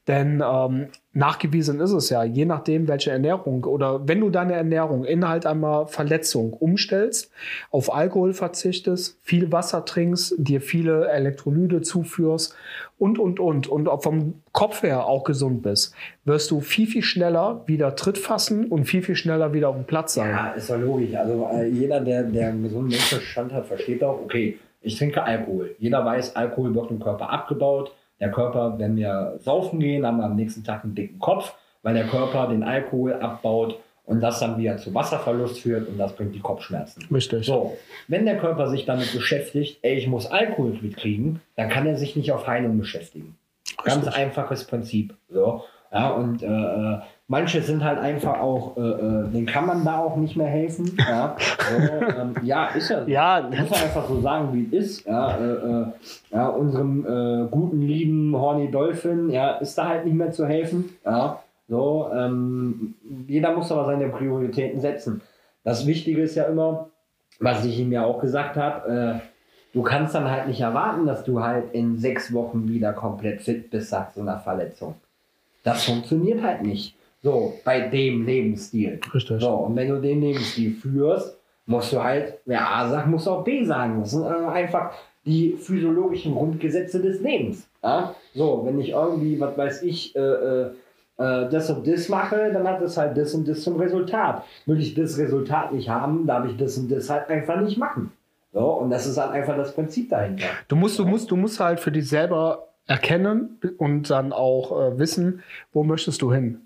Denn 0.08 0.44
ähm, 0.46 0.88
nachgewiesen 1.14 1.80
ist 1.80 1.94
es 1.94 2.10
ja, 2.10 2.26
je 2.26 2.44
nachdem, 2.44 2.90
welche 2.90 3.12
Ernährung 3.12 3.64
oder 3.64 4.06
wenn 4.06 4.20
du 4.20 4.30
deine 4.30 4.54
Ernährung 4.54 5.06
innerhalb 5.06 5.46
einer 5.46 5.88
Verletzung 5.88 6.52
umstellst, 6.52 7.32
auf 7.72 7.94
Alkohol 7.94 8.34
verzichtest, 8.34 9.18
viel 9.22 9.54
Wasser 9.54 9.86
trinkst, 9.86 10.36
dir 10.38 10.60
viele 10.60 11.08
Elektrolyte 11.08 11.82
zuführst 11.82 12.54
und, 12.98 13.18
und, 13.18 13.40
und, 13.40 13.68
und 13.68 13.88
auch 13.88 14.04
vom 14.04 14.42
Kopf 14.52 14.84
her 14.84 15.06
auch 15.06 15.24
gesund 15.24 15.62
bist, 15.62 15.96
wirst 16.26 16.52
du 16.52 16.60
viel, 16.60 16.88
viel 16.88 17.04
schneller 17.04 17.64
wieder 17.66 17.96
Tritt 17.96 18.18
fassen 18.18 18.66
und 18.66 18.84
viel, 18.84 19.04
viel 19.04 19.16
schneller 19.16 19.54
wieder 19.54 19.70
auf 19.70 19.76
dem 19.76 19.86
Platz 19.86 20.16
sein. 20.16 20.32
Ja, 20.32 20.50
ist 20.50 20.70
doch 20.70 20.78
logisch. 20.78 21.16
Also 21.16 21.48
äh, 21.54 21.70
jeder, 21.70 22.02
der, 22.02 22.24
der 22.24 22.50
einen 22.50 22.64
gesunden 22.64 22.90
Menschenverstand 22.90 23.54
hat, 23.54 23.68
versteht 23.68 24.04
auch, 24.04 24.20
okay, 24.22 24.58
ich 24.82 24.98
trinke 24.98 25.24
Alkohol. 25.24 25.76
Jeder 25.80 26.04
weiß, 26.04 26.36
Alkohol 26.36 26.76
wird 26.76 26.92
im 26.92 27.00
Körper 27.00 27.30
abgebaut. 27.30 27.94
Der 28.24 28.32
Körper, 28.32 28.80
wenn 28.80 28.96
wir 28.96 29.38
saufen 29.42 29.82
gehen, 29.82 30.06
haben 30.06 30.20
wir 30.20 30.24
am 30.24 30.38
nächsten 30.38 30.64
Tag 30.64 30.86
einen 30.86 30.96
dicken 30.96 31.20
Kopf, 31.20 31.56
weil 31.82 31.94
der 31.94 32.06
Körper 32.06 32.48
den 32.48 32.64
Alkohol 32.64 33.16
abbaut 33.16 33.78
und 34.06 34.22
das 34.22 34.40
dann 34.40 34.58
wieder 34.58 34.78
zu 34.78 34.94
Wasserverlust 34.94 35.60
führt 35.60 35.90
und 35.90 35.98
das 35.98 36.16
bringt 36.16 36.34
die 36.34 36.40
Kopfschmerzen. 36.40 37.06
Richtig. 37.14 37.46
So, 37.46 37.78
wenn 38.08 38.26
der 38.26 38.38
Körper 38.38 38.70
sich 38.70 38.86
damit 38.86 39.12
beschäftigt, 39.12 39.80
ey, 39.82 39.96
ich 39.96 40.08
muss 40.08 40.26
Alkohol 40.26 40.80
mitkriegen, 40.82 41.42
dann 41.58 41.68
kann 41.68 41.86
er 41.86 41.98
sich 41.98 42.16
nicht 42.16 42.32
auf 42.32 42.48
Heilung 42.48 42.78
beschäftigen. 42.78 43.36
Ganz 43.84 44.06
Richtig. 44.06 44.16
einfaches 44.16 44.64
Prinzip. 44.64 45.16
So. 45.28 45.66
Ja, 45.92 46.12
und 46.12 46.44
äh, 46.44 46.48
äh 46.48 47.00
manche 47.28 47.62
sind 47.62 47.84
halt 47.84 48.00
einfach 48.00 48.40
auch, 48.40 48.78
äh, 48.78 48.82
äh, 48.82 49.30
denen 49.30 49.46
kann 49.46 49.66
man 49.66 49.86
da 49.86 50.00
auch 50.00 50.18
nicht 50.18 50.36
mehr 50.36 50.48
helfen. 50.48 50.98
Ja, 50.98 51.36
so, 51.70 52.22
ähm, 52.22 52.36
ja 52.44 52.68
ist 52.68 52.90
ja. 52.90 53.04
Ja, 53.08 53.50
muss 53.50 53.70
man 53.70 53.82
einfach 53.82 54.08
so 54.08 54.22
sagen, 54.22 54.50
wie 54.54 54.76
es 54.76 54.98
ist. 54.98 55.08
Ja, 55.08 55.38
äh, 55.38 55.52
äh, 55.52 55.86
ja 56.32 56.48
unserem 56.50 57.06
äh, 57.06 57.48
guten, 57.50 57.82
lieben 57.82 58.36
Horny 58.36 58.72
Dolphin, 58.72 59.30
ja, 59.30 59.52
ist 59.56 59.78
da 59.78 59.88
halt 59.88 60.06
nicht 60.06 60.16
mehr 60.16 60.32
zu 60.32 60.46
helfen. 60.46 60.90
Ja, 61.06 61.40
so, 61.68 62.10
ähm, 62.14 62.96
jeder 63.28 63.56
muss 63.56 63.72
aber 63.72 63.86
seine 63.86 64.10
Prioritäten 64.10 64.80
setzen. 64.82 65.22
Das 65.64 65.88
Wichtige 65.88 66.22
ist 66.22 66.36
ja 66.36 66.44
immer, 66.44 66.90
was 67.40 67.64
ich 67.66 67.80
ihm 67.80 67.92
ja 67.92 68.06
auch 68.06 68.20
gesagt 68.20 68.58
habe, 68.58 69.22
äh, 69.24 69.74
du 69.74 69.82
kannst 69.82 70.14
dann 70.14 70.30
halt 70.30 70.48
nicht 70.48 70.60
erwarten, 70.60 71.06
dass 71.06 71.24
du 71.24 71.42
halt 71.42 71.74
in 71.74 71.98
sechs 71.98 72.34
Wochen 72.34 72.68
wieder 72.68 72.92
komplett 72.92 73.42
fit 73.42 73.70
bist 73.70 73.92
nach 73.94 74.12
so 74.12 74.22
einer 74.22 74.40
Verletzung. 74.40 74.96
Das 75.64 75.86
funktioniert 75.86 76.44
halt 76.44 76.62
nicht. 76.64 76.98
So, 77.24 77.54
bei 77.64 77.88
dem 77.88 78.26
Lebensstil. 78.26 79.00
Richtig. 79.14 79.42
So, 79.42 79.50
und 79.50 79.76
wenn 79.78 79.88
du 79.88 80.02
den 80.02 80.22
Lebensstil 80.22 80.74
führst, 80.74 81.38
musst 81.66 81.94
du 81.94 82.04
halt, 82.04 82.40
wer 82.46 82.70
A 82.70 82.90
sagt, 82.90 83.08
musst 83.08 83.28
du 83.28 83.32
auch 83.32 83.44
B 83.44 83.64
sagen. 83.64 84.02
Das 84.02 84.12
sind 84.12 84.24
äh, 84.24 84.28
einfach 84.28 84.92
die 85.26 85.54
physiologischen 85.54 86.36
Grundgesetze 86.36 87.02
des 87.02 87.22
Lebens. 87.22 87.66
Ja? 87.82 88.14
So, 88.36 88.64
wenn 88.66 88.80
ich 88.80 88.90
irgendwie, 88.90 89.40
was 89.40 89.58
weiß 89.58 89.84
ich, 89.84 90.14
äh, 90.16 90.20
äh, 90.20 90.66
äh, 91.18 91.50
das 91.50 91.70
und 91.70 91.88
das 91.88 92.10
mache, 92.10 92.52
dann 92.52 92.68
hat 92.68 92.82
es 92.82 92.98
halt 92.98 93.18
das 93.18 93.34
und 93.34 93.48
das 93.48 93.64
zum 93.64 93.78
Resultat. 93.80 94.44
Will 94.66 94.82
ich 94.82 94.94
das 94.94 95.18
Resultat 95.18 95.72
nicht 95.74 95.88
haben, 95.88 96.28
darf 96.28 96.46
ich 96.46 96.58
das 96.58 96.78
und 96.78 96.92
das 96.92 97.10
halt 97.10 97.30
einfach 97.30 97.62
nicht 97.62 97.78
machen. 97.78 98.12
So, 98.52 98.66
und 98.66 98.90
das 98.90 99.08
ist 99.08 99.18
halt 99.18 99.32
einfach 99.32 99.56
das 99.56 99.74
Prinzip 99.74 100.10
dahinter. 100.10 100.46
Du 100.68 100.76
musst, 100.76 101.00
du 101.00 101.06
musst, 101.06 101.32
du 101.32 101.38
musst 101.38 101.60
halt 101.60 101.80
für 101.80 101.92
dich 101.92 102.08
selber 102.08 102.68
erkennen 102.86 103.58
und 103.78 104.10
dann 104.10 104.34
auch 104.34 104.72
äh, 104.72 105.00
wissen, 105.00 105.42
wo 105.72 105.84
möchtest 105.84 106.22
du 106.22 106.34
hin. 106.34 106.60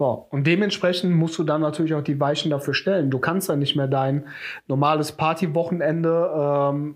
So. 0.00 0.26
Und 0.30 0.46
dementsprechend 0.46 1.14
musst 1.14 1.36
du 1.36 1.44
dann 1.44 1.60
natürlich 1.60 1.92
auch 1.92 2.02
die 2.02 2.18
Weichen 2.18 2.50
dafür 2.50 2.72
stellen. 2.72 3.10
Du 3.10 3.18
kannst 3.18 3.50
dann 3.50 3.58
nicht 3.58 3.76
mehr 3.76 3.86
dein 3.86 4.24
normales 4.66 5.12
Partywochenende 5.12 6.30
ähm, 6.34 6.94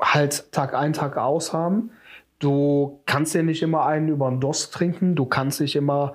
halt 0.00 0.50
Tag 0.50 0.72
ein, 0.72 0.94
Tag 0.94 1.18
aus 1.18 1.52
haben. 1.52 1.90
Du 2.38 3.02
kannst 3.04 3.34
dir 3.34 3.42
nicht 3.42 3.62
immer 3.62 3.84
einen 3.84 4.08
über 4.08 4.30
den 4.30 4.40
Dost 4.40 4.72
trinken. 4.72 5.16
Du 5.16 5.26
kannst 5.26 5.60
nicht 5.60 5.76
immer 5.76 6.14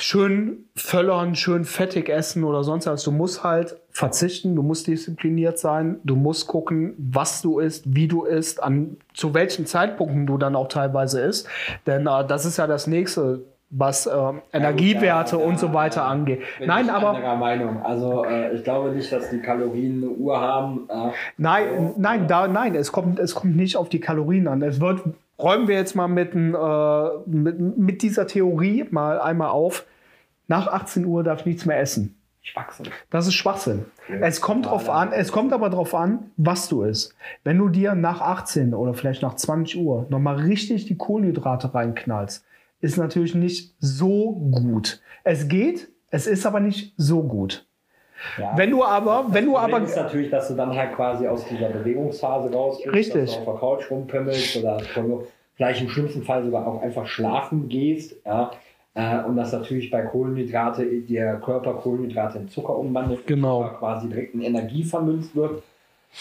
schön 0.00 0.66
völlern, 0.76 1.34
schön 1.34 1.64
fettig 1.64 2.10
essen 2.10 2.44
oder 2.44 2.62
sonst 2.62 2.84
was. 2.86 3.02
Du 3.04 3.10
musst 3.10 3.42
halt 3.42 3.74
verzichten, 3.88 4.54
du 4.54 4.62
musst 4.62 4.86
diszipliniert 4.86 5.58
sein, 5.58 5.98
du 6.04 6.14
musst 6.14 6.46
gucken, 6.46 6.94
was 6.98 7.40
du 7.40 7.58
isst, 7.58 7.84
wie 7.86 8.06
du 8.06 8.24
isst, 8.24 8.62
an 8.62 8.98
zu 9.14 9.32
welchen 9.32 9.64
Zeitpunkten 9.64 10.26
du 10.26 10.36
dann 10.36 10.54
auch 10.54 10.68
teilweise 10.68 11.22
isst. 11.22 11.48
Denn 11.86 12.06
äh, 12.06 12.26
das 12.26 12.44
ist 12.44 12.58
ja 12.58 12.66
das 12.66 12.86
nächste 12.86 13.46
was 13.70 14.06
äh, 14.06 14.32
Energiewerte 14.52 15.36
ja, 15.36 15.42
ja, 15.42 15.48
und 15.48 15.58
so 15.58 15.74
weiter 15.74 16.00
ja, 16.00 16.06
angeht. 16.06 16.42
Nein, 16.64 16.86
ich 16.86 16.92
aber 16.92 17.10
anderer 17.10 17.36
Meinung. 17.36 17.82
Also 17.82 18.24
äh, 18.24 18.54
ich 18.54 18.64
glaube 18.64 18.90
nicht, 18.90 19.12
dass 19.12 19.30
die 19.30 19.40
Kalorien 19.40 20.02
eine 20.02 20.10
Uhr 20.10 20.40
haben. 20.40 20.88
Äh, 20.88 21.10
nein, 21.36 21.64
so, 21.76 21.94
nein, 21.98 22.26
da, 22.26 22.48
nein, 22.48 22.74
es 22.74 22.92
kommt, 22.92 23.18
es 23.18 23.34
kommt 23.34 23.56
nicht 23.56 23.76
auf 23.76 23.88
die 23.88 24.00
Kalorien 24.00 24.48
an. 24.48 24.62
Es 24.62 24.80
wird 24.80 25.02
räumen 25.38 25.68
wir 25.68 25.76
jetzt 25.76 25.94
mal 25.94 26.08
mit, 26.08 26.34
äh, 26.34 27.08
mit, 27.26 27.78
mit 27.78 28.02
dieser 28.02 28.26
Theorie 28.26 28.86
mal 28.90 29.20
einmal 29.20 29.50
auf. 29.50 29.86
Nach 30.48 30.66
18 30.66 31.04
Uhr 31.04 31.22
darf 31.22 31.40
ich 31.40 31.46
nichts 31.46 31.66
mehr 31.66 31.78
essen. 31.78 32.14
Schwachsinn. 32.42 32.88
Das 33.10 33.26
ist 33.26 33.34
Schwachsinn. 33.34 33.84
Es 34.20 34.40
kommt 34.40 34.66
drauf 34.66 34.88
an, 34.88 35.12
es 35.12 35.32
kommt 35.32 35.52
aber 35.52 35.68
darauf 35.68 35.94
an, 35.94 36.30
was 36.38 36.68
du 36.68 36.82
isst. 36.82 37.14
Wenn 37.44 37.58
du 37.58 37.68
dir 37.68 37.94
nach 37.94 38.22
18 38.22 38.72
oder 38.72 38.94
vielleicht 38.94 39.20
nach 39.20 39.34
20 39.34 39.78
Uhr 39.78 40.06
nochmal 40.08 40.36
richtig 40.36 40.86
die 40.86 40.96
Kohlenhydrate 40.96 41.74
reinknallst, 41.74 42.46
ist 42.80 42.96
natürlich 42.96 43.34
nicht 43.34 43.74
so 43.80 44.32
gut. 44.32 45.00
Es 45.24 45.48
geht, 45.48 45.88
es 46.10 46.26
ist 46.26 46.46
aber 46.46 46.60
nicht 46.60 46.94
so 46.96 47.22
gut. 47.22 47.66
Ja. 48.38 48.56
Wenn 48.56 48.70
du 48.70 48.84
aber, 48.84 49.24
das 49.26 49.34
wenn 49.34 49.46
du 49.46 49.52
Problem 49.52 49.74
aber. 49.74 49.84
ist 49.84 49.96
natürlich, 49.96 50.30
dass 50.30 50.48
du 50.48 50.54
dann 50.54 50.74
halt 50.74 50.94
quasi 50.94 51.26
aus 51.26 51.44
dieser 51.46 51.68
Bewegungsphase 51.68 52.52
raus 52.52 52.78
bist, 52.82 52.94
richtig. 52.94 53.26
dass 53.26 53.32
du 53.32 53.38
auf 53.38 53.44
der 53.44 53.54
Couch 53.54 53.90
rumpimmelst 53.90 54.56
oder 54.56 54.80
vielleicht 55.54 55.82
im 55.82 55.88
schlimmsten 55.88 56.22
Fall 56.22 56.44
sogar 56.44 56.66
auch 56.66 56.82
einfach 56.82 57.06
schlafen 57.06 57.68
gehst. 57.68 58.16
Ja. 58.24 58.50
Äh, 58.94 59.22
und 59.24 59.36
dass 59.36 59.52
natürlich 59.52 59.90
bei 59.90 60.02
Kohlenhydrate 60.02 60.84
der 60.84 61.36
Körper 61.36 61.74
Kohlenhydrate 61.74 62.38
in 62.38 62.48
Zucker 62.48 62.76
umwandelt, 62.76 63.26
genau. 63.26 63.68
quasi 63.78 64.08
direkt 64.08 64.34
in 64.34 64.42
Energie 64.42 64.82
vermünzt 64.82 65.36
wird. 65.36 65.62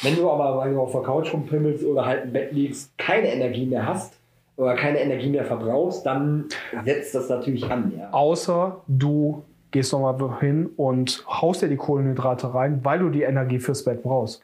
Wenn 0.04 0.15
du 0.15 0.30
aber, 0.30 0.58
weil 0.58 0.74
du 0.74 0.82
auf 0.82 0.91
der 0.91 1.02
Couch 1.02 1.34
rumpimmelst 1.34 1.84
oder 1.84 2.06
halt 2.06 2.26
im 2.26 2.34
Bett 2.34 2.52
liegst, 2.52 2.96
keine 2.98 3.28
Energie 3.34 3.65
mehr 3.65 3.86
hast, 3.88 4.13
oder 4.58 4.76
keine 4.76 5.00
Energie 5.00 5.30
mehr 5.30 5.46
verbrauchst, 5.46 6.06
dann 6.06 6.46
setzt 6.84 7.15
das 7.15 7.30
natürlich 7.30 7.65
an. 7.70 7.93
Ja. 7.98 8.10
Außer 8.12 8.82
du 8.88 9.43
gehst 9.72 9.93
nochmal 9.93 10.39
hin 10.39 10.70
und 10.76 11.24
haust 11.28 11.62
dir 11.62 11.70
die 11.70 11.78
Kohlenhydrate 11.78 12.54
rein, 12.54 12.80
weil 12.84 13.00
du 13.00 13.10
die 13.10 13.22
Energie 13.22 13.60
fürs 13.60 13.86
Bett 13.86 14.04
brauchst. 14.04 14.43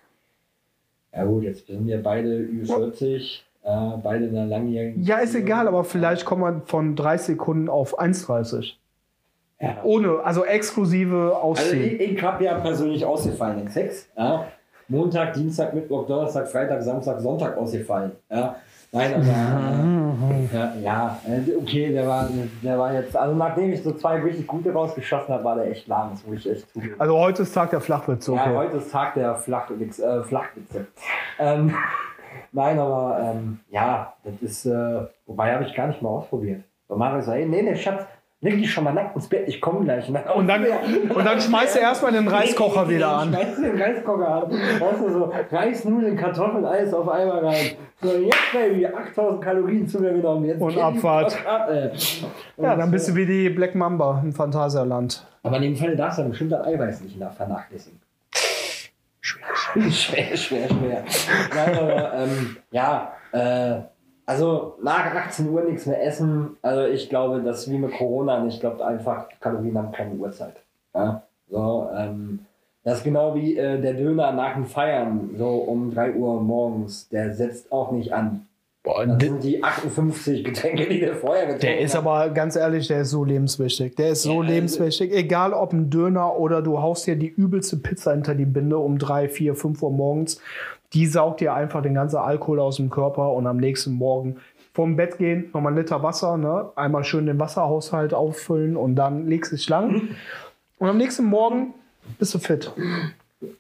Ja 1.13 1.25
gut, 1.25 1.43
jetzt 1.43 1.67
sind 1.67 1.85
wir 1.85 2.01
beide 2.01 2.37
über 2.37 2.75
40, 2.75 3.45
äh, 3.63 3.69
beide 4.01 4.25
in 4.25 4.37
einer 4.37 4.47
langjährigen... 4.47 5.03
Ja, 5.03 5.17
ist 5.17 5.35
egal, 5.35 5.67
aber 5.67 5.83
vielleicht 5.83 6.25
kommt 6.25 6.41
man 6.41 6.61
von 6.63 6.95
30 6.95 7.35
Sekunden 7.35 7.69
auf 7.69 7.99
1,30. 7.99 8.73
Ja. 9.61 9.81
Ohne, 9.83 10.19
also 10.23 10.43
exklusive 10.43 11.37
Ausziehen. 11.37 11.83
Also 11.83 11.95
ich, 11.95 12.11
ich 12.13 12.21
habe 12.21 12.43
ja 12.43 12.59
persönlich 12.59 13.05
ausgefallen 13.05 13.61
in 13.61 13.69
Sex. 13.69 14.09
Ja. 14.17 14.47
Montag, 14.87 15.33
Dienstag, 15.33 15.73
Mittwoch, 15.73 16.05
Donnerstag, 16.05 16.47
Freitag, 16.47 16.81
Samstag, 16.81 17.21
Sonntag 17.21 17.57
ausgefallen. 17.57 18.11
Ja. 18.29 18.57
Nein, 18.95 19.11
aber 19.15 20.53
äh, 20.53 20.81
ja, 20.83 21.19
äh, 21.27 21.55
okay, 21.57 21.91
der 21.91 22.07
war, 22.07 22.29
der 22.61 22.77
war 22.77 22.93
jetzt, 22.93 23.17
also 23.17 23.33
nachdem 23.33 23.73
ich 23.73 23.81
so 23.81 23.91
zwei 23.93 24.21
richtig 24.21 24.45
gute 24.45 24.71
rausgeschossen 24.71 25.33
habe, 25.33 25.43
war 25.43 25.55
der 25.55 25.71
echt 25.71 25.87
lahm, 25.87 26.11
das 26.11 26.23
muss 26.27 26.45
ich 26.45 26.51
echt 26.51 26.71
zugeben. 26.71 26.95
Also 26.99 27.17
heute 27.17 27.41
ist 27.41 27.53
Tag 27.53 27.71
der 27.71 27.81
Flachwitze, 27.81 28.31
okay. 28.31 28.51
Ja, 28.51 28.55
heute 28.55 28.77
ist 28.77 28.91
Tag 28.91 29.15
der 29.15 29.33
Flachwitz, 29.35 29.97
äh, 29.97 30.21
Flachwitze. 30.21 30.85
Ähm, 31.39 31.73
nein, 32.51 32.77
aber 32.77 33.19
ähm, 33.19 33.61
ja, 33.71 34.13
das 34.23 34.35
ist, 34.43 34.65
äh, 34.67 35.07
wobei 35.25 35.55
habe 35.55 35.63
ich 35.63 35.73
gar 35.73 35.87
nicht 35.87 36.03
mal 36.03 36.09
ausprobiert. 36.09 36.63
Normalerweise, 36.87 37.33
ey, 37.33 37.47
nee, 37.47 37.63
nee, 37.63 37.75
Schatz, 37.75 38.05
leg 38.43 38.57
dich 38.57 38.71
schon 38.71 38.83
mal 38.83 38.93
nackt 38.93 39.15
ins 39.15 39.27
Bett, 39.27 39.47
ich 39.47 39.59
komme 39.61 39.85
gleich. 39.85 40.07
Und 40.07 40.15
dann, 40.15 40.27
und 40.35 40.47
dann, 40.47 40.65
und 41.09 41.25
dann 41.25 41.39
schmeißt 41.39 41.75
du 41.75 41.79
erstmal 41.79 42.11
den 42.11 42.27
Reiskocher 42.27 42.87
wieder 42.89 43.07
an. 43.07 43.29
Schmeißt 43.29 43.57
du 43.57 43.61
den 43.61 43.81
Reiskocher 43.81 44.27
an. 44.27 44.51
Weißt 44.51 45.01
du, 45.01 45.09
so 45.09 45.33
Reis, 45.51 45.85
Nudeln, 45.85 46.17
Kartoffeln, 46.17 46.65
alles 46.65 46.93
auf 46.93 47.07
einmal 47.07 47.45
rein. 47.45 47.71
So, 48.01 48.11
jetzt, 48.17 48.51
Baby, 48.51 48.85
8000 48.85 49.41
Kalorien 49.41 49.87
zu 49.87 49.99
mir 49.99 50.11
genommen. 50.11 50.45
Jetzt 50.45 50.61
und 50.61 50.77
Abfahrt. 50.77 51.37
Ab, 51.47 51.69
und 51.69 52.63
ja, 52.63 52.75
dann 52.75 52.91
bist 52.91 53.07
du 53.07 53.15
wie 53.15 53.25
die 53.25 53.49
Black 53.49 53.75
Mamba 53.75 54.21
im 54.23 54.33
Phantasialand. 54.33 55.25
Aber 55.41 55.55
in 55.57 55.63
dem 55.63 55.75
Fall 55.77 55.95
darfst 55.95 56.19
du 56.19 56.23
bestimmt 56.23 56.51
das 56.51 56.67
Eiweiß 56.67 57.01
nicht 57.01 57.17
vernachlässigen. 57.17 57.99
Schwer, 59.21 59.45
schwer, 59.91 60.37
schwer, 60.37 60.67
schwer. 60.67 61.03
Nein, 61.55 61.79
aber, 61.79 62.13
ähm, 62.13 62.57
ja, 62.71 63.13
äh, 63.31 63.92
also 64.25 64.77
nach 64.81 65.05
18 65.13 65.49
Uhr 65.49 65.63
nichts 65.63 65.85
mehr 65.85 66.03
essen. 66.05 66.57
Also 66.61 66.85
ich 66.85 67.09
glaube, 67.09 67.41
das 67.41 67.61
ist 67.61 67.71
wie 67.71 67.77
mit 67.77 67.93
Corona. 67.93 68.41
Und 68.41 68.49
ich 68.49 68.59
glaube 68.59 68.85
einfach, 68.85 69.27
Kalorien 69.39 69.77
haben 69.77 69.91
keine 69.91 70.15
Uhrzeit. 70.15 70.55
Ja? 70.93 71.23
So, 71.49 71.89
ähm, 71.95 72.39
das 72.83 72.99
ist 72.99 73.03
genau 73.03 73.35
wie 73.35 73.57
äh, 73.57 73.79
der 73.79 73.93
Döner 73.93 74.31
nach 74.31 74.55
dem 74.55 74.65
Feiern, 74.65 75.31
so 75.37 75.49
um 75.49 75.93
3 75.93 76.15
Uhr 76.15 76.41
morgens. 76.41 77.07
Der 77.09 77.33
setzt 77.33 77.71
auch 77.71 77.91
nicht 77.91 78.13
an. 78.13 78.47
Boah, 78.83 79.07
das 79.07 79.23
sind 79.23 79.41
die 79.43 79.63
58 79.63 80.43
Getränke, 80.43 80.89
die 80.89 80.99
der 80.99 81.15
vorher 81.15 81.45
getrunken 81.45 81.65
Der 81.67 81.79
ist 81.79 81.95
aber 81.95 82.29
ganz 82.31 82.57
ehrlich, 82.57 82.87
der 82.89 83.01
ist 83.01 83.11
so 83.11 83.23
lebenswichtig. 83.23 83.95
Der 83.95 84.09
ist 84.09 84.23
so 84.23 84.33
ja, 84.33 84.39
also 84.41 84.51
lebenswichtig. 84.51 85.13
Egal 85.13 85.53
ob 85.53 85.71
ein 85.71 85.89
Döner 85.89 86.37
oder 86.37 86.61
du 86.61 86.81
haust 86.81 87.07
dir 87.07 87.15
die 87.15 87.29
übelste 87.29 87.77
Pizza 87.77 88.11
hinter 88.11 88.35
die 88.35 88.45
Binde 88.45 88.77
um 88.77 88.97
3, 88.97 89.29
4, 89.29 89.55
5 89.55 89.81
Uhr 89.81 89.91
morgens 89.91 90.41
die 90.93 91.07
saugt 91.07 91.41
dir 91.41 91.53
einfach 91.53 91.81
den 91.81 91.95
ganzen 91.95 92.17
Alkohol 92.17 92.59
aus 92.59 92.77
dem 92.77 92.89
Körper 92.89 93.33
und 93.33 93.47
am 93.47 93.57
nächsten 93.57 93.93
Morgen 93.93 94.37
vom 94.73 94.95
Bett 94.95 95.17
gehen, 95.17 95.49
nochmal 95.53 95.71
einen 95.71 95.81
Liter 95.81 96.01
Wasser, 96.01 96.37
ne? 96.37 96.69
einmal 96.75 97.03
schön 97.03 97.27
den 97.27 97.39
Wasserhaushalt 97.39 98.13
auffüllen 98.13 98.75
und 98.75 98.95
dann 98.95 99.27
legst 99.27 99.51
du 99.51 99.55
dich 99.55 99.69
lang. 99.69 100.09
Und 100.79 100.89
am 100.89 100.97
nächsten 100.97 101.25
Morgen 101.25 101.75
bist 102.17 102.33
du 102.33 102.39
fit. 102.39 102.71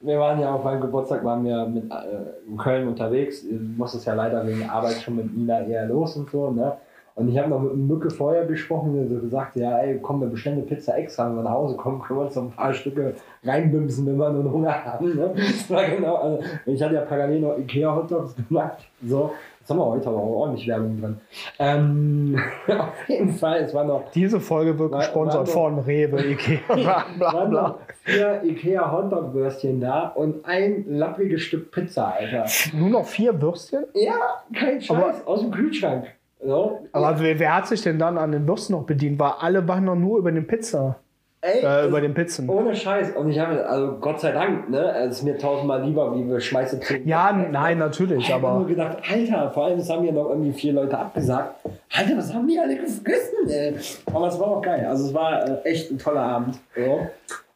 Wir 0.01 0.19
waren 0.19 0.39
ja 0.39 0.53
auf 0.53 0.63
meinem 0.63 0.81
Geburtstag, 0.81 1.23
waren 1.23 1.43
wir 1.43 1.65
mit, 1.65 1.91
äh, 1.91 2.47
in 2.47 2.57
Köln 2.57 2.87
unterwegs. 2.87 3.43
Du 3.47 3.55
musstest 3.77 4.05
ja 4.05 4.13
leider 4.13 4.45
wegen 4.47 4.69
Arbeit 4.69 5.01
schon 5.01 5.17
mit 5.17 5.35
Nina 5.35 5.61
eher 5.61 5.87
los 5.87 6.15
und 6.15 6.29
so. 6.29 6.51
Ne? 6.51 6.73
Und 7.15 7.29
ich 7.29 7.37
habe 7.37 7.49
noch 7.49 7.61
mit 7.61 7.75
Mücke 7.75 8.09
vorher 8.09 8.43
besprochen, 8.43 8.95
der 8.95 9.07
so 9.07 9.21
gesagt, 9.21 9.55
ja, 9.55 9.77
ey, 9.79 9.99
komm, 10.01 10.21
wir 10.21 10.27
bestellen 10.27 10.57
eine 10.57 10.65
Pizza 10.65 10.97
extra, 10.97 11.27
wenn 11.27 11.35
wir 11.35 11.43
nach 11.43 11.51
Hause 11.51 11.75
kommen, 11.75 12.01
können 12.01 12.19
wir 12.19 12.25
uns 12.25 12.33
so 12.33 12.41
ein 12.41 12.51
paar 12.51 12.73
Stücke 12.73 13.13
reinbimsen, 13.43 14.07
wenn 14.07 14.17
wir 14.17 14.29
nur 14.31 14.51
Hunger 14.51 14.83
haben. 14.83 15.15
Ne? 15.15 15.33
Das 15.35 15.69
war 15.69 15.87
genau, 15.87 16.15
also, 16.15 16.43
ich 16.65 16.81
hatte 16.81 16.95
ja 16.95 17.01
parallel 17.01 17.41
noch 17.41 17.57
Ikea 17.57 17.95
Hotdogs 17.95 18.35
gemacht, 18.35 18.79
so. 19.05 19.31
Jetzt 19.59 19.69
haben 19.69 19.77
wir 19.77 19.85
heute 19.85 20.09
aber 20.09 20.17
auch 20.17 20.35
ordentlich 20.41 20.67
Werbung 20.67 20.99
drin. 20.99 21.17
Ähm, 21.57 22.37
auf 22.67 23.07
jeden 23.07 23.29
Fall, 23.29 23.61
es 23.61 23.73
war 23.73 23.85
noch. 23.85 24.11
Diese 24.11 24.41
Folge 24.41 24.77
wird 24.77 24.91
gesponsert 24.91 25.47
von 25.47 25.79
Rewe, 25.79 26.21
Ikea, 26.31 26.75
bla 26.75 27.05
bla 27.17 27.45
bla. 27.45 27.77
Vier 28.01 28.43
Ikea 28.43 28.91
Hotdog-Würstchen 28.91 29.79
da 29.79 30.09
und 30.09 30.43
ein 30.43 30.83
lappriges 30.89 31.43
Stück 31.43 31.71
Pizza, 31.71 32.13
Alter. 32.13 32.45
Nur 32.73 32.89
noch 32.89 33.05
vier 33.05 33.41
Würstchen? 33.41 33.85
Ja, 33.93 34.43
kein 34.53 34.81
Scheiß, 34.81 34.97
aber 34.97 35.13
aus 35.25 35.39
dem 35.39 35.51
Kühlschrank. 35.51 36.07
So. 36.45 36.79
Aber 36.91 37.19
wer, 37.19 37.39
wer 37.39 37.55
hat 37.55 37.67
sich 37.67 37.81
denn 37.81 37.97
dann 37.99 38.17
an 38.17 38.31
den 38.31 38.47
Würsten 38.47 38.75
noch 38.75 38.83
bedient? 38.83 39.19
Weil 39.19 39.31
alle 39.39 39.67
waren 39.67 39.85
doch 39.85 39.95
nur 39.95 40.19
über 40.19 40.31
den 40.31 40.45
Pizza. 40.47 40.97
Ey, 41.41 41.59
Äh, 41.59 41.61
das- 41.61 41.87
über 41.87 41.99
den 42.01 42.13
Pizzen. 42.13 42.47
Ohne 42.49 42.73
Scheiß. 42.73 43.11
Und 43.17 43.29
ich 43.29 43.37
habe, 43.37 43.65
also 43.65 43.97
Gott 43.99 44.21
sei 44.21 44.31
Dank, 44.31 44.69
ne? 44.69 44.93
Es 44.95 45.17
ist 45.17 45.23
mir 45.23 45.37
tausendmal 45.37 45.83
lieber, 45.83 46.15
wie 46.15 46.25
wir 46.27 46.39
schmeißen 46.39 46.81
zehn. 46.81 47.05
Ja, 47.05 47.33
nein, 47.33 47.79
natürlich, 47.79 48.19
Ich 48.19 48.33
habe 48.33 48.47
nur 48.47 48.65
gedacht, 48.65 48.99
Alter, 49.11 49.51
vor 49.51 49.65
allem, 49.65 49.79
es 49.79 49.89
haben 49.89 50.05
ja 50.05 50.13
noch 50.13 50.29
irgendwie 50.29 50.53
vier 50.53 50.71
Leute 50.71 50.97
abgesagt. 50.97 51.55
Alter, 51.93 52.17
was 52.17 52.33
haben 52.33 52.47
die 52.47 52.57
alle 52.57 52.75
gegessen, 52.77 53.49
ey? 53.49 53.73
Aber 54.13 54.27
es 54.27 54.39
war 54.39 54.47
auch 54.47 54.61
geil. 54.61 54.85
Also 54.87 55.07
es 55.07 55.13
war 55.13 55.45
äh, 55.65 55.69
echt 55.69 55.91
ein 55.91 55.97
toller 55.97 56.21
Abend. 56.21 56.59
Ja. 56.77 57.09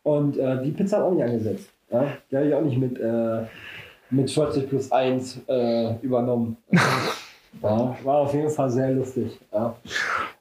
Und 0.04 0.38
äh, 0.38 0.62
die 0.64 0.72
Pizza 0.72 0.98
hat 0.98 1.04
auch 1.06 1.12
nicht 1.12 1.24
angesetzt. 1.24 1.70
Ja? 1.90 2.06
Die 2.30 2.36
habe 2.36 2.48
ich 2.48 2.54
auch 2.54 2.62
nicht 2.62 2.78
mit, 2.78 3.00
äh, 3.00 3.44
mit 4.10 4.30
40 4.30 4.68
plus 4.70 4.92
1 4.92 5.40
äh, 5.48 5.96
übernommen. 6.02 6.58
ja, 7.62 7.96
war 8.04 8.16
auf 8.18 8.34
jeden 8.34 8.50
Fall 8.50 8.70
sehr 8.70 8.92
lustig. 8.92 9.40
Ja. 9.54 9.76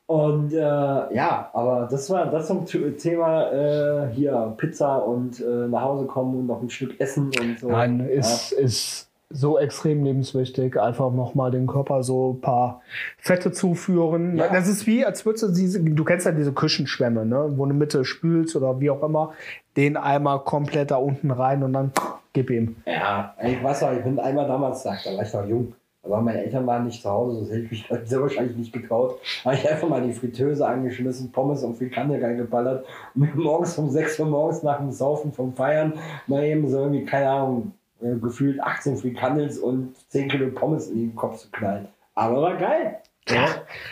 Und 0.07 0.53
äh, 0.53 0.57
ja, 0.59 1.51
aber 1.53 1.89
das 1.91 2.09
war 2.11 2.27
das 2.31 2.47
zum 2.47 2.65
Thema 2.65 3.51
äh, 3.53 4.09
hier 4.13 4.55
Pizza 4.57 4.99
und 4.99 5.41
äh, 5.41 5.67
nach 5.69 5.83
Hause 5.83 6.07
kommen 6.07 6.39
und 6.39 6.47
noch 6.47 6.63
ein 6.63 6.71
Stück 6.71 7.01
essen 7.01 7.31
und 7.41 7.59
so. 7.59 7.69
Nein, 7.69 8.01
ist, 8.01 8.53
ist 8.53 9.11
so 9.31 9.59
extrem 9.59 10.05
lebenswichtig. 10.05 10.79
Einfach 10.81 11.13
nochmal 11.13 11.51
den 11.51 11.67
Körper 11.67 12.03
so 12.03 12.35
ein 12.35 12.41
paar 12.41 12.83
Fette 13.19 13.51
zuführen. 13.51 14.37
Ja. 14.37 14.49
Das 14.49 14.69
ist 14.69 14.87
wie, 14.87 15.05
als 15.05 15.27
würdest 15.27 15.43
du 15.43 15.49
diese, 15.49 15.83
du 15.83 16.05
kennst 16.05 16.27
ja 16.27 16.33
diese 16.33 16.53
Küchenschwämme, 16.53 17.27
ne? 17.27 17.55
wo 17.57 17.67
du 17.67 17.75
Mitte 17.75 18.05
spülst 18.05 18.55
oder 18.57 18.81
wie 18.81 18.91
auch 18.91 19.03
immer, 19.03 19.33
den 19.77 19.97
einmal 19.97 20.41
komplett 20.41 20.93
da 20.93 20.97
unten 20.97 21.31
rein 21.31 21.63
und 21.63 21.73
dann 21.73 21.93
gib 22.33 22.51
ihm. 22.51 22.77
Ja, 22.87 23.35
ich 23.43 23.63
weiß 23.63 23.83
noch, 23.83 23.93
ich 23.93 24.05
bin 24.05 24.19
einmal 24.19 24.47
damals, 24.47 24.85
da 24.85 24.91
war 24.91 25.23
ich 25.23 25.33
noch 25.33 25.47
jung, 25.47 25.75
aber 26.07 26.21
meine 26.21 26.43
Eltern 26.45 26.67
waren 26.67 26.85
nicht 26.85 27.03
zu 27.03 27.11
Hause, 27.11 27.41
das 27.41 27.51
hätte 27.51 27.65
ich 27.65 27.71
mich 27.71 27.89
sehr 28.05 28.21
wahrscheinlich 28.21 28.57
nicht 28.57 28.73
getraut. 28.73 29.19
Habe 29.45 29.57
ich 29.57 29.71
einfach 29.71 29.89
mal 29.89 30.03
die 30.03 30.13
Fritteuse 30.13 30.67
angeschmissen, 30.67 31.33
Pommes 31.33 31.63
und 31.63 31.77
Frikandel 31.77 32.25
reingeballert 32.25 32.87
und 33.15 33.23
mir 33.23 33.35
morgens 33.35 33.77
um 33.79 33.91
6 33.91 34.21
Uhr 34.21 34.27
morgens 34.27 34.63
nach 34.63 34.79
dem 34.79 34.93
Saufen 34.93 35.33
vom 35.33 35.53
Feiern 35.53 35.95
mal 36.27 36.45
eben 36.45 36.69
so 36.69 36.79
irgendwie, 36.79 37.05
keine 37.05 37.29
Ahnung, 37.29 37.73
äh, 38.01 38.15
gefühlt 38.17 38.63
18 38.63 38.97
Frikandels 38.97 39.59
und 39.59 39.95
10 40.11 40.29
Kilo 40.29 40.51
Pommes 40.51 40.89
in 40.89 41.09
den 41.11 41.17
Kopf 41.17 41.39
zu 41.39 41.51
knallen. 41.51 41.89
Aber 42.15 42.43
war 42.43 42.57
geil. 42.57 42.99
Ja. 43.29 43.47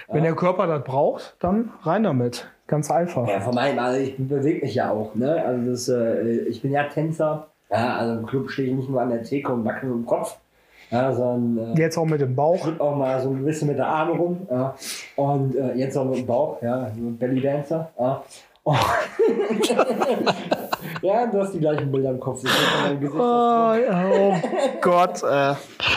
Wenn 0.08 0.22
der 0.22 0.34
Körper 0.34 0.66
das 0.66 0.84
braucht, 0.84 1.36
dann 1.40 1.70
rein 1.82 2.04
damit. 2.04 2.48
Ganz 2.66 2.90
einfach. 2.90 3.28
Ja, 3.28 3.40
von 3.40 3.54
meinem, 3.54 3.78
also 3.78 4.00
ich 4.00 4.16
bewege 4.16 4.64
mich 4.64 4.74
ja 4.74 4.90
auch, 4.90 5.14
ne? 5.14 5.44
Also 5.44 5.70
das, 5.70 5.88
äh, 5.88 6.38
ich 6.44 6.62
bin 6.62 6.72
ja 6.72 6.84
Tänzer. 6.84 7.48
Ja, 7.70 7.96
also 7.96 8.20
im 8.20 8.26
Club 8.26 8.50
stehe 8.50 8.68
ich 8.68 8.74
nicht 8.74 8.88
nur 8.88 9.02
an 9.02 9.10
der 9.10 9.22
Theke 9.22 9.52
und 9.52 9.64
wackel 9.64 9.90
im 9.90 10.06
Kopf, 10.06 10.38
ja, 10.90 11.12
sondern 11.12 11.74
äh, 11.76 11.80
Jetzt 11.80 11.96
auch 11.98 12.04
mit 12.04 12.20
dem 12.20 12.34
Bauch. 12.34 12.66
auch 12.78 12.96
mal 12.96 13.20
so 13.20 13.30
ein 13.30 13.44
bisschen 13.44 13.68
mit 13.68 13.78
der 13.78 13.86
Arme 13.86 14.12
rum. 14.12 14.46
Ja. 14.50 14.74
Und 15.16 15.56
äh, 15.56 15.74
jetzt 15.74 15.96
auch 15.96 16.04
mit 16.04 16.18
dem 16.18 16.26
Bauch, 16.26 16.60
ja, 16.62 16.90
so 16.94 17.00
ein 17.00 17.16
Belly 17.16 17.40
Dancer. 17.40 17.90
Ja. 17.98 18.22
Und 18.64 18.78
ja, 21.02 21.26
du 21.26 21.40
hast 21.40 21.52
die 21.52 21.58
gleichen 21.58 21.92
Bilder 21.92 22.10
im 22.10 22.20
Kopf. 22.20 22.42
Gesicht. 22.42 23.14
Oh, 23.14 23.74
oh 23.74 24.34
Gott. 24.80 25.22
Äh. 25.22 25.54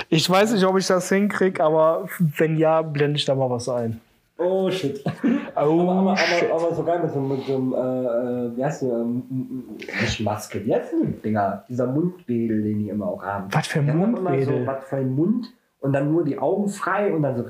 Ich 0.10 0.30
weiß 0.30 0.52
nicht, 0.54 0.66
ob 0.66 0.78
ich 0.78 0.86
das 0.88 1.08
hinkriege, 1.10 1.64
aber 1.64 2.08
wenn 2.20 2.58
ja, 2.58 2.82
blende 2.82 3.18
ich 3.18 3.26
da 3.26 3.36
mal 3.36 3.50
was 3.50 3.70
ein. 3.70 4.02
Oh 4.38 4.70
shit. 4.70 5.04
Oh, 5.60 5.82
aber, 5.82 5.92
aber, 5.92 6.18
shit. 6.18 6.52
aber, 6.52 6.66
aber 6.66 6.76
so 6.76 6.84
geil 6.84 7.00
mit 7.02 7.12
so 7.12 7.20
einem, 7.20 7.42
so, 7.42 7.76
äh, 7.76 7.80
äh, 7.80 8.58
wie 8.58 8.64
heißt 8.64 8.84
die, 8.84 8.86
ähm, 8.86 9.24
äh, 9.80 10.02
nicht 10.04 10.20
Maske, 10.20 10.64
wie 10.64 10.76
heißt 10.76 10.94
die 10.94 11.14
Dinger? 11.14 11.64
Dieser 11.68 11.88
Mundbedel, 11.88 12.62
den 12.62 12.78
die 12.78 12.90
immer 12.90 13.08
auch 13.08 13.24
haben. 13.24 13.48
Was 13.52 13.66
für 13.66 13.80
ein 13.80 13.98
Mundbedel? 13.98 14.46
So, 14.46 14.68
was 14.68 14.86
für 14.86 14.98
ein 14.98 15.16
Mund 15.16 15.52
und 15.80 15.94
dann 15.94 16.12
nur 16.12 16.24
die 16.24 16.38
Augen 16.38 16.70
frei 16.70 17.12
und 17.12 17.24
dann 17.24 17.38
so. 17.38 17.44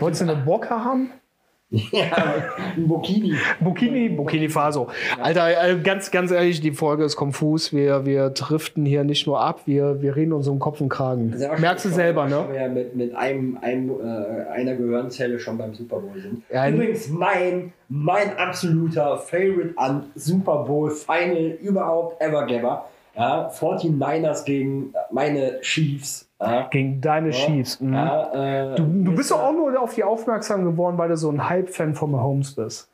Wolltest 0.00 0.22
du 0.22 0.30
eine 0.30 0.36
Bocker 0.36 0.82
haben? 0.82 1.10
Ja, 1.92 2.44
Bokini. 2.76 3.34
Burkini, 3.60 4.08
Burkini 4.08 4.48
Faso. 4.48 4.88
Alter, 5.20 5.70
äh, 5.70 5.78
ganz, 5.78 6.10
ganz 6.10 6.30
ehrlich, 6.30 6.60
die 6.60 6.72
Folge 6.72 7.04
ist 7.04 7.16
konfus. 7.16 7.72
Wir, 7.72 8.04
wir 8.06 8.30
driften 8.30 8.84
hier 8.84 9.04
nicht 9.04 9.26
nur 9.26 9.40
ab, 9.40 9.62
wir, 9.66 10.02
wir 10.02 10.16
reden 10.16 10.32
uns 10.32 10.48
um 10.48 10.58
Kopf 10.58 10.80
und 10.80 10.88
Kragen. 10.88 11.34
Merkst 11.58 11.84
du 11.84 11.88
selber, 11.90 12.26
ne? 12.26 12.46
ja 12.54 12.68
mit, 12.68 12.96
mit 12.96 13.14
einem, 13.14 13.56
einem 13.60 13.90
äh, 13.90 14.48
einer 14.50 14.74
Gehirnzelle 14.74 15.38
schon 15.38 15.58
beim 15.58 15.74
Super 15.74 16.00
Bowl 16.00 16.20
sind. 16.20 16.42
Ja, 16.52 16.68
Übrigens 16.68 17.08
mein, 17.08 17.72
mein 17.88 18.36
absoluter 18.36 19.18
Favorite 19.18 19.74
an 19.76 20.06
Super 20.16 20.64
Bowl 20.64 20.90
Final 20.90 21.58
überhaupt 21.60 22.20
ever 22.20 22.48
ever. 22.48 22.89
Ja, 23.16 23.48
49ers 23.48 24.44
gegen 24.44 24.92
meine 25.10 25.60
Chiefs. 25.60 26.28
Ja, 26.40 26.68
Gegen 26.70 27.00
deine 27.00 27.28
Ja. 27.28 27.32
Chiefs. 27.34 27.80
Mhm. 27.80 27.92
ja, 27.94 28.72
äh, 28.72 28.76
Du, 28.76 28.84
du 28.84 29.14
bist 29.14 29.30
doch 29.30 29.42
auch 29.42 29.52
nur 29.52 29.78
auf 29.80 29.94
die 29.94 30.04
aufmerksam 30.04 30.64
geworden, 30.64 30.96
weil 30.96 31.08
du 31.10 31.16
so 31.16 31.28
ein 31.30 31.48
Hype-Fan 31.48 31.94
von 31.94 32.12
Mahomes 32.12 32.54
bist. 32.54 32.88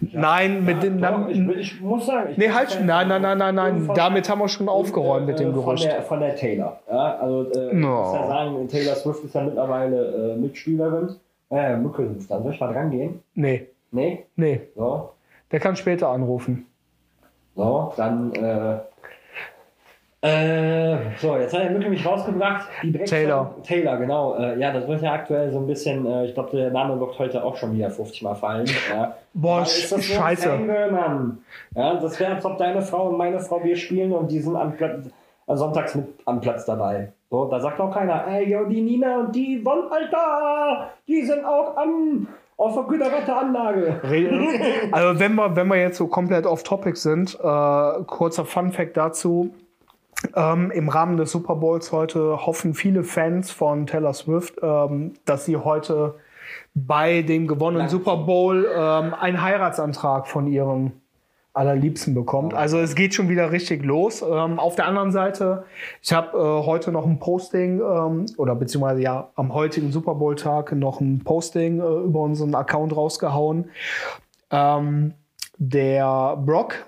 Nein, 0.00 0.64
mit 0.64 0.82
den. 0.82 1.02
Doch, 1.02 1.28
ich, 1.28 1.38
ich 1.48 1.80
muss 1.82 2.06
sagen. 2.06 2.30
Ich 2.30 2.38
nee, 2.38 2.46
bin 2.46 2.54
halt, 2.54 2.80
nein, 2.84 3.08
nein, 3.08 3.20
nein, 3.20 3.36
nein, 3.38 3.74
und 3.76 3.86
nein. 3.88 3.96
Damit 3.96 4.30
haben 4.30 4.38
wir 4.40 4.48
schon 4.48 4.68
aufgeräumt 4.70 5.26
mit 5.26 5.38
dem 5.38 5.50
äh, 5.50 5.52
Gerücht. 5.52 5.82
Von 5.82 5.90
der, 5.90 6.02
von 6.02 6.20
der 6.20 6.34
Taylor. 6.36 6.80
Ja, 6.90 7.16
also, 7.16 7.50
äh, 7.52 7.66
ich 7.68 7.72
No. 7.74 8.02
muss 8.04 8.14
ja 8.14 8.26
sagen, 8.26 8.68
Taylor 8.68 8.94
Swift 8.94 9.24
ist 9.24 9.34
ja 9.34 9.42
mittlerweile 9.42 10.32
äh, 10.34 10.36
Mitspielerin. 10.36 11.16
Äh, 11.50 11.76
Mücke 11.76 12.06
sind 12.08 12.30
dann. 12.30 12.42
Soll 12.42 12.54
ich 12.54 12.60
mal 12.60 12.72
dran 12.72 12.90
gehen? 12.90 13.22
Nee, 13.34 13.66
Nee? 13.90 14.24
nee. 14.36 14.60
So. 14.74 15.10
Der 15.52 15.60
kann 15.60 15.76
später 15.76 16.08
anrufen. 16.08 16.66
So, 17.54 17.92
dann. 17.96 18.32
Äh, 18.34 18.78
äh, 20.26 20.98
so, 21.18 21.36
jetzt 21.36 21.54
hat 21.54 21.64
der 21.64 21.70
Mücke 21.70 21.88
mich 21.88 22.04
rausgebracht. 22.04 22.68
Taylor. 23.06 23.54
Taylor, 23.62 23.96
genau. 23.96 24.36
Äh, 24.36 24.58
ja, 24.58 24.72
das 24.72 24.86
wird 24.88 25.02
ja 25.02 25.12
aktuell 25.12 25.50
so 25.50 25.58
ein 25.58 25.66
bisschen. 25.66 26.06
Äh, 26.06 26.26
ich 26.26 26.34
glaube, 26.34 26.56
der 26.56 26.70
Name 26.70 26.98
wird 26.98 27.18
heute 27.18 27.44
auch 27.44 27.56
schon 27.56 27.72
wieder 27.74 27.90
50 27.90 28.22
Mal 28.22 28.34
fallen. 28.34 28.66
Ja. 28.90 29.16
Boah, 29.34 29.62
ist 29.62 29.92
das 29.92 30.04
scheiße. 30.04 30.56
Mann. 30.90 31.38
Ja, 31.74 31.94
das 31.94 32.18
wäre, 32.18 32.34
als 32.34 32.44
ob 32.44 32.58
deine 32.58 32.82
Frau 32.82 33.08
und 33.08 33.18
meine 33.18 33.40
Frau 33.40 33.62
wir 33.62 33.76
spielen 33.76 34.12
und 34.12 34.30
die 34.30 34.40
sind 34.40 34.56
am 34.56 34.76
Platz, 34.76 35.06
äh, 35.46 35.56
sonntags 35.56 35.94
mit 35.94 36.06
am 36.24 36.40
Platz 36.40 36.64
dabei. 36.64 37.12
So, 37.30 37.46
da 37.46 37.58
sagt 37.60 37.80
auch 37.80 37.92
keiner, 37.92 38.26
ey, 38.28 38.48
yo, 38.48 38.64
die 38.64 38.80
Nina 38.80 39.18
und 39.18 39.34
die 39.34 39.60
Yvonne, 39.60 39.90
Alter, 39.90 40.90
die 41.08 41.22
sind 41.22 41.44
auch 41.44 41.76
am, 41.76 42.28
auf 42.56 42.74
der 42.74 42.84
Güterwetteranlage. 42.84 44.00
Also 44.92 45.18
wenn 45.18 45.34
wir, 45.34 45.56
wenn 45.56 45.66
wir 45.66 45.76
jetzt 45.76 45.98
so 45.98 46.06
komplett 46.06 46.46
off 46.46 46.62
Topic 46.62 46.96
sind, 46.96 47.34
äh, 47.42 48.04
kurzer 48.06 48.44
Fun 48.44 48.72
Fact 48.72 48.96
dazu. 48.96 49.52
Ähm, 50.34 50.70
Im 50.70 50.88
Rahmen 50.88 51.16
des 51.16 51.30
Super 51.30 51.56
Bowls 51.56 51.92
heute 51.92 52.46
hoffen 52.46 52.74
viele 52.74 53.04
Fans 53.04 53.50
von 53.50 53.86
Taylor 53.86 54.14
Swift, 54.14 54.56
ähm, 54.62 55.14
dass 55.24 55.44
sie 55.44 55.56
heute 55.56 56.14
bei 56.74 57.22
dem 57.22 57.46
gewonnenen. 57.46 57.88
Super 57.88 58.18
Bowl 58.18 58.66
ähm, 58.72 59.14
einen 59.14 59.42
Heiratsantrag 59.42 60.26
von 60.28 60.46
ihrem 60.46 60.92
allerliebsten 61.56 62.14
bekommt. 62.14 62.52
Also 62.52 62.78
es 62.78 62.94
geht 62.94 63.14
schon 63.14 63.30
wieder 63.30 63.50
richtig 63.50 63.82
los. 63.82 64.22
Ähm, 64.22 64.58
auf 64.58 64.76
der 64.76 64.86
anderen 64.86 65.10
Seite, 65.10 65.64
ich 66.02 66.12
habe 66.12 66.36
äh, 66.36 66.66
heute 66.66 66.92
noch 66.92 67.06
ein 67.06 67.18
Posting 67.18 67.80
ähm, 67.80 68.26
oder 68.36 68.54
beziehungsweise 68.54 69.00
ja 69.00 69.30
am 69.36 69.54
heutigen 69.54 69.90
Super 69.90 70.14
Bowl 70.14 70.36
Tag 70.36 70.72
noch 70.72 71.00
ein 71.00 71.20
Posting 71.24 71.80
äh, 71.80 71.82
über 71.82 72.20
unseren 72.20 72.54
Account 72.54 72.94
rausgehauen. 72.94 73.70
Ähm, 74.50 75.14
der 75.56 76.36
Brock, 76.36 76.86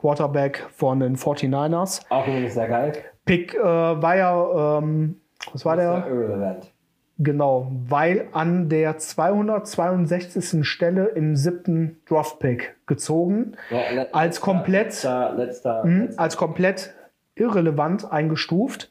Quarterback 0.00 0.66
von 0.74 1.00
den 1.00 1.16
49ers, 1.16 2.00
Auch 2.08 2.26
übrigens 2.26 2.54
sehr 2.54 2.68
geil. 2.68 2.92
Pick 3.26 3.54
äh, 3.54 3.60
war 3.62 4.16
ja, 4.16 4.78
ähm, 4.78 5.20
was 5.52 5.64
war 5.64 5.76
der? 5.76 6.06
Irrelevant. 6.08 6.72
Genau, 7.18 7.70
weil 7.86 8.28
an 8.32 8.70
der 8.70 8.96
262. 8.96 10.66
Stelle 10.66 11.08
im 11.08 11.36
siebten 11.36 12.00
Draft-Pick 12.08 12.76
gezogen, 12.86 13.56
Ja, 13.70 13.78
le- 13.92 14.14
Als 14.14 14.36
letzter- 14.36 14.44
komplett- 14.44 14.86
Letzter, 14.86 15.32
letzter, 15.36 15.84
mhm, 15.84 16.00
letzter. 16.06 16.22
als 16.22 16.36
komplett 16.38 16.94
irrelevant 17.34 18.10
eingestuft. 18.10 18.90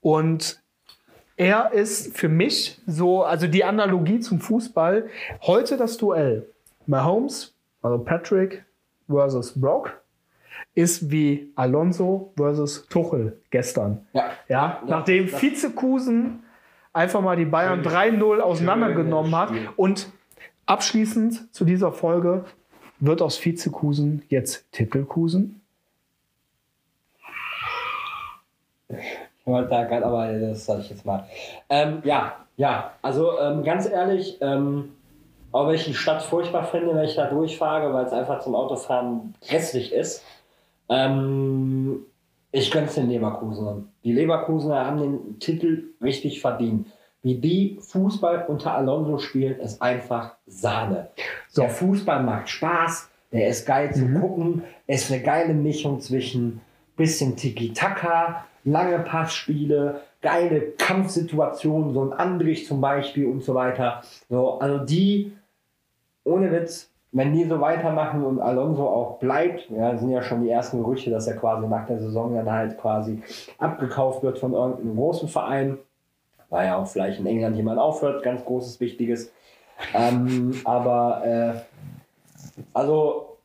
Und 0.00 0.60
er 1.36 1.72
ist 1.72 2.16
für 2.16 2.28
mich 2.30 2.80
so, 2.86 3.24
also 3.24 3.46
die 3.46 3.64
Analogie 3.64 4.20
zum 4.20 4.40
Fußball, 4.40 5.06
heute 5.42 5.76
das 5.76 5.98
Duell 5.98 6.46
Mahomes, 6.86 7.54
also 7.82 7.98
Patrick 7.98 8.64
versus 9.08 9.58
Brock, 9.60 10.00
ist 10.74 11.10
wie 11.10 11.52
Alonso 11.54 12.32
versus 12.36 12.86
Tuchel 12.88 13.40
gestern. 13.50 14.06
Ja. 14.12 14.30
Ja, 14.48 14.82
nachdem 14.86 15.30
Vizekusen 15.30 16.42
einfach 16.92 17.20
mal 17.20 17.36
die 17.36 17.44
Bayern 17.44 17.82
3-0 17.82 18.40
auseinandergenommen 18.40 19.36
hat. 19.36 19.50
Und 19.76 20.08
abschließend 20.66 21.54
zu 21.54 21.64
dieser 21.64 21.92
Folge 21.92 22.44
wird 23.00 23.20
aus 23.20 23.44
Vizekusen 23.44 24.22
jetzt 24.28 24.70
Titelkusen. 24.72 25.60
Ich 28.88 29.46
wollte 29.46 29.70
da 29.70 29.84
gerade, 29.84 30.06
aber 30.06 30.32
das 30.32 30.64
sage 30.64 30.80
ich 30.80 30.90
jetzt 30.90 31.04
mal. 31.04 31.26
Ähm, 31.68 32.00
ja, 32.04 32.36
ja, 32.56 32.92
also 33.02 33.38
ähm, 33.40 33.64
ganz 33.64 33.88
ehrlich, 33.88 34.38
ähm, 34.40 34.92
auch 35.52 35.68
wenn 35.68 35.74
ich 35.74 35.84
die 35.84 35.94
Stadt 35.94 36.22
furchtbar 36.22 36.64
finde, 36.64 36.94
wenn 36.94 37.04
ich 37.04 37.16
da 37.16 37.26
durchfahre, 37.26 37.92
weil 37.92 38.06
es 38.06 38.12
einfach 38.12 38.40
zum 38.40 38.54
Autofahren 38.54 39.34
hässlich 39.44 39.92
ist, 39.92 40.24
ähm, 40.88 42.00
ich 42.52 42.70
gönn's 42.70 42.94
den 42.94 43.08
Leverkusenern. 43.08 43.88
Die 44.04 44.12
Leverkusener 44.12 44.86
haben 44.86 45.00
den 45.00 45.38
Titel 45.40 45.84
richtig 46.02 46.40
verdient. 46.40 46.88
wie 47.22 47.36
die 47.38 47.78
Fußball 47.80 48.44
unter 48.48 48.74
Alonso 48.74 49.16
spielt, 49.16 49.58
ist 49.58 49.80
einfach 49.80 50.36
Sahne. 50.46 51.08
So. 51.48 51.62
Der 51.62 51.70
Fußball 51.70 52.22
macht 52.22 52.50
Spaß, 52.50 53.08
der 53.32 53.48
ist 53.48 53.64
geil 53.64 53.94
zu 53.94 54.04
Mhm. 54.04 54.20
gucken, 54.20 54.62
ist 54.86 55.10
eine 55.10 55.22
geile 55.22 55.54
Mischung 55.54 56.00
zwischen 56.00 56.60
bisschen 56.98 57.34
Tiki-Taka, 57.34 58.44
lange 58.64 58.98
Passspiele, 58.98 60.02
geile 60.20 60.72
Kampfsituationen, 60.72 61.94
so 61.94 62.04
ein 62.04 62.12
Andrich 62.12 62.66
zum 62.66 62.82
Beispiel 62.82 63.24
und 63.26 63.42
so 63.42 63.54
weiter. 63.54 64.02
So, 64.28 64.58
also 64.58 64.84
die, 64.84 65.32
ohne 66.24 66.52
Witz, 66.52 66.90
wenn 67.14 67.32
die 67.32 67.44
so 67.44 67.60
weitermachen 67.60 68.24
und 68.24 68.40
Alonso 68.40 68.88
auch 68.88 69.18
bleibt, 69.20 69.70
ja, 69.70 69.96
sind 69.96 70.10
ja 70.10 70.20
schon 70.20 70.42
die 70.42 70.50
ersten 70.50 70.82
Gerüchte, 70.82 71.10
dass 71.10 71.28
er 71.28 71.36
quasi 71.36 71.66
nach 71.68 71.86
der 71.86 72.00
Saison 72.00 72.34
dann 72.34 72.50
halt 72.50 72.76
quasi 72.76 73.22
abgekauft 73.56 74.24
wird 74.24 74.40
von 74.40 74.52
irgendeinem 74.52 74.96
großen 74.96 75.28
Verein, 75.28 75.78
weil 76.50 76.66
ja 76.66 76.76
auch 76.76 76.88
vielleicht 76.88 77.20
in 77.20 77.26
England 77.26 77.56
jemand 77.56 77.78
aufhört, 77.78 78.24
ganz 78.24 78.44
großes, 78.44 78.80
wichtiges. 78.80 79.32
Ähm, 79.94 80.60
aber 80.64 81.22
äh, 81.24 82.60
also, 82.72 83.38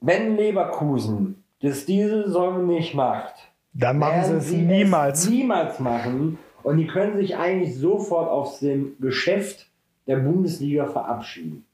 wenn 0.00 0.36
Leverkusen 0.36 1.42
das 1.60 1.86
diese 1.86 2.22
Saison 2.22 2.68
nicht 2.68 2.94
macht, 2.94 3.34
Dann 3.74 3.98
machen 3.98 4.40
sie 4.40 4.60
es 4.60 4.66
niemals. 4.66 5.28
niemals 5.28 5.80
machen. 5.80 6.38
Und 6.62 6.76
die 6.76 6.86
können 6.86 7.16
sich 7.16 7.36
eigentlich 7.36 7.76
sofort 7.76 8.30
aus 8.30 8.60
dem 8.60 8.96
Geschäft 9.00 9.68
der 10.06 10.18
Bundesliga 10.18 10.86
verabschieden. 10.86 11.64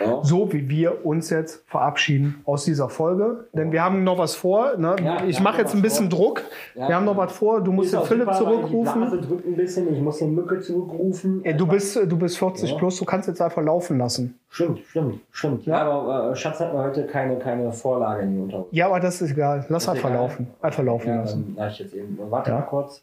Ja? 0.00 0.20
So 0.24 0.52
wie 0.52 0.68
wir 0.68 1.06
uns 1.06 1.30
jetzt 1.30 1.62
verabschieden 1.68 2.42
aus 2.46 2.64
dieser 2.64 2.88
Folge. 2.88 3.46
Denn 3.52 3.70
wir 3.70 3.84
haben 3.84 4.02
noch 4.02 4.18
was 4.18 4.34
vor. 4.34 4.76
Ne? 4.76 4.96
Ja, 5.02 5.24
ich 5.24 5.40
mache 5.40 5.62
jetzt 5.62 5.74
ein 5.74 5.82
bisschen 5.82 6.10
vor. 6.10 6.18
Druck. 6.18 6.42
Ja. 6.74 6.88
wir 6.88 6.96
haben 6.96 7.04
noch 7.04 7.16
was 7.16 7.32
vor. 7.32 7.60
Du 7.62 7.70
musst 7.72 7.92
den 7.92 8.00
Philipp 8.02 8.28
super, 8.32 8.46
weil 8.50 8.56
Die 8.56 8.60
zurückrufen. 8.62 9.00
Blase 9.02 9.20
drückt 9.20 9.46
ein 9.46 9.56
bisschen, 9.56 9.92
ich 9.94 10.00
muss 10.00 10.18
den 10.18 10.34
Mücke 10.34 10.60
zurückrufen. 10.60 11.44
Du, 11.56 11.66
bist, 11.66 11.96
du 11.96 12.16
bist 12.18 12.38
40 12.38 12.72
Ja. 12.72 12.76
plus, 12.78 12.98
du 12.98 13.04
kannst 13.04 13.28
jetzt 13.28 13.40
einfach 13.40 13.62
laufen 13.62 13.98
lassen. 13.98 14.38
Stimmt, 14.48 14.80
stimmt, 14.88 15.20
stimmt. 15.30 15.66
Ja, 15.66 15.82
aber 15.82 16.30
äh, 16.32 16.36
Schatz 16.36 16.60
hat 16.60 16.72
mir 16.72 16.82
heute 16.82 17.06
keine, 17.06 17.38
keine 17.38 17.72
Vorlage 17.72 18.22
in 18.22 18.34
die 18.34 18.40
Unterhose. 18.42 18.68
Ja, 18.72 18.86
aber 18.86 19.00
das 19.00 19.20
ist 19.22 19.30
egal. 19.32 19.64
Lass 19.68 19.88
einfach 19.88 20.12
laufen. 20.12 20.48
Einfach 20.60 20.82
laufen 20.82 21.14
lassen. 21.14 21.54
lass 21.56 21.72
ich 21.74 21.78
jetzt 21.80 21.94
eben. 21.94 22.18
Warte 22.30 22.50
mal 22.52 22.62
kurz. 22.62 23.02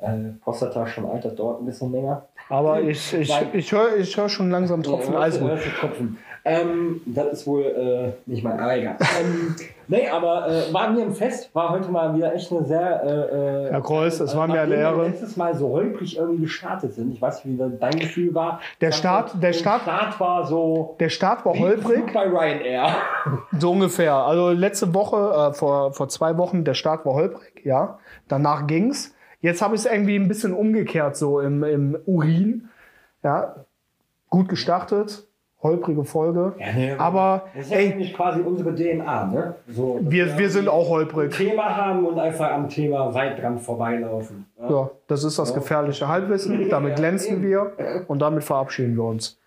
Äh, 0.00 0.32
Prostata 0.42 0.86
schon 0.86 1.06
alt, 1.06 1.24
das 1.24 1.34
dauert 1.34 1.60
ein 1.62 1.66
bisschen 1.66 1.92
länger. 1.92 2.26
Aber 2.48 2.80
ich, 2.82 3.12
ich, 3.14 3.28
Nein. 3.28 3.48
ich 3.52 3.72
höre 3.72 3.96
ich 3.96 4.16
hör 4.16 4.28
schon 4.28 4.50
langsam 4.50 4.82
Tropfen. 4.82 5.14
Ja, 5.14 5.20
Also 5.20 5.40
hörst 5.48 5.66
du 5.66 5.70
Tropfen. 5.70 6.18
Ähm, 6.46 7.00
das 7.06 7.26
ist 7.28 7.46
wohl 7.46 7.62
äh, 7.62 8.30
nicht 8.30 8.44
mein, 8.44 8.58
egal. 8.58 8.96
ähm, 9.18 9.56
nee, 9.88 10.06
aber 10.10 10.46
äh, 10.46 10.74
war 10.74 10.90
mir 10.90 11.02
im 11.02 11.14
Fest, 11.14 11.48
war 11.54 11.70
heute 11.70 11.90
mal 11.90 12.14
wieder 12.14 12.34
echt 12.34 12.52
eine 12.52 12.66
sehr. 12.66 13.02
Äh, 13.02 13.68
äh, 13.68 13.70
Herr 13.70 13.80
Kreuz, 13.80 14.20
es 14.20 14.36
war 14.36 14.46
mir 14.46 14.60
eine 14.60 14.74
Ehre. 14.74 15.04
letztes 15.06 15.38
Mal 15.38 15.54
so 15.54 15.70
holprig 15.70 16.18
irgendwie 16.18 16.42
gestartet 16.42 16.92
sind. 16.92 17.14
Ich 17.14 17.22
weiß 17.22 17.46
nicht, 17.46 17.58
wie 17.58 17.78
dein 17.80 17.98
Gefühl 17.98 18.34
war. 18.34 18.60
Der 18.82 18.90
Ich 18.90 18.96
Start- 18.96 19.42
der 19.42 19.54
Start- 19.54 19.82
Start 19.82 20.20
war 20.20 20.46
so. 20.46 20.96
Der 21.00 21.08
Start 21.08 21.46
war 21.46 21.58
holprig. 21.58 22.12
Bei 22.12 22.26
Ryanair. 22.26 22.88
So 23.58 23.70
ungefähr. 23.70 24.12
Also 24.14 24.50
letzte 24.50 24.92
Woche, 24.92 25.16
äh, 25.50 25.54
vor, 25.54 25.94
vor 25.94 26.08
zwei 26.10 26.36
Wochen, 26.36 26.62
der 26.64 26.74
Start 26.74 27.06
war 27.06 27.14
holprig, 27.14 27.64
ja. 27.64 27.98
Danach 28.28 28.66
ging's. 28.66 29.13
Jetzt 29.44 29.60
habe 29.60 29.74
ich 29.74 29.82
es 29.82 29.86
irgendwie 29.86 30.16
ein 30.16 30.26
bisschen 30.26 30.54
umgekehrt, 30.54 31.18
so 31.18 31.38
im, 31.38 31.62
im 31.64 31.98
Urin. 32.06 32.70
Ja. 33.22 33.56
Gut 34.30 34.48
gestartet, 34.48 35.28
holprige 35.62 36.02
Folge. 36.04 36.54
Ja, 36.58 36.72
nee, 36.74 36.92
Aber 36.92 37.44
Das 37.54 37.66
ist 37.66 37.72
ja 37.72 37.76
ey, 37.76 37.92
eigentlich 37.92 38.14
quasi 38.14 38.40
unsere 38.40 38.74
DNA, 38.74 39.26
ne? 39.26 39.54
So, 39.68 40.00
wir, 40.00 40.38
wir 40.38 40.48
sind 40.48 40.66
auch 40.66 40.88
holprig. 40.88 41.36
Thema 41.36 41.76
haben 41.76 42.06
und 42.06 42.18
einfach 42.18 42.52
am 42.52 42.70
Thema 42.70 43.12
weit 43.12 43.38
dran 43.38 43.58
vorbeilaufen. 43.58 44.46
Ja? 44.58 44.70
Ja, 44.70 44.90
das 45.08 45.24
ist 45.24 45.38
das 45.38 45.52
gefährliche 45.52 46.08
Halbwissen. 46.08 46.70
Damit 46.70 46.96
glänzen 46.96 47.42
wir 47.42 47.72
und 48.08 48.22
damit 48.22 48.44
verabschieden 48.44 48.96
wir 48.96 49.04
uns. 49.04 49.38